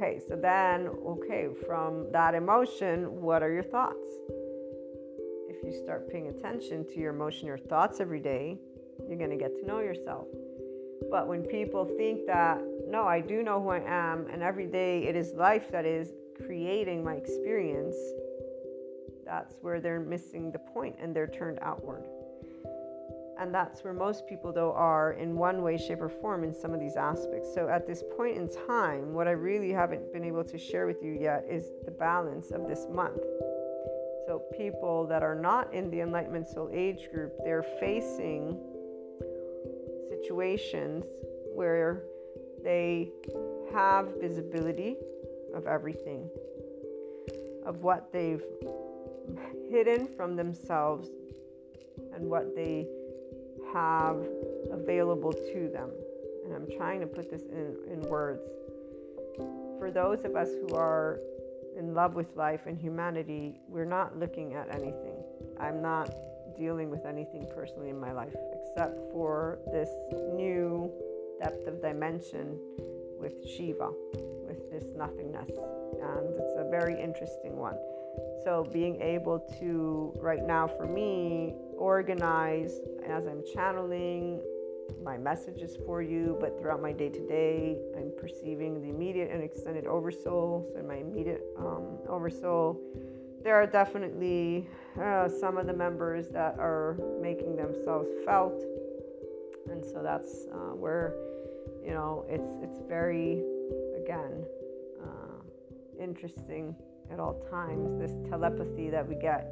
Okay, 0.00 0.20
so 0.28 0.36
then, 0.36 0.86
okay, 1.04 1.48
from 1.66 2.06
that 2.12 2.32
emotion, 2.32 3.20
what 3.20 3.42
are 3.42 3.52
your 3.52 3.64
thoughts? 3.64 3.96
If 5.48 5.56
you 5.64 5.72
start 5.82 6.08
paying 6.08 6.28
attention 6.28 6.86
to 6.86 7.00
your 7.00 7.12
emotion, 7.12 7.48
your 7.48 7.58
thoughts 7.58 7.98
every 7.98 8.20
day, 8.20 8.60
you're 9.08 9.18
going 9.18 9.30
to 9.30 9.36
get 9.36 9.56
to 9.56 9.66
know 9.66 9.80
yourself. 9.80 10.28
But 11.10 11.26
when 11.26 11.42
people 11.42 11.84
think 11.96 12.26
that, 12.28 12.62
no, 12.86 13.08
I 13.08 13.20
do 13.20 13.42
know 13.42 13.60
who 13.60 13.70
I 13.70 13.80
am, 13.80 14.28
and 14.32 14.40
every 14.40 14.68
day 14.68 15.02
it 15.02 15.16
is 15.16 15.32
life 15.34 15.68
that 15.72 15.84
is 15.84 16.10
creating 16.46 17.02
my 17.02 17.14
experience, 17.14 17.96
that's 19.26 19.56
where 19.62 19.80
they're 19.80 19.98
missing 19.98 20.52
the 20.52 20.60
point 20.60 20.94
and 21.02 21.12
they're 21.12 21.26
turned 21.26 21.58
outward. 21.60 22.04
And 23.38 23.54
that's 23.54 23.84
where 23.84 23.92
most 23.92 24.26
people, 24.26 24.52
though, 24.52 24.72
are 24.72 25.12
in 25.12 25.36
one 25.36 25.62
way, 25.62 25.76
shape, 25.76 26.00
or 26.00 26.08
form 26.08 26.42
in 26.42 26.52
some 26.52 26.74
of 26.74 26.80
these 26.80 26.96
aspects. 26.96 27.54
So, 27.54 27.68
at 27.68 27.86
this 27.86 28.02
point 28.16 28.36
in 28.36 28.48
time, 28.66 29.14
what 29.14 29.28
I 29.28 29.32
really 29.32 29.70
haven't 29.70 30.12
been 30.12 30.24
able 30.24 30.42
to 30.42 30.58
share 30.58 30.86
with 30.86 31.02
you 31.04 31.12
yet 31.12 31.46
is 31.48 31.70
the 31.84 31.92
balance 31.92 32.50
of 32.50 32.66
this 32.66 32.86
month. 32.90 33.22
So, 34.26 34.42
people 34.56 35.06
that 35.06 35.22
are 35.22 35.36
not 35.36 35.72
in 35.72 35.88
the 35.88 36.00
Enlightenment 36.00 36.48
Soul 36.48 36.68
Age 36.72 37.10
group, 37.14 37.32
they're 37.44 37.62
facing 37.62 38.58
situations 40.08 41.06
where 41.54 42.02
they 42.64 43.12
have 43.72 44.08
visibility 44.20 44.96
of 45.54 45.68
everything, 45.68 46.28
of 47.64 47.82
what 47.82 48.12
they've 48.12 48.42
hidden 49.70 50.08
from 50.16 50.34
themselves 50.34 51.08
and 52.14 52.28
what 52.28 52.56
they 52.56 52.88
have 53.72 54.26
available 54.70 55.32
to 55.32 55.70
them. 55.72 55.90
And 56.44 56.54
I'm 56.54 56.66
trying 56.76 57.00
to 57.00 57.06
put 57.06 57.30
this 57.30 57.42
in, 57.42 57.76
in 57.92 58.00
words. 58.02 58.42
For 59.78 59.90
those 59.92 60.24
of 60.24 60.34
us 60.36 60.48
who 60.48 60.74
are 60.74 61.20
in 61.78 61.94
love 61.94 62.14
with 62.14 62.34
life 62.36 62.62
and 62.66 62.76
humanity, 62.76 63.60
we're 63.68 63.84
not 63.84 64.18
looking 64.18 64.54
at 64.54 64.68
anything. 64.74 65.22
I'm 65.60 65.80
not 65.80 66.10
dealing 66.58 66.90
with 66.90 67.06
anything 67.06 67.46
personally 67.54 67.90
in 67.90 68.00
my 68.00 68.12
life 68.12 68.34
except 68.52 68.98
for 69.12 69.60
this 69.72 69.88
new 70.34 70.90
depth 71.40 71.68
of 71.68 71.80
dimension 71.80 72.58
with 73.20 73.32
Shiva, 73.48 73.90
with 74.46 74.70
this 74.70 74.84
nothingness. 74.96 75.50
And 75.50 76.34
it's 76.36 76.54
a 76.56 76.68
very 76.70 77.00
interesting 77.00 77.56
one. 77.56 77.76
So, 78.48 78.66
being 78.72 78.98
able 79.02 79.40
to, 79.60 80.14
right 80.22 80.42
now 80.42 80.66
for 80.66 80.86
me, 80.86 81.52
organize 81.76 82.80
as 83.06 83.26
I'm 83.26 83.42
channeling 83.52 84.40
my 85.04 85.18
messages 85.18 85.76
for 85.84 86.00
you, 86.00 86.34
but 86.40 86.58
throughout 86.58 86.80
my 86.80 86.92
day 86.92 87.10
to 87.10 87.26
day, 87.26 87.76
I'm 87.94 88.10
perceiving 88.18 88.80
the 88.80 88.88
immediate 88.88 89.30
and 89.30 89.42
extended 89.42 89.86
oversoul. 89.86 90.66
So, 90.72 90.80
in 90.80 90.88
my 90.88 90.94
immediate 90.94 91.44
um, 91.58 91.98
oversoul, 92.08 92.80
there 93.44 93.54
are 93.54 93.66
definitely 93.66 94.66
uh, 94.98 95.28
some 95.28 95.58
of 95.58 95.66
the 95.66 95.74
members 95.74 96.30
that 96.30 96.58
are 96.58 96.96
making 97.20 97.54
themselves 97.54 98.08
felt, 98.24 98.62
and 99.70 99.84
so 99.84 100.00
that's 100.02 100.46
uh, 100.50 100.74
where 100.74 101.12
you 101.84 101.92
know 101.92 102.24
it's 102.30 102.50
it's 102.62 102.80
very 102.88 103.42
again 104.02 104.42
uh, 105.04 106.02
interesting 106.02 106.74
at 107.10 107.20
all 107.20 107.40
times, 107.50 107.98
this 107.98 108.12
telepathy 108.28 108.90
that 108.90 109.06
we 109.06 109.14
get 109.14 109.48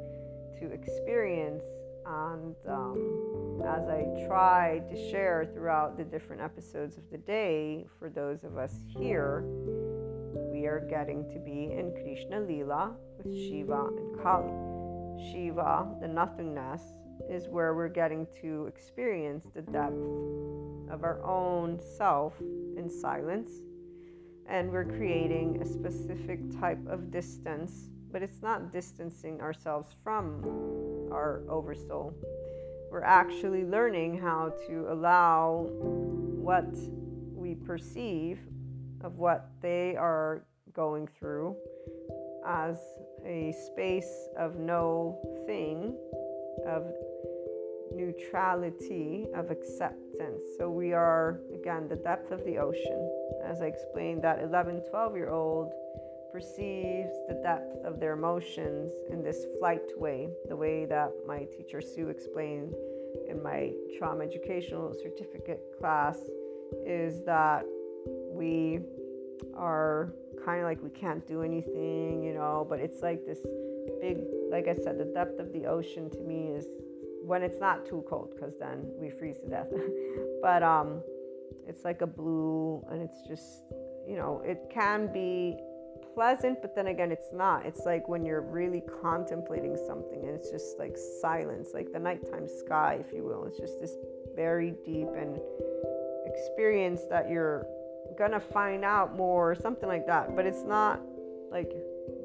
to 0.59 0.71
experience. 0.71 1.63
And 2.05 2.55
um, 2.67 3.61
as 3.65 3.87
I 3.89 4.05
try 4.27 4.81
to 4.89 5.11
share 5.11 5.49
throughout 5.53 5.97
the 5.97 6.03
different 6.03 6.41
episodes 6.41 6.97
of 6.97 7.03
the 7.11 7.17
day, 7.17 7.85
for 7.99 8.09
those 8.09 8.43
of 8.43 8.57
us 8.57 8.75
here, 8.87 9.43
we 10.51 10.65
are 10.65 10.85
getting 10.89 11.29
to 11.33 11.39
be 11.39 11.71
in 11.77 11.93
Krishna 12.03 12.39
Lila 12.39 12.95
with 13.17 13.33
Shiva 13.33 13.87
and 13.97 14.21
Kali. 14.21 14.53
Shiva, 15.31 15.87
the 15.99 16.07
nothingness, 16.07 16.81
is 17.29 17.47
where 17.49 17.73
we're 17.75 17.89
getting 17.89 18.27
to 18.41 18.67
experience 18.67 19.45
the 19.53 19.61
depth 19.61 19.97
of 20.89 21.03
our 21.03 21.21
own 21.25 21.79
self 21.97 22.33
in 22.77 22.89
silence 22.89 23.51
and 24.47 24.71
we're 24.71 24.85
creating 24.85 25.61
a 25.61 25.65
specific 25.65 26.39
type 26.59 26.79
of 26.87 27.11
distance, 27.11 27.89
but 28.11 28.21
it's 28.21 28.41
not 28.41 28.71
distancing 28.71 29.41
ourselves 29.41 29.95
from 30.03 30.43
our 31.11 31.43
oversoul. 31.49 32.13
We're 32.91 33.03
actually 33.03 33.65
learning 33.65 34.17
how 34.17 34.53
to 34.67 34.87
allow 34.89 35.67
what 35.79 36.73
we 37.33 37.55
perceive 37.55 38.39
of 39.01 39.17
what 39.17 39.49
they 39.61 39.95
are 39.95 40.43
going 40.73 41.07
through 41.19 41.55
as 42.45 42.77
a 43.25 43.53
space 43.65 44.29
of 44.37 44.55
no 44.55 45.19
thing, 45.45 45.97
of 46.65 46.85
neutrality, 47.93 49.27
of 49.35 49.51
acceptance. 49.51 50.43
So 50.57 50.69
we 50.69 50.93
are, 50.93 51.41
again, 51.53 51.87
the 51.89 51.95
depth 51.95 52.31
of 52.31 52.43
the 52.45 52.57
ocean. 52.57 53.11
As 53.47 53.61
I 53.61 53.65
explained, 53.65 54.21
that 54.23 54.43
11, 54.43 54.81
12 54.89 55.15
year 55.15 55.29
old 55.29 55.71
perceives 56.31 57.13
the 57.29 57.39
depth 57.41 57.85
of 57.85 57.99
their 57.99 58.13
emotions 58.13 58.91
in 59.09 59.23
this 59.23 59.45
flight 59.57 59.97
way, 59.97 60.27
the 60.49 60.55
way 60.55 60.85
that 60.85 61.11
my 61.25 61.45
teacher 61.45 61.81
Sue 61.81 62.09
explained 62.09 62.75
in 63.29 63.41
my 63.41 63.71
trauma 63.97 64.25
educational 64.25 64.93
certificate 64.93 65.61
class 65.79 66.19
is 66.85 67.23
that 67.25 67.63
we 68.29 68.79
are 69.55 70.13
kind 70.43 70.59
of 70.59 70.65
like 70.65 70.83
we 70.83 70.89
can't 70.89 71.25
do 71.25 71.41
anything, 71.41 72.23
you 72.23 72.33
know, 72.33 72.65
but 72.69 72.79
it's 72.79 73.01
like 73.01 73.25
this 73.25 73.39
big, 74.01 74.17
like 74.51 74.67
I 74.67 74.73
said, 74.73 74.97
the 74.97 75.05
depth 75.05 75.39
of 75.39 75.53
the 75.53 75.65
ocean 75.65 76.09
to 76.09 76.19
me 76.19 76.49
is 76.49 76.65
when 77.23 77.41
it's 77.43 77.59
not 77.59 77.85
too 77.85 78.03
cold 78.09 78.33
because 78.35 78.57
then 78.59 78.85
we 78.99 79.09
freeze 79.09 79.37
to 79.39 79.47
death. 79.47 79.67
But 80.41 80.63
um 80.63 81.01
it's 81.67 81.83
like 81.83 82.01
a 82.01 82.07
blue 82.07 82.85
and 82.89 83.01
it's 83.01 83.21
just 83.27 83.63
you 84.07 84.15
know 84.15 84.41
it 84.45 84.69
can 84.73 85.11
be 85.11 85.57
pleasant 86.13 86.61
but 86.61 86.75
then 86.75 86.87
again 86.87 87.11
it's 87.11 87.31
not. 87.33 87.65
It's 87.65 87.81
like 87.85 88.07
when 88.07 88.25
you're 88.25 88.41
really 88.41 88.81
contemplating 89.01 89.77
something 89.87 90.21
and 90.25 90.29
it's 90.29 90.49
just 90.49 90.79
like 90.79 90.97
silence 91.21 91.69
like 91.73 91.91
the 91.91 91.99
nighttime 91.99 92.47
sky 92.47 92.97
if 92.99 93.13
you 93.13 93.23
will. 93.23 93.45
It's 93.45 93.57
just 93.57 93.79
this 93.79 93.95
very 94.35 94.73
deep 94.85 95.09
and 95.15 95.39
experience 96.25 97.01
that 97.09 97.29
you're 97.29 97.65
gonna 98.17 98.39
find 98.39 98.83
out 98.83 99.15
more 99.15 99.51
or 99.51 99.55
something 99.55 99.87
like 99.87 100.07
that. 100.07 100.35
But 100.35 100.45
it's 100.45 100.63
not 100.63 101.01
like 101.51 101.71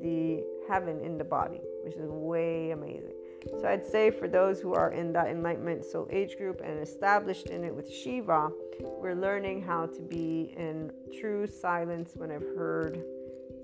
the 0.00 0.42
heaven 0.68 1.00
in 1.00 1.18
the 1.18 1.24
body 1.24 1.60
which 1.84 1.94
is 1.94 2.08
way 2.08 2.70
amazing 2.70 3.14
so 3.60 3.66
I'd 3.66 3.84
say 3.84 4.10
for 4.10 4.28
those 4.28 4.60
who 4.60 4.74
are 4.74 4.92
in 4.92 5.12
that 5.12 5.28
enlightenment 5.28 5.84
soul 5.84 6.06
age 6.10 6.36
group 6.36 6.60
and 6.64 6.78
established 6.78 7.46
in 7.48 7.64
it 7.64 7.74
with 7.74 7.92
Shiva, 7.92 8.50
we're 8.80 9.14
learning 9.14 9.62
how 9.62 9.86
to 9.86 10.00
be 10.00 10.54
in 10.56 10.92
true 11.20 11.46
silence 11.46 12.12
when 12.14 12.30
I've 12.30 12.46
heard 12.56 13.02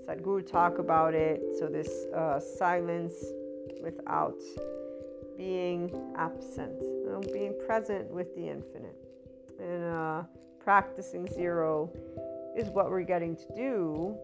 Sadhguru 0.07 0.51
talk 0.51 0.79
about 0.79 1.14
it. 1.14 1.43
So 1.59 1.66
this 1.66 2.07
uh, 2.14 2.41
silence 2.41 3.14
without 3.83 4.41
being 5.37 5.93
absent, 6.16 6.81
you 6.81 7.07
know, 7.09 7.20
being 7.33 7.55
present 7.66 8.11
with 8.11 8.35
the 8.35 8.49
infinite. 8.49 8.97
And 9.61 9.85
uh, 9.85 10.22
practicing 10.59 11.26
zero 11.26 11.91
is 12.57 12.68
what 12.68 12.91
we're 12.91 13.03
getting 13.03 13.37
to 13.37 13.47
do 13.55 14.18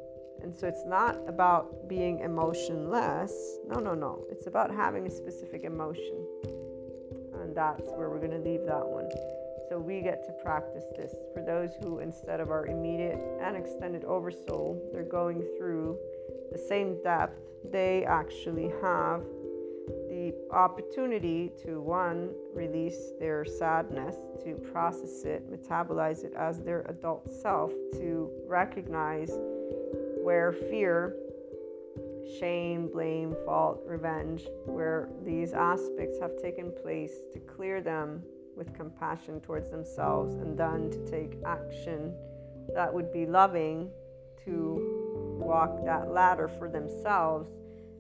and 0.45 0.55
so 0.55 0.69
it's 0.69 0.85
not 0.85 1.17
about 1.27 1.89
being 1.89 2.19
emotionless. 2.19 3.33
No, 3.67 3.81
no, 3.81 3.95
no. 3.95 4.27
It's 4.31 4.47
about 4.47 4.71
having 4.71 5.07
a 5.07 5.11
specific 5.11 5.65
emotion. 5.65 6.23
And 7.41 7.57
that's 7.57 7.89
where 7.93 8.11
we're 8.11 8.19
going 8.19 8.43
to 8.43 8.51
leave 8.51 8.67
that 8.67 8.87
one. 8.87 9.09
So 9.71 9.79
we 9.79 10.03
get 10.03 10.23
to 10.27 10.33
practice 10.45 10.85
this. 10.99 11.15
For 11.33 11.43
those 11.43 11.71
who, 11.81 12.01
instead 12.01 12.41
of 12.41 12.51
our 12.51 12.67
immediate 12.67 13.19
and 13.41 13.57
extended 13.57 14.05
oversoul, 14.05 14.91
they're 14.93 15.03
going 15.03 15.43
through 15.57 15.97
the 16.53 16.59
same 16.59 17.03
depth, 17.03 17.41
they 17.73 18.05
actually 18.05 18.71
have 18.83 19.23
the 20.11 20.35
opportunity 20.51 21.53
to 21.65 21.81
one, 21.81 22.31
release 22.53 23.13
their 23.19 23.47
sadness, 23.47 24.17
to 24.45 24.55
process 24.73 25.25
it, 25.25 25.51
metabolize 25.51 26.23
it 26.23 26.35
as 26.37 26.61
their 26.61 26.83
adult 26.91 27.33
self, 27.33 27.73
to 27.95 28.31
recognize 28.47 29.31
where 30.25 30.53
fear, 30.53 31.15
shame, 32.41 32.89
blame, 32.91 33.37
fault, 33.45 33.83
revenge, 33.87 34.47
where 34.65 35.11
these 35.23 35.53
aspects 35.53 36.19
have 36.19 36.35
taken 36.41 36.73
place, 36.83 37.13
to 37.35 37.39
clear 37.41 37.83
them 37.83 38.23
with 38.57 38.73
compassion 38.75 39.39
towards 39.43 39.71
themselves, 39.71 40.37
and 40.37 40.57
then 40.57 40.91
to 40.91 40.99
take 41.11 41.37
action 41.45 42.15
that 42.75 42.93
would 42.93 43.13
be 43.13 43.27
loving 43.27 43.91
to 44.47 45.37
walk 45.39 45.85
that 45.85 46.11
ladder 46.11 46.49
for 46.49 46.71
themselves 46.71 47.51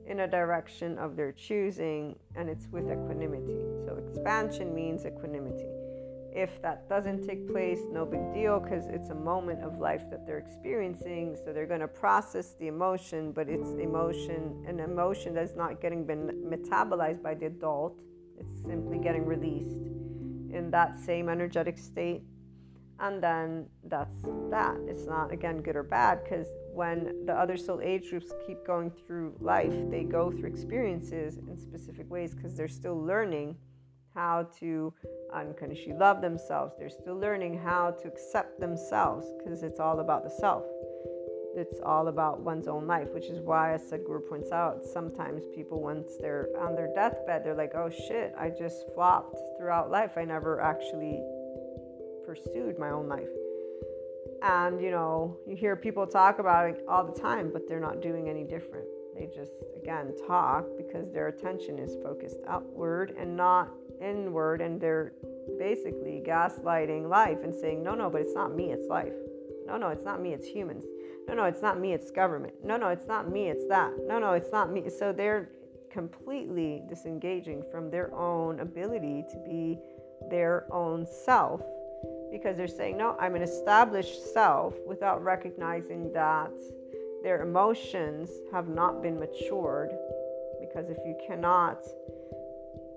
in 0.07 0.20
a 0.20 0.27
direction 0.27 0.97
of 0.97 1.16
their 1.16 1.33
choosing, 1.33 2.18
and 2.37 2.49
it's 2.49 2.68
with 2.68 2.85
equanimity. 2.85 3.61
So, 3.85 4.03
expansion 4.09 4.75
means 4.75 5.05
equanimity. 5.05 5.68
If 6.35 6.61
that 6.62 6.89
doesn't 6.89 7.24
take 7.26 7.49
place, 7.49 7.78
no 7.93 8.05
big 8.05 8.35
deal 8.35 8.59
because 8.59 8.87
it's 8.89 9.11
a 9.11 9.14
moment 9.14 9.62
of 9.62 9.78
life 9.78 10.03
that 10.11 10.26
they're 10.26 10.39
experiencing. 10.39 11.37
So 11.37 11.53
they're 11.53 11.66
going 11.66 11.80
to 11.80 11.89
process 11.89 12.55
the 12.59 12.66
emotion, 12.66 13.30
but 13.30 13.49
it's 13.49 13.70
emotion, 13.70 14.64
an 14.66 14.80
emotion 14.80 15.32
that's 15.32 15.55
not 15.55 15.80
getting 15.80 16.05
been 16.05 16.26
metabolized 16.51 17.22
by 17.22 17.35
the 17.35 17.47
adult. 17.47 18.01
It's 18.37 18.62
simply 18.62 18.99
getting 18.99 19.24
released 19.24 19.76
in 20.53 20.70
that 20.72 20.99
same 20.99 21.28
energetic 21.28 21.78
state. 21.78 22.22
and 23.01 23.22
then 23.22 23.66
that's 23.85 24.22
that. 24.51 24.76
It's 24.89 25.07
not 25.07 25.32
again 25.32 25.62
good 25.62 25.76
or 25.76 25.82
bad 25.82 26.22
because 26.22 26.49
when 26.72 27.26
the 27.26 27.32
other 27.32 27.57
soul 27.57 27.80
age 27.82 28.11
groups 28.11 28.32
keep 28.47 28.64
going 28.64 28.91
through 28.91 29.37
life, 29.41 29.74
they 29.91 30.05
go 30.05 30.30
through 30.30 30.49
experiences 30.49 31.39
in 31.39 31.59
specific 31.59 32.09
ways 32.11 32.35
because 32.35 32.57
they're 32.57 32.68
still 32.68 33.01
learning 33.01 33.57
how 34.14 34.48
to 34.60 34.92
um, 35.32 35.48
unconditionally 35.48 35.98
love 35.98 36.20
themselves. 36.20 36.74
They're 36.78 36.90
still 36.90 37.18
learning 37.18 37.58
how 37.58 37.90
to 37.90 38.08
accept 38.08 38.60
themselves 38.60 39.26
because 39.38 39.62
it's 39.62 39.80
all 39.80 40.00
about 40.00 40.24
the 40.24 40.30
self. 40.30 40.64
It's 41.56 41.78
all 41.84 42.08
about 42.08 42.40
one's 42.40 42.66
own 42.66 42.86
life, 42.86 43.08
which 43.12 43.26
is 43.26 43.40
why, 43.40 43.74
as 43.74 43.82
Sadhguru 43.82 44.28
points 44.28 44.50
out, 44.50 44.84
sometimes 44.84 45.44
people, 45.54 45.80
once 45.80 46.16
they're 46.20 46.48
on 46.58 46.74
their 46.74 46.92
deathbed, 46.94 47.44
they're 47.44 47.54
like, 47.54 47.74
oh 47.76 47.90
shit, 47.90 48.34
I 48.36 48.50
just 48.50 48.86
flopped 48.92 49.38
throughout 49.56 49.90
life. 49.90 50.12
I 50.16 50.24
never 50.24 50.60
actually 50.60 51.22
pursued 52.26 52.78
my 52.78 52.90
own 52.90 53.08
life. 53.08 53.28
And, 54.42 54.82
you 54.82 54.90
know, 54.90 55.38
you 55.46 55.54
hear 55.54 55.76
people 55.76 56.06
talk 56.06 56.40
about 56.40 56.70
it 56.70 56.84
all 56.88 57.04
the 57.04 57.18
time, 57.18 57.50
but 57.52 57.68
they're 57.68 57.80
not 57.80 58.02
doing 58.02 58.28
any 58.28 58.42
different. 58.42 58.86
They 59.14 59.26
just, 59.26 59.52
again, 59.80 60.12
talk 60.26 60.66
because 60.76 61.12
their 61.12 61.28
attention 61.28 61.78
is 61.78 61.96
focused 62.02 62.38
outward 62.48 63.14
and 63.16 63.36
not 63.36 63.70
inward. 64.01 64.61
And 64.61 64.80
they're 64.80 65.12
basically 65.59 66.22
gaslighting 66.26 67.09
life 67.09 67.38
and 67.42 67.55
saying, 67.55 67.82
no, 67.82 67.95
no, 67.95 68.11
but 68.11 68.20
it's 68.20 68.34
not 68.34 68.55
me, 68.55 68.72
it's 68.72 68.88
life. 68.88 69.12
No, 69.66 69.76
no, 69.76 69.88
it's 69.88 70.05
not 70.05 70.20
me, 70.20 70.32
it's 70.32 70.47
humans. 70.47 70.84
No, 71.26 71.34
no, 71.34 71.45
it's 71.45 71.62
not 71.62 71.80
me, 71.80 71.92
it's 71.92 72.11
government. 72.11 72.55
No, 72.62 72.76
no, 72.76 72.88
it's 72.88 73.07
not 73.07 73.30
me, 73.30 73.49
it's 73.49 73.66
that. 73.68 73.92
No, 74.07 74.18
no, 74.18 74.32
it's 74.32 74.53
not 74.53 74.70
me. 74.70 74.88
So 74.90 75.12
they're 75.12 75.51
completely 75.90 76.82
disengaging 76.88 77.62
from 77.70 77.90
their 77.90 78.12
own 78.14 78.61
ability 78.61 79.24
to 79.30 79.38
be 79.38 79.78
their 80.28 80.66
own 80.72 81.07
self 81.07 81.62
because 82.30 82.57
they're 82.57 82.66
saying, 82.66 82.97
no, 82.97 83.16
I'm 83.18 83.36
an 83.36 83.42
established 83.42 84.32
self 84.32 84.74
without 84.86 85.22
recognizing 85.22 86.12
that 86.12 86.51
their 87.22 87.42
emotions 87.42 88.28
have 88.53 88.68
not 88.68 89.03
been 89.03 89.18
matured. 89.18 89.90
Because 90.61 90.90
if 90.90 90.99
you 91.07 91.16
cannot 91.26 91.84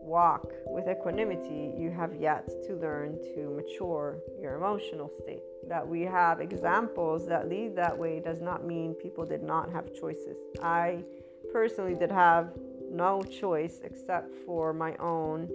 walk 0.08 0.50
with 0.66 0.88
equanimity, 0.88 1.74
you 1.78 1.92
have 1.92 2.16
yet 2.16 2.48
to 2.66 2.76
learn 2.76 3.20
to 3.36 3.50
mature 3.50 4.20
your 4.40 4.56
emotional 4.56 5.12
state. 5.22 5.44
That 5.68 5.86
we 5.86 6.02
have 6.04 6.40
examples 6.40 7.28
that 7.28 7.50
lead 7.50 7.76
that 7.76 7.96
way 7.98 8.22
does 8.22 8.42
not 8.42 8.66
mean 8.66 8.94
people 8.96 9.26
did 9.26 9.44
not 9.44 9.70
have 9.72 9.94
choices. 9.94 10.38
I 10.64 11.04
personally 11.52 11.96
did 11.96 12.12
have 12.12 12.54
no 12.90 13.22
choice 13.22 13.82
except 13.84 14.34
for 14.46 14.74
my 14.74 14.96
own 14.96 15.50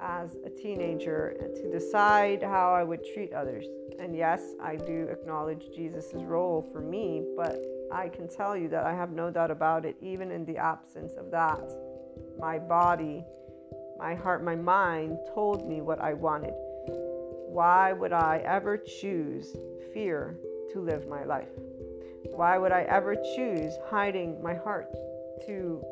as 0.00 0.36
a 0.44 0.50
teenager 0.50 1.34
to 1.56 1.70
decide 1.70 2.42
how 2.42 2.74
I 2.74 2.84
would 2.84 3.00
treat 3.14 3.32
others. 3.32 3.64
And 3.98 4.14
yes, 4.14 4.42
I 4.60 4.76
do 4.76 5.08
acknowledge 5.10 5.70
Jesus' 5.74 6.12
role 6.14 6.62
for 6.72 6.80
me, 6.80 7.24
but 7.36 7.58
I 7.90 8.08
can 8.08 8.28
tell 8.28 8.56
you 8.56 8.68
that 8.68 8.84
I 8.84 8.94
have 8.94 9.12
no 9.12 9.30
doubt 9.30 9.50
about 9.50 9.86
it, 9.86 9.96
even 10.02 10.30
in 10.30 10.44
the 10.44 10.58
absence 10.58 11.14
of 11.14 11.30
that. 11.30 11.62
My 12.38 12.58
body, 12.58 13.24
my 13.98 14.14
heart, 14.14 14.42
my 14.42 14.56
mind 14.56 15.18
told 15.34 15.68
me 15.68 15.80
what 15.80 16.00
I 16.00 16.12
wanted. 16.12 16.54
Why 17.48 17.92
would 17.92 18.12
I 18.12 18.42
ever 18.44 18.76
choose 18.76 19.56
fear 19.92 20.36
to 20.72 20.80
live 20.80 21.08
my 21.08 21.24
life? 21.24 21.48
Why 22.30 22.58
would 22.58 22.72
I 22.72 22.82
ever 22.82 23.14
choose 23.36 23.72
hiding 23.88 24.42
my 24.42 24.54
heart 24.54 24.92
to 25.46 25.82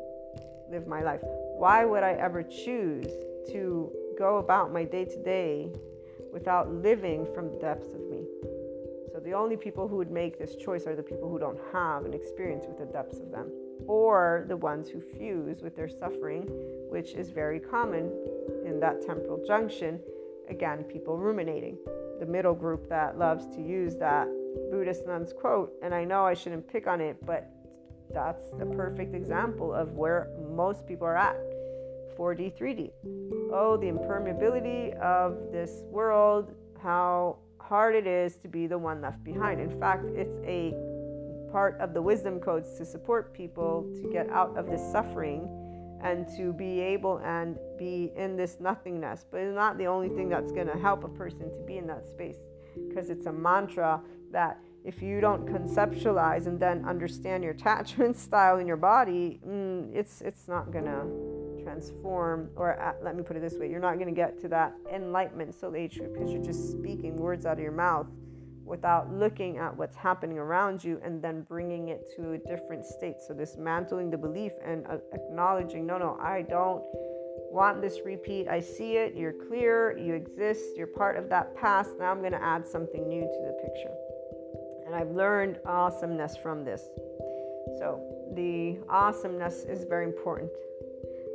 live 0.69 0.87
my 0.87 1.01
life? 1.01 1.21
Why 1.23 1.85
would 1.85 2.03
I 2.03 2.13
ever 2.13 2.43
choose 2.43 3.07
to 3.51 3.91
go 4.17 4.37
about 4.37 4.71
my 4.71 4.83
day 4.83 5.05
to 5.05 5.23
day 5.23 5.71
without 6.31 6.71
living 6.71 7.25
from 7.33 7.49
the 7.49 7.57
depths 7.57 7.93
of 7.93 8.01
me. 8.09 8.25
So 9.13 9.19
the 9.23 9.33
only 9.33 9.55
people 9.55 9.87
who 9.87 9.95
would 9.95 10.11
make 10.11 10.37
this 10.37 10.55
choice 10.55 10.85
are 10.85 10.95
the 10.95 11.03
people 11.03 11.29
who 11.29 11.39
don't 11.39 11.59
have 11.71 12.05
an 12.05 12.13
experience 12.13 12.65
with 12.67 12.77
the 12.77 12.85
depths 12.85 13.19
of 13.19 13.31
them, 13.31 13.51
or 13.87 14.45
the 14.47 14.57
ones 14.57 14.89
who 14.89 14.99
fuse 14.99 15.61
with 15.61 15.75
their 15.75 15.89
suffering, 15.89 16.43
which 16.89 17.13
is 17.13 17.29
very 17.29 17.59
common 17.59 18.11
in 18.65 18.79
that 18.79 19.01
temporal 19.05 19.43
junction. 19.45 19.99
Again, 20.49 20.83
people 20.83 21.17
ruminating. 21.17 21.77
The 22.19 22.25
middle 22.25 22.53
group 22.53 22.87
that 22.89 23.17
loves 23.17 23.47
to 23.55 23.61
use 23.61 23.95
that 23.97 24.27
Buddhist 24.71 25.05
nun's 25.05 25.33
quote, 25.33 25.73
and 25.83 25.93
I 25.93 26.05
know 26.05 26.25
I 26.25 26.33
shouldn't 26.33 26.67
pick 26.67 26.87
on 26.87 27.01
it, 27.01 27.17
but 27.25 27.49
that's 28.13 28.43
the 28.57 28.65
perfect 28.65 29.13
example 29.15 29.73
of 29.73 29.93
where 29.93 30.29
most 30.55 30.87
people 30.87 31.07
are 31.07 31.17
at 31.17 31.35
4D, 32.17 32.53
3D. 32.57 32.91
Oh, 33.51 33.77
the 33.77 33.87
impermeability 33.87 34.97
of 34.99 35.51
this 35.51 35.83
world, 35.89 36.53
how 36.81 37.37
hard 37.59 37.95
it 37.95 38.07
is 38.07 38.37
to 38.37 38.47
be 38.47 38.67
the 38.67 38.77
one 38.77 39.01
left 39.01 39.23
behind. 39.23 39.59
In 39.59 39.79
fact, 39.79 40.05
it's 40.15 40.39
a 40.45 40.73
part 41.55 41.79
of 41.79 41.93
the 41.93 42.01
wisdom 42.01 42.37
codes 42.37 42.77
to 42.77 42.83
support 42.83 43.33
people 43.33 43.89
to 43.95 44.09
get 44.11 44.29
out 44.29 44.57
of 44.57 44.69
this 44.69 44.81
suffering 44.91 45.47
and 46.03 46.27
to 46.27 46.51
be 46.51 46.81
able 46.81 47.19
and 47.19 47.57
be 47.79 48.11
in 48.17 48.35
this 48.35 48.57
nothingness. 48.59 49.25
But 49.31 49.39
it's 49.39 49.55
not 49.55 49.77
the 49.77 49.87
only 49.87 50.09
thing 50.09 50.27
that's 50.27 50.51
going 50.51 50.67
to 50.67 50.77
help 50.77 51.05
a 51.05 51.07
person 51.07 51.49
to 51.49 51.63
be 51.65 51.77
in 51.77 51.87
that 51.87 52.09
space 52.09 52.39
because 52.89 53.09
it's 53.09 53.25
a 53.27 53.31
mantra 53.31 54.01
that 54.33 54.59
if 54.83 55.01
you 55.01 55.21
don't 55.21 55.45
conceptualize 55.45 56.45
and 56.45 56.59
then 56.59 56.83
understand 56.83 57.41
your 57.41 57.53
attachment 57.53 58.17
style 58.27 58.59
in 58.59 58.67
your 58.67 58.75
body, 58.75 59.39
mm, 59.47 59.89
it's 59.95 60.19
it's 60.19 60.49
not 60.49 60.73
gonna 60.73 61.05
transform, 61.63 62.49
or 62.57 62.77
uh, 62.81 62.93
let 63.01 63.15
me 63.15 63.23
put 63.23 63.37
it 63.37 63.39
this 63.39 63.53
way, 63.53 63.69
you're 63.69 63.79
not 63.79 63.95
going 63.95 64.13
to 64.13 64.13
get 64.13 64.39
to 64.41 64.47
that 64.49 64.75
enlightenment 64.93 65.55
age 65.73 65.97
group 65.97 66.13
because 66.13 66.31
you're 66.31 66.43
just 66.43 66.73
speaking 66.73 67.15
words 67.17 67.45
out 67.45 67.53
of 67.53 67.63
your 67.63 67.71
mouth 67.71 68.07
without 68.65 69.13
looking 69.13 69.57
at 69.57 69.75
what's 69.75 69.95
happening 69.95 70.37
around 70.37 70.83
you 70.83 70.99
and 71.03 71.21
then 71.21 71.41
bringing 71.43 71.89
it 71.89 72.09
to 72.15 72.33
a 72.33 72.37
different 72.37 72.83
state. 72.83 73.17
So, 73.25 73.33
dismantling 73.33 74.09
the 74.09 74.17
belief 74.17 74.53
and 74.63 74.85
uh, 74.87 74.97
acknowledging, 75.13 75.85
no, 75.85 75.97
no, 75.97 76.17
I 76.19 76.41
don't 76.41 76.83
want 77.51 77.81
this 77.81 77.99
repeat. 78.03 78.47
I 78.47 78.59
see 78.59 78.97
it, 78.97 79.15
you're 79.15 79.33
clear, 79.47 79.97
you 79.97 80.13
exist, 80.13 80.75
you're 80.75 80.87
part 80.87 81.15
of 81.15 81.29
that 81.29 81.55
past. 81.55 81.91
Now 81.99 82.11
I'm 82.11 82.19
going 82.19 82.31
to 82.31 82.43
add 82.43 82.67
something 82.67 83.07
new 83.07 83.21
to 83.21 83.39
the 83.45 83.53
picture. 83.61 83.93
And 84.85 84.95
I've 84.95 85.11
learned 85.11 85.59
awesomeness 85.65 86.35
from 86.35 86.65
this. 86.65 86.89
So, 87.77 88.01
the 88.35 88.79
awesomeness 88.89 89.63
is 89.63 89.85
very 89.85 90.05
important 90.05 90.49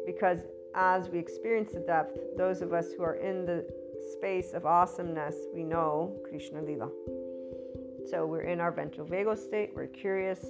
because 0.04 0.40
as 0.74 1.08
we 1.08 1.18
experience 1.18 1.72
the 1.72 1.80
depth, 1.80 2.18
those 2.36 2.60
of 2.60 2.72
us 2.72 2.92
who 2.96 3.02
are 3.02 3.16
in 3.16 3.44
the 3.44 3.64
space 4.12 4.52
of 4.52 4.66
awesomeness, 4.66 5.34
we 5.54 5.62
know 5.62 6.16
Krishna 6.28 6.62
Lila. 6.62 6.90
So 8.10 8.26
we're 8.26 8.42
in 8.42 8.60
our 8.60 8.72
ventral 8.72 9.06
vagal 9.06 9.38
state, 9.38 9.70
we're 9.74 9.86
curious, 9.86 10.44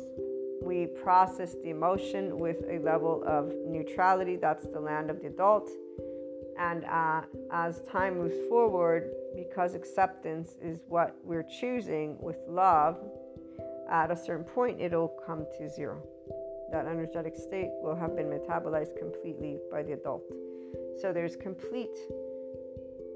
we 0.62 0.86
process 0.86 1.54
the 1.62 1.70
emotion 1.70 2.38
with 2.38 2.56
a 2.70 2.78
level 2.78 3.22
of 3.26 3.52
neutrality. 3.66 4.36
That's 4.36 4.66
the 4.66 4.80
land 4.80 5.10
of 5.10 5.20
the 5.20 5.26
adult. 5.26 5.70
And 6.58 6.84
uh, 6.84 7.22
as 7.52 7.82
time 7.90 8.18
moves 8.18 8.36
forward, 8.48 9.10
because 9.36 9.74
acceptance 9.74 10.56
is 10.62 10.80
what 10.88 11.16
we're 11.22 11.46
choosing 11.60 12.16
with 12.20 12.36
love, 12.48 12.98
at 13.90 14.10
a 14.10 14.16
certain 14.16 14.44
point, 14.44 14.80
it'll 14.80 15.14
come 15.26 15.46
to 15.58 15.68
zero 15.68 16.02
that 16.72 16.86
energetic 16.86 17.34
state 17.34 17.70
will 17.82 17.96
have 17.96 18.14
been 18.14 18.26
metabolized 18.26 18.96
completely 18.96 19.58
by 19.70 19.82
the 19.82 19.92
adult. 19.92 20.22
So 21.00 21.12
there's 21.12 21.34
complete 21.36 21.96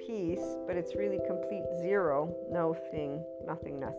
peace, 0.05 0.42
but 0.66 0.76
it's 0.76 0.95
really 0.97 1.20
complete 1.26 1.62
zero, 1.80 2.34
no 2.51 2.74
thing, 2.90 3.24
nothingness. 3.47 3.97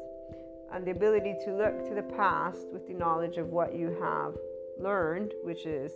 And 0.75 0.85
the 0.85 0.91
ability 0.91 1.35
to 1.45 1.53
look 1.53 1.87
to 1.87 1.95
the 1.95 2.03
past 2.03 2.67
with 2.73 2.85
the 2.85 2.93
knowledge 2.93 3.37
of 3.37 3.47
what 3.47 3.73
you 3.73 3.97
have 4.01 4.33
learned, 4.77 5.31
which 5.41 5.65
is 5.65 5.93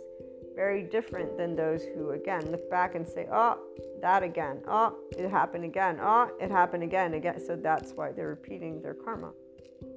very 0.56 0.82
different 0.82 1.36
than 1.36 1.54
those 1.54 1.84
who, 1.84 2.12
again, 2.12 2.50
look 2.50 2.70
back 2.70 2.94
and 2.94 3.06
say, 3.06 3.28
oh, 3.30 3.58
that 4.00 4.22
again. 4.22 4.62
Oh, 4.66 4.96
it 5.18 5.28
happened 5.28 5.64
again. 5.66 5.98
Oh, 6.00 6.30
it 6.40 6.50
happened 6.50 6.82
again. 6.82 7.12
Again. 7.12 7.38
So 7.46 7.56
that's 7.56 7.92
why 7.92 8.12
they're 8.12 8.28
repeating 8.28 8.80
their 8.80 8.94
karma. 8.94 9.32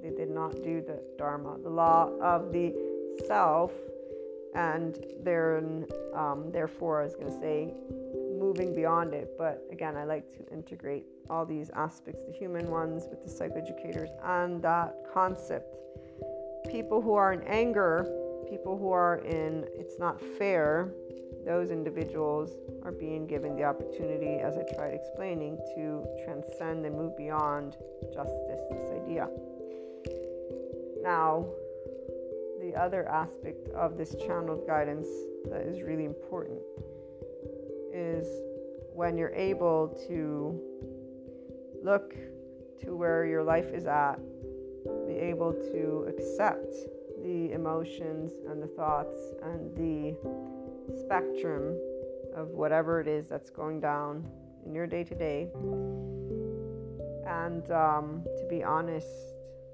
They 0.02 0.10
did 0.10 0.30
not 0.30 0.52
do 0.62 0.82
the 0.82 1.02
Dharma, 1.18 1.58
the 1.64 1.70
law 1.70 2.10
of 2.22 2.52
the 2.52 2.74
self, 3.26 3.72
and 4.54 4.98
um, 6.14 6.52
therefore, 6.52 7.02
I 7.02 7.06
was 7.06 7.16
going 7.16 7.32
to 7.32 7.40
say, 7.40 7.74
moving 8.54 8.76
beyond 8.76 9.14
it. 9.14 9.36
But 9.38 9.66
again, 9.72 9.96
I 9.96 10.04
like 10.04 10.32
to 10.38 10.54
integrate 10.54 11.06
all 11.30 11.46
these 11.46 11.70
aspects, 11.72 12.24
the 12.24 12.34
human 12.34 12.70
ones 12.70 13.06
with 13.10 13.24
the 13.24 13.32
psychoeducators, 13.32 14.10
and 14.24 14.62
that 14.62 14.96
concept. 15.14 15.76
People 16.70 17.02
who 17.02 17.14
are 17.14 17.34
in 17.34 17.42
anger, 17.44 18.08
people 18.50 18.78
who 18.78 18.92
are 18.92 19.18
in 19.18 19.66
it's 19.74 20.00
not 20.00 20.22
fair, 20.38 20.92
those 21.46 21.72
individuals 21.72 22.52
are 22.84 22.92
being 22.92 23.26
given 23.28 23.56
the 23.56 23.64
opportunity, 23.64 24.40
as 24.40 24.56
I 24.56 24.64
tried 24.76 24.94
explaining, 24.94 25.58
to 25.76 26.06
transcend 26.24 26.86
and 26.86 26.96
move 26.96 27.18
beyond 27.18 27.76
justice, 28.14 28.62
this 28.72 28.92
idea. 29.04 29.28
Now, 31.02 31.46
the 32.62 32.74
other 32.78 33.06
aspect 33.10 33.68
of 33.70 33.98
this 33.98 34.16
channeled 34.16 34.66
guidance 34.66 35.08
that 35.50 35.62
is 35.64 35.82
really 35.82 36.06
important 36.06 36.60
is 37.94 38.28
when 38.94 39.18
you're 39.18 39.34
able 39.34 39.88
to 40.08 40.60
look 41.84 42.14
to 42.82 42.96
where 42.96 43.26
your 43.26 43.44
life 43.44 43.74
is 43.74 43.86
at, 43.86 44.18
be 45.08 45.14
able 45.14 45.54
to 45.54 46.06
accept 46.10 46.74
the 47.24 47.52
emotions 47.54 48.34
and 48.50 48.62
the 48.62 48.68
thoughts 48.68 49.18
and 49.44 49.76
the 49.76 50.16
spectrum 51.00 51.78
of 52.36 52.50
whatever 52.50 53.00
it 53.00 53.08
is 53.08 53.30
that's 53.30 53.50
going 53.50 53.80
down 53.80 54.28
in 54.66 54.74
your 54.74 54.88
day 54.88 55.04
to 55.04 55.16
day, 55.16 55.50
and 57.28 57.70
um, 57.72 58.24
to 58.38 58.46
be 58.50 58.64
honest, 58.64 59.08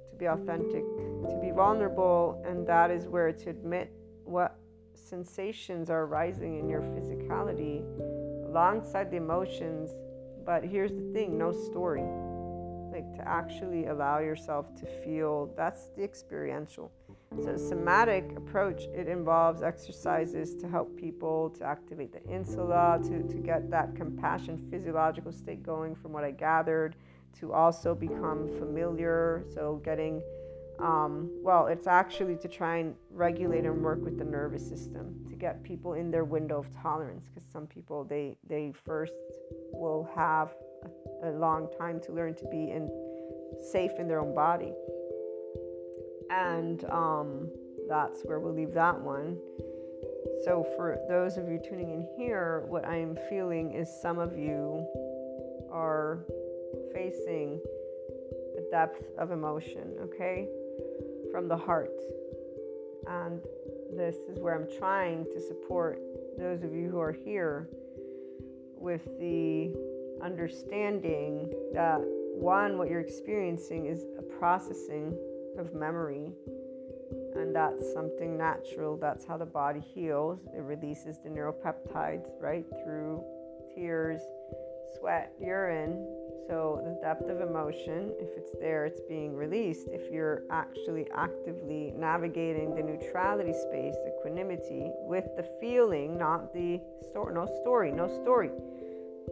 to 0.09 0.15
be 0.17 0.25
authentic, 0.25 0.83
to 0.83 1.39
be 1.41 1.51
vulnerable, 1.51 2.43
and 2.45 2.67
that 2.67 2.91
is 2.91 3.07
where 3.07 3.31
to 3.31 3.49
admit 3.49 3.91
what 4.23 4.57
sensations 4.99 5.89
are 5.89 6.03
arising 6.03 6.59
in 6.59 6.69
your 6.69 6.81
physicality 6.81 7.83
alongside 8.47 9.11
the 9.11 9.17
emotions. 9.17 9.91
But 10.45 10.63
here's 10.63 10.91
the 10.91 11.11
thing 11.13 11.37
no 11.37 11.51
story. 11.51 12.03
Like 12.91 13.13
to 13.15 13.27
actually 13.27 13.85
allow 13.85 14.19
yourself 14.19 14.75
to 14.75 14.85
feel 14.85 15.53
that's 15.55 15.89
the 15.95 16.03
experiential. 16.03 16.91
So, 17.43 17.55
somatic 17.57 18.25
approach 18.35 18.83
it 18.85 19.07
involves 19.07 19.61
exercises 19.61 20.55
to 20.55 20.67
help 20.67 20.97
people 20.97 21.51
to 21.51 21.63
activate 21.63 22.11
the 22.11 22.23
insula, 22.23 22.99
to, 23.03 23.21
to 23.21 23.37
get 23.37 23.69
that 23.69 23.95
compassion 23.95 24.67
physiological 24.71 25.31
state 25.31 25.61
going, 25.61 25.93
from 25.93 26.11
what 26.11 26.23
I 26.23 26.31
gathered, 26.31 26.95
to 27.39 27.53
also 27.53 27.93
become 27.93 28.47
familiar. 28.57 29.43
So, 29.53 29.79
getting 29.85 30.23
um, 30.81 31.29
well, 31.41 31.67
it's 31.67 31.87
actually 31.87 32.37
to 32.37 32.47
try 32.47 32.77
and 32.77 32.95
regulate 33.11 33.65
and 33.65 33.83
work 33.83 34.03
with 34.03 34.17
the 34.17 34.23
nervous 34.23 34.67
system 34.67 35.13
to 35.29 35.35
get 35.35 35.61
people 35.63 35.93
in 35.93 36.09
their 36.09 36.23
window 36.23 36.59
of 36.59 36.67
tolerance. 36.81 37.27
Because 37.27 37.49
some 37.51 37.67
people 37.67 38.05
they 38.05 38.37
they 38.47 38.71
first 38.85 39.13
will 39.73 40.09
have 40.15 40.53
a, 41.23 41.31
long 41.31 41.69
time 41.77 41.99
to 42.01 42.13
learn 42.13 42.33
to 42.35 42.45
be 42.45 42.71
in 42.71 42.89
safe 43.71 43.91
in 43.99 44.07
their 44.07 44.21
own 44.21 44.33
body, 44.33 44.71
and 46.29 46.85
um, 46.85 47.49
that's 47.89 48.21
where 48.21 48.39
we'll 48.39 48.53
leave 48.53 48.73
that 48.73 48.97
one. 48.99 49.37
So 50.45 50.65
for 50.77 50.97
those 51.09 51.37
of 51.37 51.49
you 51.49 51.59
tuning 51.61 51.91
in 51.91 52.07
here, 52.17 52.63
what 52.67 52.85
I 52.85 52.95
am 52.95 53.17
feeling 53.29 53.73
is 53.73 53.89
some 54.01 54.19
of 54.19 54.37
you 54.37 54.85
are 55.71 56.19
facing 56.93 57.59
the 58.55 58.65
depth 58.71 59.03
of 59.17 59.31
emotion. 59.31 59.95
Okay 60.01 60.47
from 61.31 61.47
the 61.47 61.57
heart. 61.57 61.91
And 63.07 63.41
this 63.95 64.15
is 64.29 64.39
where 64.39 64.55
I'm 64.55 64.67
trying 64.77 65.25
to 65.25 65.41
support 65.41 65.99
those 66.37 66.63
of 66.63 66.73
you 66.73 66.89
who 66.89 66.99
are 66.99 67.11
here 67.11 67.69
with 68.77 69.05
the 69.19 69.75
understanding 70.23 71.51
that 71.73 71.99
one, 72.33 72.77
what 72.77 72.89
you're 72.89 73.01
experiencing 73.01 73.87
is 73.87 74.05
a 74.17 74.21
processing 74.21 75.17
of 75.57 75.73
memory, 75.73 76.31
and 77.35 77.53
that's 77.53 77.91
something 77.93 78.37
natural. 78.37 78.97
That's 78.97 79.25
how 79.25 79.37
the 79.37 79.45
body 79.45 79.81
heals. 79.81 80.39
It 80.55 80.61
releases 80.61 81.17
the 81.19 81.29
neuropeptides, 81.29 82.29
right, 82.39 82.65
through 82.83 83.23
tears, 83.75 84.21
sweat, 84.97 85.33
urine, 85.41 86.05
so, 86.47 86.81
the 86.83 86.99
depth 87.05 87.29
of 87.29 87.41
emotion, 87.41 88.11
if 88.19 88.29
it's 88.37 88.51
there, 88.59 88.85
it's 88.85 89.01
being 89.01 89.35
released. 89.35 89.87
If 89.91 90.11
you're 90.11 90.43
actually 90.49 91.07
actively 91.13 91.93
navigating 91.95 92.75
the 92.75 92.81
neutrality 92.81 93.53
space, 93.53 93.95
equanimity, 94.07 94.91
with 95.01 95.25
the 95.37 95.43
feeling, 95.59 96.17
not 96.17 96.53
the 96.53 96.79
story, 97.09 97.33
no 97.33 97.45
story, 97.61 97.91
no 97.91 98.07
story, 98.21 98.51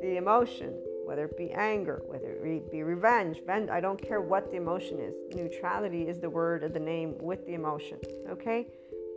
the 0.01 0.17
emotion, 0.17 0.73
whether 1.05 1.25
it 1.25 1.37
be 1.37 1.51
anger, 1.51 2.01
whether 2.05 2.33
it 2.33 2.71
be 2.71 2.83
revenge, 2.83 3.37
venge, 3.45 3.69
I 3.69 3.79
don't 3.79 4.01
care 4.01 4.21
what 4.21 4.51
the 4.51 4.57
emotion 4.57 4.99
is. 4.99 5.15
Neutrality 5.35 6.07
is 6.07 6.19
the 6.19 6.29
word 6.29 6.63
of 6.63 6.73
the 6.73 6.79
name 6.79 7.15
with 7.19 7.45
the 7.45 7.53
emotion, 7.53 7.97
okay? 8.29 8.67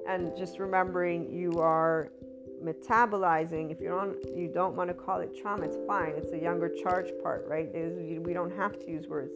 And 0.07 0.37
just 0.37 0.59
remembering 0.59 1.31
you 1.31 1.61
are 1.61 2.11
metabolizing 2.63 3.71
if 3.71 3.81
you 3.81 3.89
don't 3.89 4.17
you 4.37 4.49
don't 4.49 4.75
want 4.77 4.89
to 4.89 4.95
call 4.95 5.21
it 5.21 5.37
trauma 5.37 5.65
it's 5.65 5.79
fine 5.87 6.13
it's 6.17 6.31
the 6.31 6.39
younger 6.39 6.69
charge 6.69 7.11
part 7.23 7.45
right? 7.49 7.69
We 7.73 8.33
don't 8.33 8.55
have 8.57 8.79
to 8.79 8.91
use 8.91 9.07
words. 9.07 9.33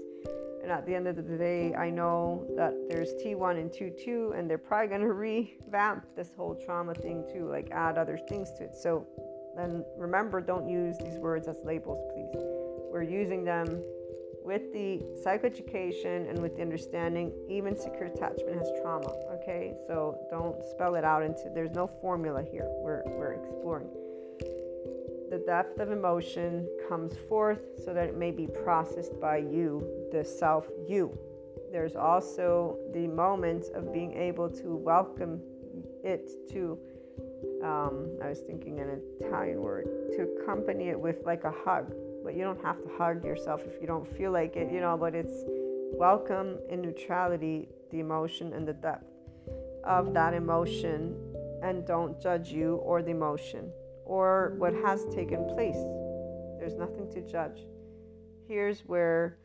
And 0.63 0.71
at 0.73 0.87
the 0.87 0.95
end 0.95 1.07
of 1.07 1.17
the 1.17 1.37
day 1.37 1.75
i 1.75 1.91
know 1.91 2.47
that 2.57 2.75
there's 2.89 3.15
t1 3.15 3.59
and 3.59 3.71
t2 3.71 4.39
and 4.39 4.49
they're 4.49 4.59
probably 4.59 4.89
going 4.89 5.01
to 5.09 5.13
revamp 5.13 6.07
this 6.17 6.33
whole 6.37 6.55
trauma 6.55 6.95
thing 6.95 7.25
too 7.33 7.49
like 7.49 7.71
add 7.71 7.99
other 7.99 8.19
things 8.29 8.51
to 8.59 8.65
it. 8.65 8.75
So 8.75 9.07
then 9.57 9.85
remember 9.97 10.41
don't 10.41 10.69
use 10.69 10.97
these 10.99 11.19
words 11.19 11.49
as 11.49 11.57
labels 11.65 12.03
please. 12.13 12.43
We're 12.93 13.03
using 13.03 13.45
them 13.45 13.83
with 14.45 14.73
the 14.75 15.01
psychoeducation 15.25 16.29
and 16.29 16.39
with 16.41 16.55
the 16.57 16.63
understanding, 16.63 17.33
even 17.49 17.75
secure 17.75 18.05
attachment 18.05 18.59
has 18.59 18.71
trauma. 18.83 19.11
Okay, 19.33 19.75
so 19.87 20.19
don't 20.31 20.63
spell 20.71 20.95
it 20.97 21.05
out 21.05 21.23
into 21.23 21.51
there's 21.55 21.73
no 21.73 21.87
formula 21.87 22.43
here. 22.43 22.69
We're, 22.83 23.03
we're 23.07 23.33
exploring. 23.33 23.89
The 25.31 25.43
depth 25.47 25.81
of 25.81 25.91
emotion 25.91 26.69
comes 26.89 27.15
forth 27.29 27.61
so 27.83 27.95
that 27.95 28.11
it 28.11 28.17
may 28.17 28.31
be 28.31 28.47
processed 28.47 29.19
by 29.19 29.39
you, 29.39 30.09
the 30.13 30.23
self 30.23 30.69
you. 30.87 31.19
There's 31.73 31.97
also 31.97 32.79
the 32.93 33.09
moment 33.09 33.65
of 33.75 33.93
being 33.93 34.13
able 34.13 34.51
to 34.51 34.77
welcome 34.77 35.41
it 36.05 36.31
to, 36.51 36.79
um, 37.65 38.19
I 38.23 38.29
was 38.29 38.41
thinking 38.41 38.79
an 38.79 39.01
Italian 39.21 39.61
word, 39.61 39.87
to 40.17 40.23
accompany 40.23 40.91
it 40.91 41.01
with 41.01 41.25
like 41.25 41.45
a 41.45 41.51
hug 41.65 41.93
but 42.25 42.35
you 42.35 42.43
don't 42.43 42.63
have 42.65 42.83
to 42.83 42.89
hug 42.97 43.23
yourself 43.23 43.61
if 43.67 43.81
you 43.81 43.87
don't 43.87 44.09
feel 44.17 44.33
like 44.33 44.57
it, 44.57 44.73
you 44.73 44.81
know. 44.81 44.97
But 44.97 45.15
it's 45.15 45.45
welcome 45.93 46.59
in 46.71 46.81
neutrality 46.81 47.69
the 47.91 48.01
emotion 48.01 48.55
and 48.55 48.67
the 48.67 48.73
depth 48.73 49.13
of 49.85 50.15
that 50.15 50.33
emotion, 50.33 51.15
and 51.63 51.87
don't 51.87 52.19
judge 52.21 52.51
you 52.51 52.77
or 52.77 53.03
the 53.03 53.11
emotion 53.11 53.71
or 54.07 54.55
what 54.59 54.73
has 54.75 55.05
taken 55.15 55.47
place. 55.55 55.77
There's 56.59 56.75
nothing 56.75 57.11
to 57.13 57.21
judge. 57.21 57.61
Here's 58.49 58.81
where 58.81 59.39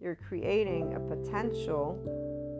you're 0.00 0.16
creating 0.16 0.94
a 0.94 1.00
potential 1.00 1.98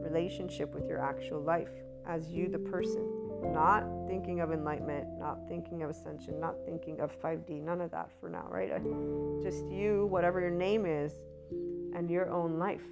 relationship 0.02 0.74
with 0.74 0.86
your 0.86 1.00
actual 1.00 1.40
life 1.40 1.70
as 2.06 2.28
you, 2.28 2.48
the 2.48 2.58
person 2.58 3.11
not 3.42 3.84
thinking 4.06 4.40
of 4.40 4.52
enlightenment, 4.52 5.06
not 5.18 5.38
thinking 5.48 5.82
of 5.82 5.90
ascension, 5.90 6.38
not 6.40 6.54
thinking 6.64 7.00
of 7.00 7.10
5D, 7.20 7.62
none 7.62 7.80
of 7.80 7.90
that 7.90 8.10
for 8.20 8.28
now, 8.28 8.46
right? 8.48 8.70
Uh, 8.72 8.78
just 9.42 9.64
you, 9.70 10.06
whatever 10.10 10.40
your 10.40 10.50
name 10.50 10.86
is, 10.86 11.14
and 11.94 12.10
your 12.10 12.30
own 12.30 12.58
life. 12.58 12.82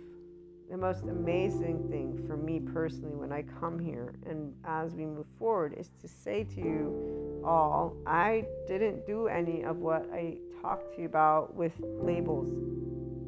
The 0.70 0.76
most 0.76 1.02
amazing 1.02 1.88
thing 1.90 2.24
for 2.28 2.36
me 2.36 2.60
personally 2.60 3.16
when 3.16 3.32
I 3.32 3.42
come 3.42 3.78
here 3.78 4.14
and 4.24 4.54
as 4.64 4.94
we 4.94 5.04
move 5.04 5.26
forward 5.36 5.74
is 5.76 5.90
to 6.00 6.06
say 6.06 6.44
to 6.44 6.60
you 6.60 7.42
all, 7.44 7.96
I 8.06 8.44
didn't 8.68 9.04
do 9.04 9.26
any 9.26 9.64
of 9.64 9.78
what 9.78 10.08
I 10.12 10.38
talked 10.62 10.94
to 10.94 11.00
you 11.00 11.06
about 11.06 11.54
with 11.56 11.72
labels. 11.80 12.52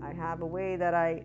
I 0.05 0.13
have 0.13 0.43
a 0.43 0.47
way 0.47 0.77
that 0.77 0.95
I 0.95 1.25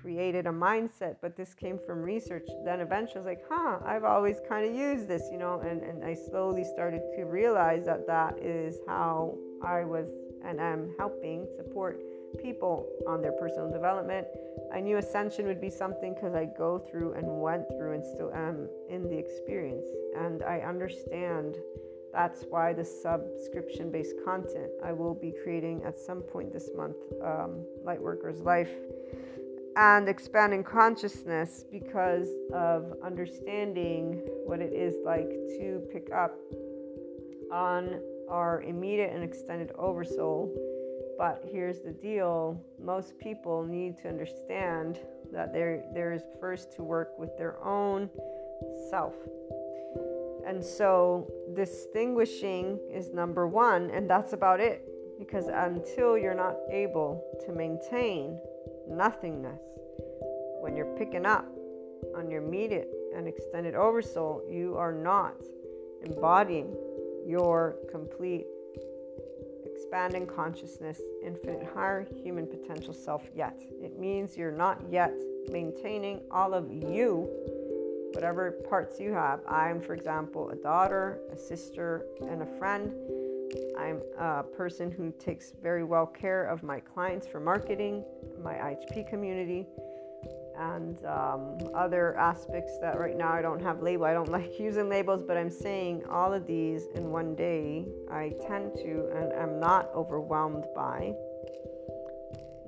created 0.00 0.46
a 0.46 0.50
mindset, 0.50 1.16
but 1.20 1.36
this 1.36 1.54
came 1.54 1.78
from 1.78 2.02
research. 2.02 2.46
Then 2.64 2.80
eventually 2.80 3.16
I 3.16 3.18
was 3.18 3.26
like, 3.26 3.44
huh, 3.48 3.78
I've 3.84 4.04
always 4.04 4.40
kind 4.48 4.68
of 4.68 4.74
used 4.74 5.08
this, 5.08 5.28
you 5.30 5.38
know, 5.38 5.60
and, 5.60 5.82
and 5.82 6.04
I 6.04 6.14
slowly 6.14 6.64
started 6.64 7.02
to 7.16 7.24
realize 7.24 7.84
that 7.86 8.06
that 8.06 8.38
is 8.38 8.78
how 8.86 9.36
I 9.62 9.84
was 9.84 10.08
and 10.44 10.60
am 10.60 10.94
helping 10.98 11.46
support 11.56 12.00
people 12.42 12.88
on 13.06 13.20
their 13.20 13.32
personal 13.32 13.70
development. 13.70 14.26
I 14.72 14.80
knew 14.80 14.96
ascension 14.96 15.46
would 15.46 15.60
be 15.60 15.68
something 15.68 16.14
because 16.14 16.34
I 16.34 16.46
go 16.46 16.78
through 16.78 17.14
and 17.14 17.26
went 17.40 17.66
through 17.76 17.94
and 17.94 18.04
still 18.04 18.32
am 18.32 18.68
in 18.88 19.02
the 19.02 19.18
experience. 19.18 19.86
And 20.16 20.42
I 20.42 20.60
understand 20.60 21.56
that's 22.12 22.44
why 22.48 22.72
the 22.72 22.84
subscription 22.84 23.90
based 23.90 24.14
content 24.24 24.70
I 24.84 24.92
will 24.92 25.14
be 25.14 25.32
creating 25.42 25.82
at 25.84 25.98
some 25.98 26.22
point 26.22 26.52
this 26.52 26.70
month, 26.76 26.96
um, 27.22 27.64
Lightworkers 27.84 28.42
Life 28.42 28.72
and 29.76 30.08
expanding 30.08 30.64
consciousness 30.64 31.64
because 31.70 32.28
of 32.52 32.92
understanding 33.04 34.22
what 34.44 34.60
it 34.60 34.72
is 34.72 34.96
like 35.04 35.28
to 35.58 35.82
pick 35.92 36.10
up 36.12 36.36
on 37.52 38.00
our 38.28 38.62
immediate 38.62 39.12
and 39.12 39.22
extended 39.22 39.70
oversoul. 39.78 40.52
But 41.18 41.42
here's 41.50 41.80
the 41.80 41.92
deal 41.92 42.60
most 42.82 43.18
people 43.18 43.64
need 43.64 43.98
to 43.98 44.08
understand 44.08 44.98
that 45.32 45.52
there, 45.52 45.84
there 45.94 46.12
is 46.12 46.22
first 46.40 46.72
to 46.76 46.82
work 46.82 47.18
with 47.18 47.36
their 47.36 47.62
own 47.62 48.08
self. 48.90 49.14
And 50.46 50.64
so, 50.64 51.30
distinguishing 51.54 52.78
is 52.90 53.12
number 53.12 53.46
one, 53.46 53.90
and 53.90 54.08
that's 54.08 54.32
about 54.32 54.58
it. 54.58 54.86
Because 55.18 55.48
until 55.48 56.16
you're 56.16 56.34
not 56.34 56.56
able 56.70 57.22
to 57.44 57.52
maintain 57.52 58.40
nothingness. 58.90 59.60
When 60.60 60.76
you're 60.76 60.94
picking 60.98 61.24
up 61.24 61.46
on 62.16 62.30
your 62.30 62.42
immediate 62.42 62.90
and 63.14 63.26
extended 63.26 63.74
oversoul, 63.74 64.42
you 64.50 64.76
are 64.76 64.92
not 64.92 65.34
embodying 66.02 66.76
your 67.26 67.76
complete 67.90 68.46
expanding 69.64 70.26
consciousness, 70.26 71.00
infinite 71.24 71.66
higher 71.74 72.06
human 72.22 72.46
potential 72.46 72.92
self 72.92 73.22
yet. 73.34 73.60
It 73.82 73.98
means 73.98 74.36
you're 74.36 74.52
not 74.52 74.80
yet 74.90 75.12
maintaining 75.50 76.20
all 76.30 76.54
of 76.54 76.70
you, 76.70 77.28
whatever 78.12 78.52
parts 78.68 79.00
you 79.00 79.12
have. 79.12 79.40
I'm, 79.48 79.80
for 79.80 79.94
example, 79.94 80.50
a 80.50 80.56
daughter, 80.56 81.20
a 81.32 81.36
sister, 81.36 82.06
and 82.20 82.42
a 82.42 82.46
friend. 82.58 82.92
I'm 83.78 84.00
a 84.18 84.42
person 84.42 84.90
who 84.90 85.12
takes 85.18 85.52
very 85.62 85.84
well 85.84 86.06
care 86.06 86.44
of 86.44 86.62
my 86.62 86.80
clients 86.80 87.26
for 87.26 87.40
marketing, 87.40 88.04
my 88.42 88.54
IHP 88.54 89.08
community 89.08 89.66
and 90.60 91.04
um, 91.06 91.56
other 91.74 92.16
aspects 92.16 92.78
that 92.80 92.98
right 92.98 93.16
now 93.16 93.32
I 93.32 93.40
don't 93.40 93.62
have 93.62 93.82
label. 93.82 94.04
I 94.04 94.12
don't 94.12 94.28
like 94.38 94.58
using 94.58 94.88
labels, 94.88 95.22
but 95.26 95.36
I'm 95.36 95.50
saying 95.50 96.04
all 96.10 96.32
of 96.32 96.46
these 96.46 96.86
in 96.94 97.10
one 97.10 97.34
day 97.34 97.86
I 98.10 98.34
tend 98.46 98.74
to 98.76 99.08
and 99.14 99.32
I'm 99.32 99.58
not 99.58 99.90
overwhelmed 99.94 100.64
by. 100.74 101.14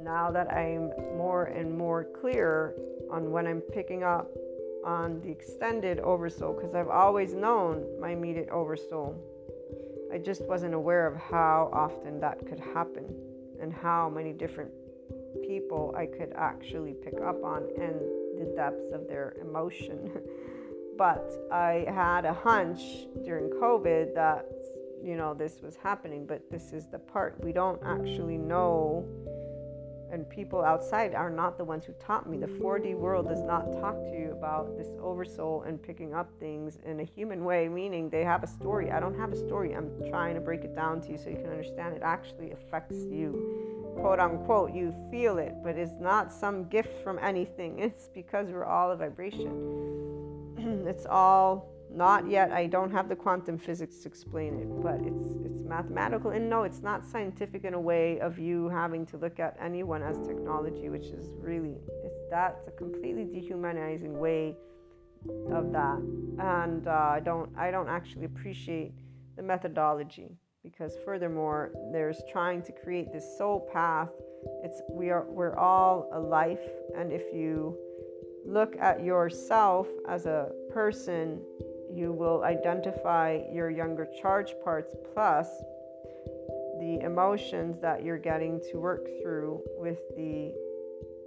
Now 0.00 0.32
that 0.32 0.52
I'm 0.52 0.90
more 1.16 1.44
and 1.44 1.76
more 1.76 2.04
clear 2.04 2.74
on 3.10 3.30
when 3.30 3.46
I'm 3.46 3.60
picking 3.60 4.02
up 4.02 4.28
on 4.84 5.20
the 5.20 5.30
extended 5.30 6.00
oversoul, 6.00 6.54
because 6.54 6.74
I've 6.74 6.88
always 6.88 7.34
known 7.34 7.86
my 8.00 8.10
immediate 8.10 8.48
oversoul. 8.48 9.16
I 10.12 10.18
just 10.18 10.42
wasn't 10.42 10.74
aware 10.74 11.06
of 11.06 11.16
how 11.16 11.70
often 11.72 12.20
that 12.20 12.46
could 12.46 12.60
happen 12.60 13.06
and 13.60 13.72
how 13.72 14.10
many 14.10 14.32
different 14.32 14.70
people 15.46 15.94
I 15.96 16.04
could 16.04 16.34
actually 16.36 16.92
pick 16.92 17.14
up 17.14 17.42
on 17.42 17.62
and 17.80 17.94
the 18.38 18.52
depths 18.54 18.92
of 18.92 19.08
their 19.08 19.36
emotion. 19.40 20.10
but 20.98 21.32
I 21.50 21.86
had 21.88 22.26
a 22.26 22.34
hunch 22.34 23.06
during 23.24 23.48
COVID 23.50 24.14
that, 24.14 24.46
you 25.02 25.16
know, 25.16 25.32
this 25.32 25.62
was 25.62 25.76
happening, 25.76 26.26
but 26.26 26.42
this 26.50 26.72
is 26.72 26.86
the 26.86 26.98
part 26.98 27.42
we 27.42 27.52
don't 27.52 27.80
actually 27.82 28.36
know. 28.36 29.08
And 30.12 30.28
people 30.28 30.62
outside 30.62 31.14
are 31.14 31.30
not 31.30 31.56
the 31.56 31.64
ones 31.64 31.86
who 31.86 31.94
taught 31.94 32.28
me. 32.28 32.36
The 32.36 32.46
4D 32.46 32.94
world 32.94 33.28
does 33.28 33.40
not 33.40 33.72
talk 33.80 33.94
to 33.94 34.12
you 34.12 34.30
about 34.32 34.76
this 34.76 34.88
oversoul 35.00 35.62
and 35.62 35.82
picking 35.82 36.14
up 36.14 36.30
things 36.38 36.78
in 36.84 37.00
a 37.00 37.04
human 37.04 37.44
way, 37.44 37.66
meaning 37.68 38.10
they 38.10 38.22
have 38.22 38.42
a 38.42 38.46
story. 38.46 38.90
I 38.90 39.00
don't 39.00 39.18
have 39.18 39.32
a 39.32 39.36
story. 39.36 39.74
I'm 39.74 39.90
trying 40.10 40.34
to 40.34 40.40
break 40.40 40.64
it 40.64 40.76
down 40.76 41.00
to 41.00 41.12
you 41.12 41.16
so 41.18 41.30
you 41.30 41.36
can 41.36 41.48
understand 41.48 41.96
it 41.96 42.02
actually 42.02 42.52
affects 42.52 42.96
you 43.10 43.72
quote 43.96 44.18
unquote, 44.18 44.72
you 44.72 44.94
feel 45.10 45.38
it, 45.38 45.54
but 45.62 45.76
it's 45.76 45.92
not 46.00 46.32
some 46.32 46.68
gift 46.68 47.02
from 47.02 47.18
anything. 47.18 47.78
It's 47.82 48.08
because 48.14 48.48
we're 48.48 48.64
all 48.64 48.90
a 48.92 48.96
vibration. 48.96 49.52
it's 50.86 51.06
all 51.06 51.71
not 51.94 52.28
yet. 52.28 52.52
I 52.52 52.66
don't 52.66 52.90
have 52.90 53.08
the 53.08 53.16
quantum 53.16 53.58
physics 53.58 53.98
to 53.98 54.08
explain 54.08 54.58
it, 54.58 54.82
but 54.82 55.00
it's 55.00 55.24
it's 55.44 55.62
mathematical. 55.64 56.30
And 56.30 56.48
no, 56.48 56.62
it's 56.62 56.82
not 56.82 57.04
scientific 57.04 57.64
in 57.64 57.74
a 57.74 57.80
way 57.80 58.20
of 58.20 58.38
you 58.38 58.68
having 58.68 59.06
to 59.06 59.16
look 59.16 59.38
at 59.40 59.56
anyone 59.60 60.02
as 60.02 60.18
technology, 60.20 60.88
which 60.88 61.06
is 61.06 61.30
really 61.38 61.76
it's 62.04 62.20
that's 62.30 62.66
a 62.66 62.70
completely 62.70 63.24
dehumanizing 63.24 64.18
way 64.18 64.56
of 65.50 65.72
that. 65.72 65.98
And 66.38 66.86
uh, 66.86 66.90
I 66.90 67.20
don't 67.20 67.50
I 67.56 67.70
don't 67.70 67.88
actually 67.88 68.24
appreciate 68.24 68.94
the 69.36 69.42
methodology 69.42 70.36
because 70.62 70.96
furthermore 71.04 71.72
there's 71.92 72.22
trying 72.30 72.62
to 72.62 72.72
create 72.72 73.12
this 73.12 73.36
soul 73.36 73.68
path 73.72 74.10
it's 74.62 74.80
we 74.90 75.10
are 75.10 75.24
we're 75.28 75.56
all 75.56 76.08
a 76.12 76.18
life 76.18 76.60
and 76.96 77.12
if 77.12 77.22
you 77.32 77.76
look 78.46 78.76
at 78.80 79.04
yourself 79.04 79.88
as 80.08 80.26
a 80.26 80.50
person 80.72 81.40
you 81.92 82.12
will 82.12 82.42
identify 82.42 83.40
your 83.52 83.70
younger 83.70 84.08
charge 84.20 84.54
parts 84.64 84.94
plus 85.12 85.48
the 86.80 87.00
emotions 87.04 87.78
that 87.80 88.02
you're 88.02 88.18
getting 88.18 88.60
to 88.70 88.78
work 88.78 89.06
through 89.22 89.60
with 89.76 89.98
the 90.16 90.52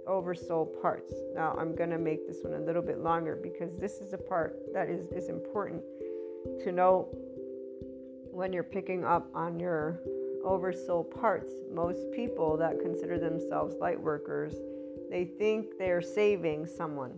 oversoul 0.06 0.66
parts 0.80 1.12
now 1.34 1.56
i'm 1.58 1.74
going 1.74 1.90
to 1.90 1.98
make 1.98 2.26
this 2.26 2.38
one 2.42 2.54
a 2.54 2.60
little 2.60 2.82
bit 2.82 2.98
longer 2.98 3.38
because 3.42 3.74
this 3.76 3.94
is 4.00 4.12
a 4.12 4.18
part 4.18 4.60
that 4.72 4.88
is, 4.88 5.06
is 5.12 5.28
important 5.28 5.82
to 6.62 6.70
know 6.70 7.08
when 8.36 8.52
you're 8.52 8.62
picking 8.62 9.02
up 9.02 9.28
on 9.34 9.58
your 9.58 9.98
oversoul 10.44 11.02
parts. 11.02 11.52
Most 11.72 12.12
people 12.12 12.56
that 12.58 12.80
consider 12.80 13.18
themselves 13.18 13.74
light 13.80 14.00
workers, 14.00 14.54
they 15.10 15.24
think 15.24 15.78
they're 15.78 16.02
saving 16.02 16.66
someone. 16.66 17.12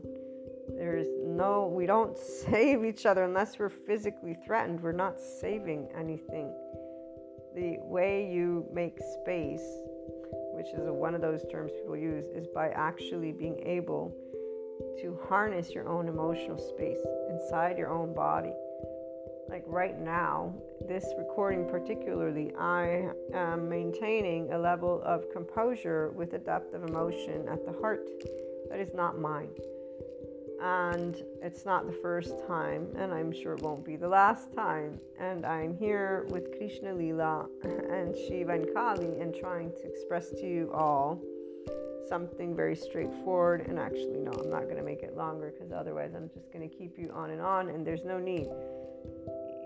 There's 0.77 1.07
no, 1.25 1.67
we 1.67 1.87
don't 1.87 2.17
save 2.47 2.85
each 2.85 3.07
other 3.07 3.25
unless 3.25 3.59
we're 3.59 3.69
physically 3.69 4.37
threatened. 4.45 4.81
We're 4.81 4.93
not 4.93 5.21
saving 5.21 5.89
anything. 5.97 6.53
The 7.55 7.79
way 7.81 8.31
you 8.31 8.67
make 8.73 8.99
space, 9.23 9.67
which 10.55 10.69
is 10.75 10.81
one 10.85 11.15
of 11.15 11.21
those 11.21 11.45
terms 11.51 11.73
people 11.73 11.97
use, 11.97 12.27
is 12.35 12.47
by 12.47 12.69
actually 12.69 13.33
being 13.33 13.61
able 13.67 14.15
to 15.01 15.19
harness 15.29 15.71
your 15.71 15.89
own 15.89 16.09
emotional 16.09 16.59
space 16.59 16.99
inside 17.31 17.79
your 17.79 17.91
own 17.91 18.15
body 18.15 18.53
like 19.49 19.65
right 19.67 19.99
now, 19.99 20.55
this 20.87 21.07
recording 21.17 21.67
particularly, 21.67 22.53
I 22.59 23.09
am 23.33 23.69
maintaining 23.69 24.53
a 24.53 24.59
level 24.59 25.01
of 25.05 25.25
composure 25.33 26.11
with 26.11 26.35
a 26.35 26.39
depth 26.39 26.75
of 26.75 26.85
emotion 26.85 27.49
at 27.49 27.65
the 27.65 27.73
heart 27.81 28.11
that 28.69 28.79
is 28.79 28.93
not 28.93 29.19
mine. 29.19 29.49
And 30.61 31.23
it's 31.43 31.65
not 31.65 31.87
the 31.87 31.93
first 31.93 32.35
time, 32.47 32.89
and 32.97 33.13
I'm 33.13 33.33
sure 33.33 33.55
it 33.55 33.63
won't 33.63 33.85
be 33.85 33.97
the 33.97 34.09
last 34.09 34.53
time. 34.53 34.99
And 35.19 35.47
I'm 35.47 35.77
here 35.77 36.27
with 36.31 36.57
Krishna 36.59 36.95
Lila 36.95 37.47
and 37.63 38.15
Shiva 38.15 38.53
and 38.53 38.75
Kali 38.75 39.21
and 39.21 39.35
trying 39.35 39.71
to 39.71 39.87
express 39.87 40.31
to 40.31 40.47
you 40.47 40.71
all 40.75 41.21
something 42.09 42.57
very 42.57 42.75
straightforward. 42.75 43.67
And 43.69 43.79
actually, 43.79 44.19
no, 44.19 44.33
I'm 44.33 44.51
not 44.51 44.65
going 44.65 44.77
to 44.77 44.83
make 44.83 45.03
it 45.03 45.17
longer 45.17 45.53
because 45.53 45.73
otherwise 45.73 46.13
I'm 46.17 46.29
just 46.29 46.53
going 46.53 46.69
to 46.69 46.75
keep 46.75 46.99
you 46.99 47.11
on 47.15 47.31
and 47.31 47.41
on, 47.41 47.69
and 47.69 47.87
there's 47.87 48.05
no 48.05 48.19
need 48.19 48.49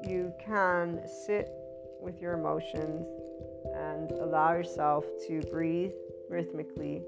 you 0.06 0.32
can 0.44 1.00
sit 1.06 1.48
with 2.00 2.20
your 2.20 2.34
emotions 2.34 3.06
and 3.74 4.10
allow 4.12 4.52
yourself 4.52 5.04
to 5.28 5.40
breathe 5.42 5.92
rhythmically 6.28 7.02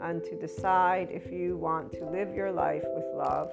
and 0.00 0.22
to 0.24 0.38
decide 0.38 1.08
if 1.10 1.30
you 1.30 1.56
want 1.56 1.92
to 1.92 2.04
live 2.06 2.34
your 2.34 2.52
life 2.52 2.84
with 2.94 3.04
love 3.18 3.50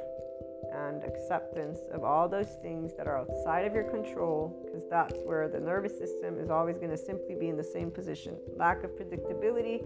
and 0.74 1.04
acceptance 1.04 1.80
of 1.92 2.04
all 2.04 2.30
those 2.30 2.58
things 2.62 2.94
that 2.98 3.08
are 3.08 3.18
outside 3.18 3.66
of 3.66 3.74
your 3.74 3.84
control, 3.84 4.62
because 4.66 4.84
that's 4.90 5.18
where 5.26 5.48
the 5.48 5.60
nervous 5.60 5.98
system 5.98 6.38
is 6.40 6.50
always 6.50 6.78
going 6.78 6.90
to 6.90 6.98
simply 6.98 7.36
be 7.36 7.50
in 7.50 7.58
the 7.58 7.64
same 7.64 7.90
position. 7.90 8.38
Lack 8.56 8.84
of 8.84 8.92
predictability 8.92 9.84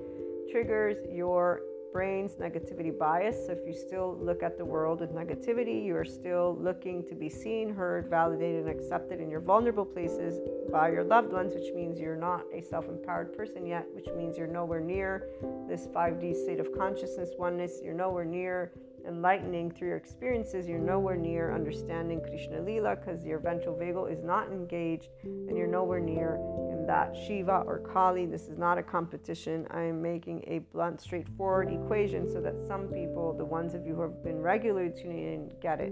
triggers 0.52 0.98
your 1.12 1.62
brain's 1.92 2.34
negativity 2.34 2.96
bias. 2.98 3.48
So 3.48 3.54
if 3.54 3.60
you 3.66 3.74
still 3.74 4.18
look 4.22 4.44
at 4.44 4.58
the 4.58 4.66
world 4.66 5.02
with 5.02 5.12
negativity, 5.12 5.84
you 5.84 5.96
are 5.96 6.06
still 6.06 6.56
looking 6.60 7.04
to 7.08 7.16
be 7.16 7.30
seen, 7.30 7.74
heard, 7.74 8.10
validated, 8.10 8.68
and 8.68 8.70
accepted 8.70 9.20
in 9.20 9.30
your 9.30 9.40
vulnerable 9.40 9.86
places 9.86 10.40
by 10.72 10.92
your 10.92 11.04
loved 11.04 11.32
ones, 11.32 11.54
which 11.56 11.74
means 11.74 12.00
you're 12.00 12.16
not 12.16 12.44
a 12.54 12.62
self 12.62 12.88
empowered 12.88 13.36
person 13.36 13.66
yet, 13.66 13.88
which 13.94 14.08
means 14.16 14.38
you're 14.38 14.48
nowhere 14.48 14.80
near 14.80 15.30
this 15.68 15.88
5D 15.88 16.36
state 16.44 16.60
of 16.60 16.68
consciousness 16.78 17.32
oneness. 17.38 17.80
You're 17.84 17.96
nowhere 17.96 18.26
near 18.26 18.72
enlightening 19.10 19.72
through 19.72 19.90
your 19.90 19.98
experiences. 19.98 20.68
You're 20.68 20.80
nowhere 20.80 21.18
near 21.18 21.54
understanding 21.54 22.22
Krishna 22.22 22.62
Lila 22.62 22.96
because 22.96 23.26
your 23.26 23.40
ventral 23.40 23.76
vagal 23.76 24.12
is 24.12 24.24
not 24.24 24.52
engaged, 24.52 25.10
and 25.24 25.58
you're 25.58 25.68
nowhere 25.68 26.00
near 26.00 26.36
in 26.72 26.86
that 26.88 27.16
Shiva 27.28 27.64
or 27.66 27.80
Kali, 27.80 28.26
this 28.26 28.48
is 28.48 28.58
not 28.58 28.78
a 28.78 28.84
competition. 28.84 29.68
I 29.72 29.82
am 29.82 30.02
making 30.02 30.44
a 30.48 30.60
blunt, 30.72 31.02
straightforward 31.02 31.74
equation 31.74 32.30
so 32.32 32.40
that 32.42 32.56
some 32.66 32.88
people, 32.88 33.34
the 33.38 33.46
ones 33.46 33.74
of 33.74 33.86
you 33.86 33.96
who 33.96 34.02
have 34.02 34.24
been 34.24 34.40
regularly 34.40 34.92
tuning 34.96 35.34
in, 35.34 35.52
get 35.62 35.82
it. 35.82 35.92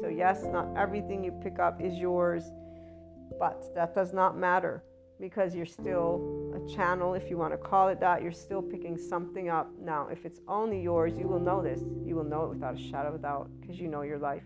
So, 0.00 0.08
yes, 0.08 0.44
not 0.50 0.68
everything 0.76 1.22
you 1.22 1.32
pick 1.42 1.58
up 1.58 1.80
is 1.80 1.94
yours, 1.94 2.50
but 3.38 3.62
that 3.74 3.94
does 3.94 4.12
not 4.12 4.36
matter 4.36 4.82
because 5.20 5.54
you're 5.54 5.66
still 5.66 6.52
a 6.54 6.74
channel, 6.74 7.14
if 7.14 7.30
you 7.30 7.36
want 7.36 7.52
to 7.52 7.58
call 7.58 7.88
it 7.88 8.00
that. 8.00 8.22
You're 8.22 8.32
still 8.32 8.62
picking 8.62 8.96
something 8.96 9.48
up. 9.48 9.70
Now, 9.80 10.08
if 10.08 10.24
it's 10.24 10.40
only 10.48 10.80
yours, 10.80 11.16
you 11.16 11.28
will 11.28 11.40
know 11.40 11.62
this. 11.62 11.80
You 12.04 12.16
will 12.16 12.24
know 12.24 12.44
it 12.44 12.50
without 12.50 12.74
a 12.74 12.82
shadow 12.82 13.14
of 13.14 13.22
doubt 13.22 13.50
because 13.60 13.78
you 13.78 13.88
know 13.88 14.02
your 14.02 14.18
life. 14.18 14.44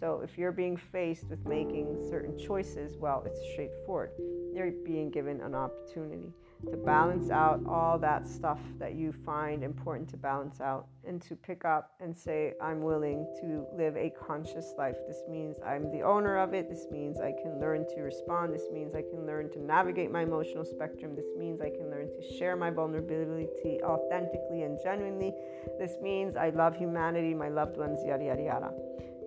So, 0.00 0.20
if 0.22 0.36
you're 0.36 0.52
being 0.52 0.76
faced 0.76 1.24
with 1.28 1.44
making 1.46 2.06
certain 2.10 2.38
choices, 2.38 2.96
well, 2.96 3.22
it's 3.26 3.40
straightforward 3.52 4.10
you're 4.56 4.70
being 4.84 5.10
given 5.10 5.40
an 5.42 5.54
opportunity 5.54 6.32
to 6.70 6.76
balance 6.76 7.30
out 7.30 7.60
all 7.68 7.98
that 7.98 8.26
stuff 8.26 8.58
that 8.78 8.94
you 8.94 9.12
find 9.12 9.62
important 9.62 10.08
to 10.08 10.16
balance 10.16 10.60
out 10.60 10.86
and 11.06 11.20
to 11.22 11.36
pick 11.36 11.64
up 11.64 11.92
and 12.00 12.16
say, 12.16 12.54
I'm 12.60 12.82
willing 12.82 13.26
to 13.40 13.66
live 13.76 13.96
a 13.96 14.10
conscious 14.10 14.74
life. 14.76 14.96
This 15.06 15.22
means 15.28 15.56
I'm 15.64 15.90
the 15.92 16.02
owner 16.02 16.38
of 16.38 16.54
it. 16.54 16.68
This 16.68 16.86
means 16.90 17.20
I 17.20 17.32
can 17.42 17.60
learn 17.60 17.86
to 17.94 18.00
respond. 18.00 18.52
This 18.52 18.68
means 18.72 18.94
I 18.94 19.02
can 19.02 19.26
learn 19.26 19.50
to 19.50 19.60
navigate 19.60 20.10
my 20.10 20.22
emotional 20.22 20.64
spectrum. 20.64 21.14
This 21.14 21.28
means 21.38 21.60
I 21.60 21.70
can 21.70 21.90
learn 21.90 22.08
to 22.08 22.36
share 22.38 22.56
my 22.56 22.70
vulnerability 22.70 23.80
authentically 23.82 24.62
and 24.62 24.78
genuinely. 24.82 25.34
This 25.78 25.92
means 26.02 26.36
I 26.36 26.50
love 26.50 26.74
humanity, 26.74 27.34
my 27.34 27.48
loved 27.48 27.76
ones, 27.76 28.00
yada, 28.04 28.24
yada, 28.24 28.42
yada. 28.42 28.70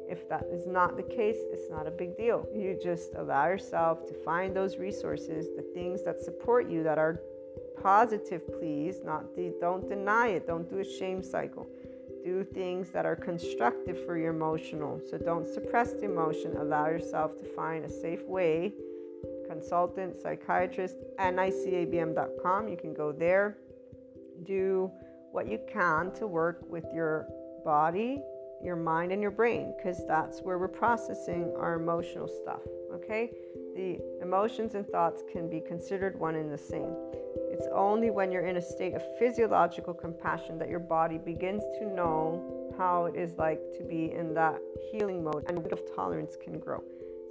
If 0.09 0.27
that 0.29 0.45
is 0.51 0.65
not 0.65 0.97
the 0.97 1.03
case, 1.03 1.37
it's 1.51 1.69
not 1.69 1.85
a 1.87 1.91
big 1.91 2.17
deal. 2.17 2.47
You 2.53 2.77
just 2.81 3.13
allow 3.15 3.47
yourself 3.47 4.07
to 4.07 4.13
find 4.25 4.55
those 4.55 4.77
resources, 4.77 5.47
the 5.55 5.61
things 5.73 6.03
that 6.03 6.19
support 6.19 6.69
you 6.69 6.81
that 6.83 6.97
are 6.97 7.21
positive, 7.81 8.41
please. 8.59 9.01
Not 9.05 9.23
don't 9.59 9.87
deny 9.87 10.29
it. 10.29 10.47
Don't 10.47 10.69
do 10.69 10.79
a 10.79 10.83
shame 10.83 11.21
cycle. 11.23 11.67
Do 12.23 12.43
things 12.43 12.89
that 12.89 13.05
are 13.05 13.15
constructive 13.15 14.03
for 14.05 14.17
your 14.17 14.31
emotional. 14.31 14.99
So 15.09 15.17
don't 15.17 15.47
suppress 15.47 15.93
the 15.93 16.05
emotion. 16.05 16.57
Allow 16.57 16.87
yourself 16.87 17.37
to 17.37 17.45
find 17.55 17.85
a 17.85 17.89
safe 17.89 18.25
way. 18.25 18.73
Consultant, 19.47 20.15
psychiatrist, 20.15 20.97
nicabm.com. 21.19 22.67
You 22.67 22.77
can 22.77 22.93
go 22.93 23.11
there. 23.11 23.57
Do 24.43 24.91
what 25.31 25.47
you 25.47 25.59
can 25.71 26.11
to 26.15 26.27
work 26.27 26.61
with 26.67 26.85
your 26.93 27.27
body, 27.63 28.21
your 28.63 28.75
mind, 28.75 29.11
and 29.11 29.21
your 29.21 29.31
brain 29.31 29.73
because 29.77 30.05
that's 30.07 30.41
where 30.41 30.57
we're 30.57 30.67
processing 30.67 31.53
our 31.57 31.75
emotional 31.75 32.27
stuff. 32.27 32.61
Okay? 32.93 33.31
The 33.75 33.99
emotions 34.21 34.75
and 34.75 34.87
thoughts 34.87 35.23
can 35.31 35.49
be 35.49 35.61
considered 35.61 36.19
one 36.19 36.35
and 36.35 36.51
the 36.51 36.57
same. 36.57 36.95
It's 37.51 37.67
only 37.73 38.09
when 38.09 38.31
you're 38.31 38.45
in 38.45 38.57
a 38.57 38.61
state 38.61 38.93
of 38.93 39.03
physiological 39.17 39.93
compassion 39.93 40.57
that 40.59 40.69
your 40.69 40.79
body 40.79 41.17
begins 41.17 41.63
to 41.79 41.85
know 41.85 42.73
how 42.77 43.05
it 43.05 43.15
is 43.15 43.37
like 43.37 43.59
to 43.77 43.83
be 43.83 44.11
in 44.11 44.33
that 44.33 44.59
healing 44.91 45.23
mode 45.23 45.45
and 45.47 45.57
a 45.57 45.61
bit 45.61 45.71
of 45.71 45.81
tolerance 45.95 46.37
can 46.41 46.59
grow. 46.59 46.83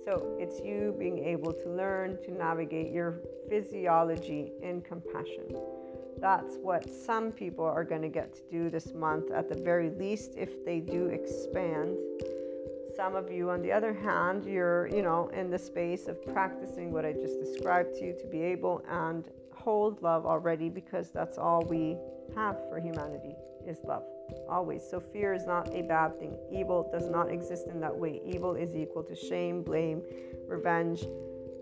So 0.05 0.37
it's 0.39 0.61
you 0.61 0.95
being 0.99 1.19
able 1.19 1.53
to 1.53 1.69
learn 1.69 2.19
to 2.25 2.31
navigate 2.31 2.93
your 2.93 3.21
physiology 3.49 4.53
in 4.63 4.81
compassion. 4.81 5.55
That's 6.21 6.57
what 6.57 6.93
some 6.93 7.31
people 7.31 7.65
are 7.65 7.85
going 7.85 8.03
to 8.03 8.09
get 8.09 8.35
to 8.35 8.41
do 8.51 8.71
this 8.71 8.93
month, 8.93 9.31
at 9.31 9.49
the 9.49 9.55
very 9.55 9.91
least, 9.91 10.35
if 10.37 10.65
they 10.65 10.81
do 10.81 11.07
expand. 11.07 11.97
Some 12.97 13.15
of 13.15 13.31
you, 13.31 13.51
on 13.51 13.63
the 13.63 13.71
other 13.71 13.95
hand, 13.95 14.45
you're, 14.45 14.89
you 14.89 15.03
know, 15.03 15.29
in 15.29 15.51
the 15.51 15.59
space 15.59 16.09
of 16.09 16.25
practicing 16.27 16.91
what 16.91 17.05
I 17.05 17.13
just 17.13 17.39
described 17.39 17.95
to 17.99 18.07
you 18.07 18.17
to 18.21 18.27
be 18.27 18.43
able 18.43 18.83
and 18.89 19.25
hold 19.55 20.03
love 20.03 20.27
already 20.27 20.69
because 20.69 21.11
that's 21.11 21.39
all 21.39 21.63
we 21.69 21.97
have 22.35 22.59
for 22.69 22.81
humanity 22.81 23.35
is 23.67 23.79
love. 23.85 24.03
Always. 24.49 24.83
So 24.89 24.99
fear 24.99 25.33
is 25.33 25.47
not 25.47 25.73
a 25.75 25.83
bad 25.83 26.19
thing. 26.19 26.37
Evil 26.51 26.89
does 26.93 27.09
not 27.09 27.31
exist 27.31 27.69
in 27.69 27.81
that 27.81 27.97
way. 27.97 28.21
Evil 28.27 28.55
is 28.55 28.75
equal 28.75 29.03
to 29.05 29.15
shame, 29.15 29.63
blame, 29.63 30.03
revenge, 30.47 31.05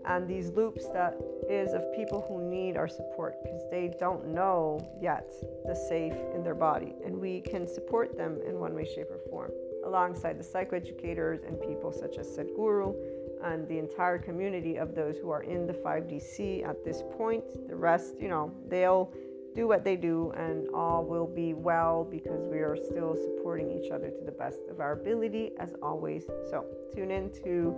and 0.07 0.27
these 0.27 0.49
loops 0.51 0.87
that 0.93 1.17
is 1.49 1.73
of 1.73 1.83
people 1.93 2.25
who 2.27 2.49
need 2.49 2.77
our 2.77 2.87
support 2.87 3.35
because 3.43 3.61
they 3.69 3.93
don't 3.99 4.25
know 4.25 4.79
yet 5.01 5.31
the 5.65 5.75
safe 5.75 6.15
in 6.33 6.43
their 6.43 6.55
body 6.55 6.93
and 7.05 7.15
we 7.15 7.41
can 7.41 7.67
support 7.67 8.17
them 8.17 8.39
in 8.47 8.59
one 8.59 8.73
way 8.73 8.85
shape 8.85 9.07
or 9.11 9.19
form 9.29 9.51
alongside 9.85 10.39
the 10.39 10.43
psychoeducators 10.43 11.45
and 11.47 11.61
people 11.61 11.91
such 11.91 12.17
as 12.17 12.27
Sadhguru 12.27 12.95
and 13.43 13.67
the 13.67 13.77
entire 13.77 14.17
community 14.17 14.77
of 14.77 14.95
those 14.95 15.17
who 15.17 15.29
are 15.29 15.43
in 15.43 15.67
the 15.67 15.73
5DC 15.73 16.67
at 16.67 16.83
this 16.83 17.03
point. 17.17 17.43
The 17.67 17.75
rest 17.75 18.15
you 18.19 18.27
know 18.27 18.51
they'll 18.67 19.11
do 19.55 19.67
what 19.67 19.83
they 19.83 19.95
do 19.95 20.31
and 20.37 20.67
all 20.73 21.03
will 21.03 21.25
be 21.27 21.53
well 21.53 22.03
because 22.03 22.45
we 22.45 22.59
are 22.59 22.77
still 22.77 23.15
supporting 23.15 23.71
each 23.71 23.91
other 23.91 24.09
to 24.09 24.23
the 24.23 24.31
best 24.31 24.59
of 24.69 24.79
our 24.79 24.93
ability 24.93 25.51
as 25.59 25.73
always. 25.81 26.25
So 26.49 26.65
tune 26.93 27.11
in 27.11 27.31
to 27.43 27.75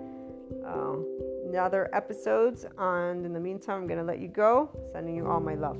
uh, 0.65 0.97
other 1.57 1.89
episodes. 1.93 2.65
And 2.77 3.25
in 3.25 3.33
the 3.33 3.39
meantime, 3.39 3.81
I'm 3.81 3.87
going 3.87 3.99
to 3.99 4.05
let 4.05 4.19
you 4.19 4.27
go. 4.27 4.69
Sending 4.93 5.15
you 5.15 5.27
all 5.27 5.39
my 5.39 5.55
love. 5.55 5.77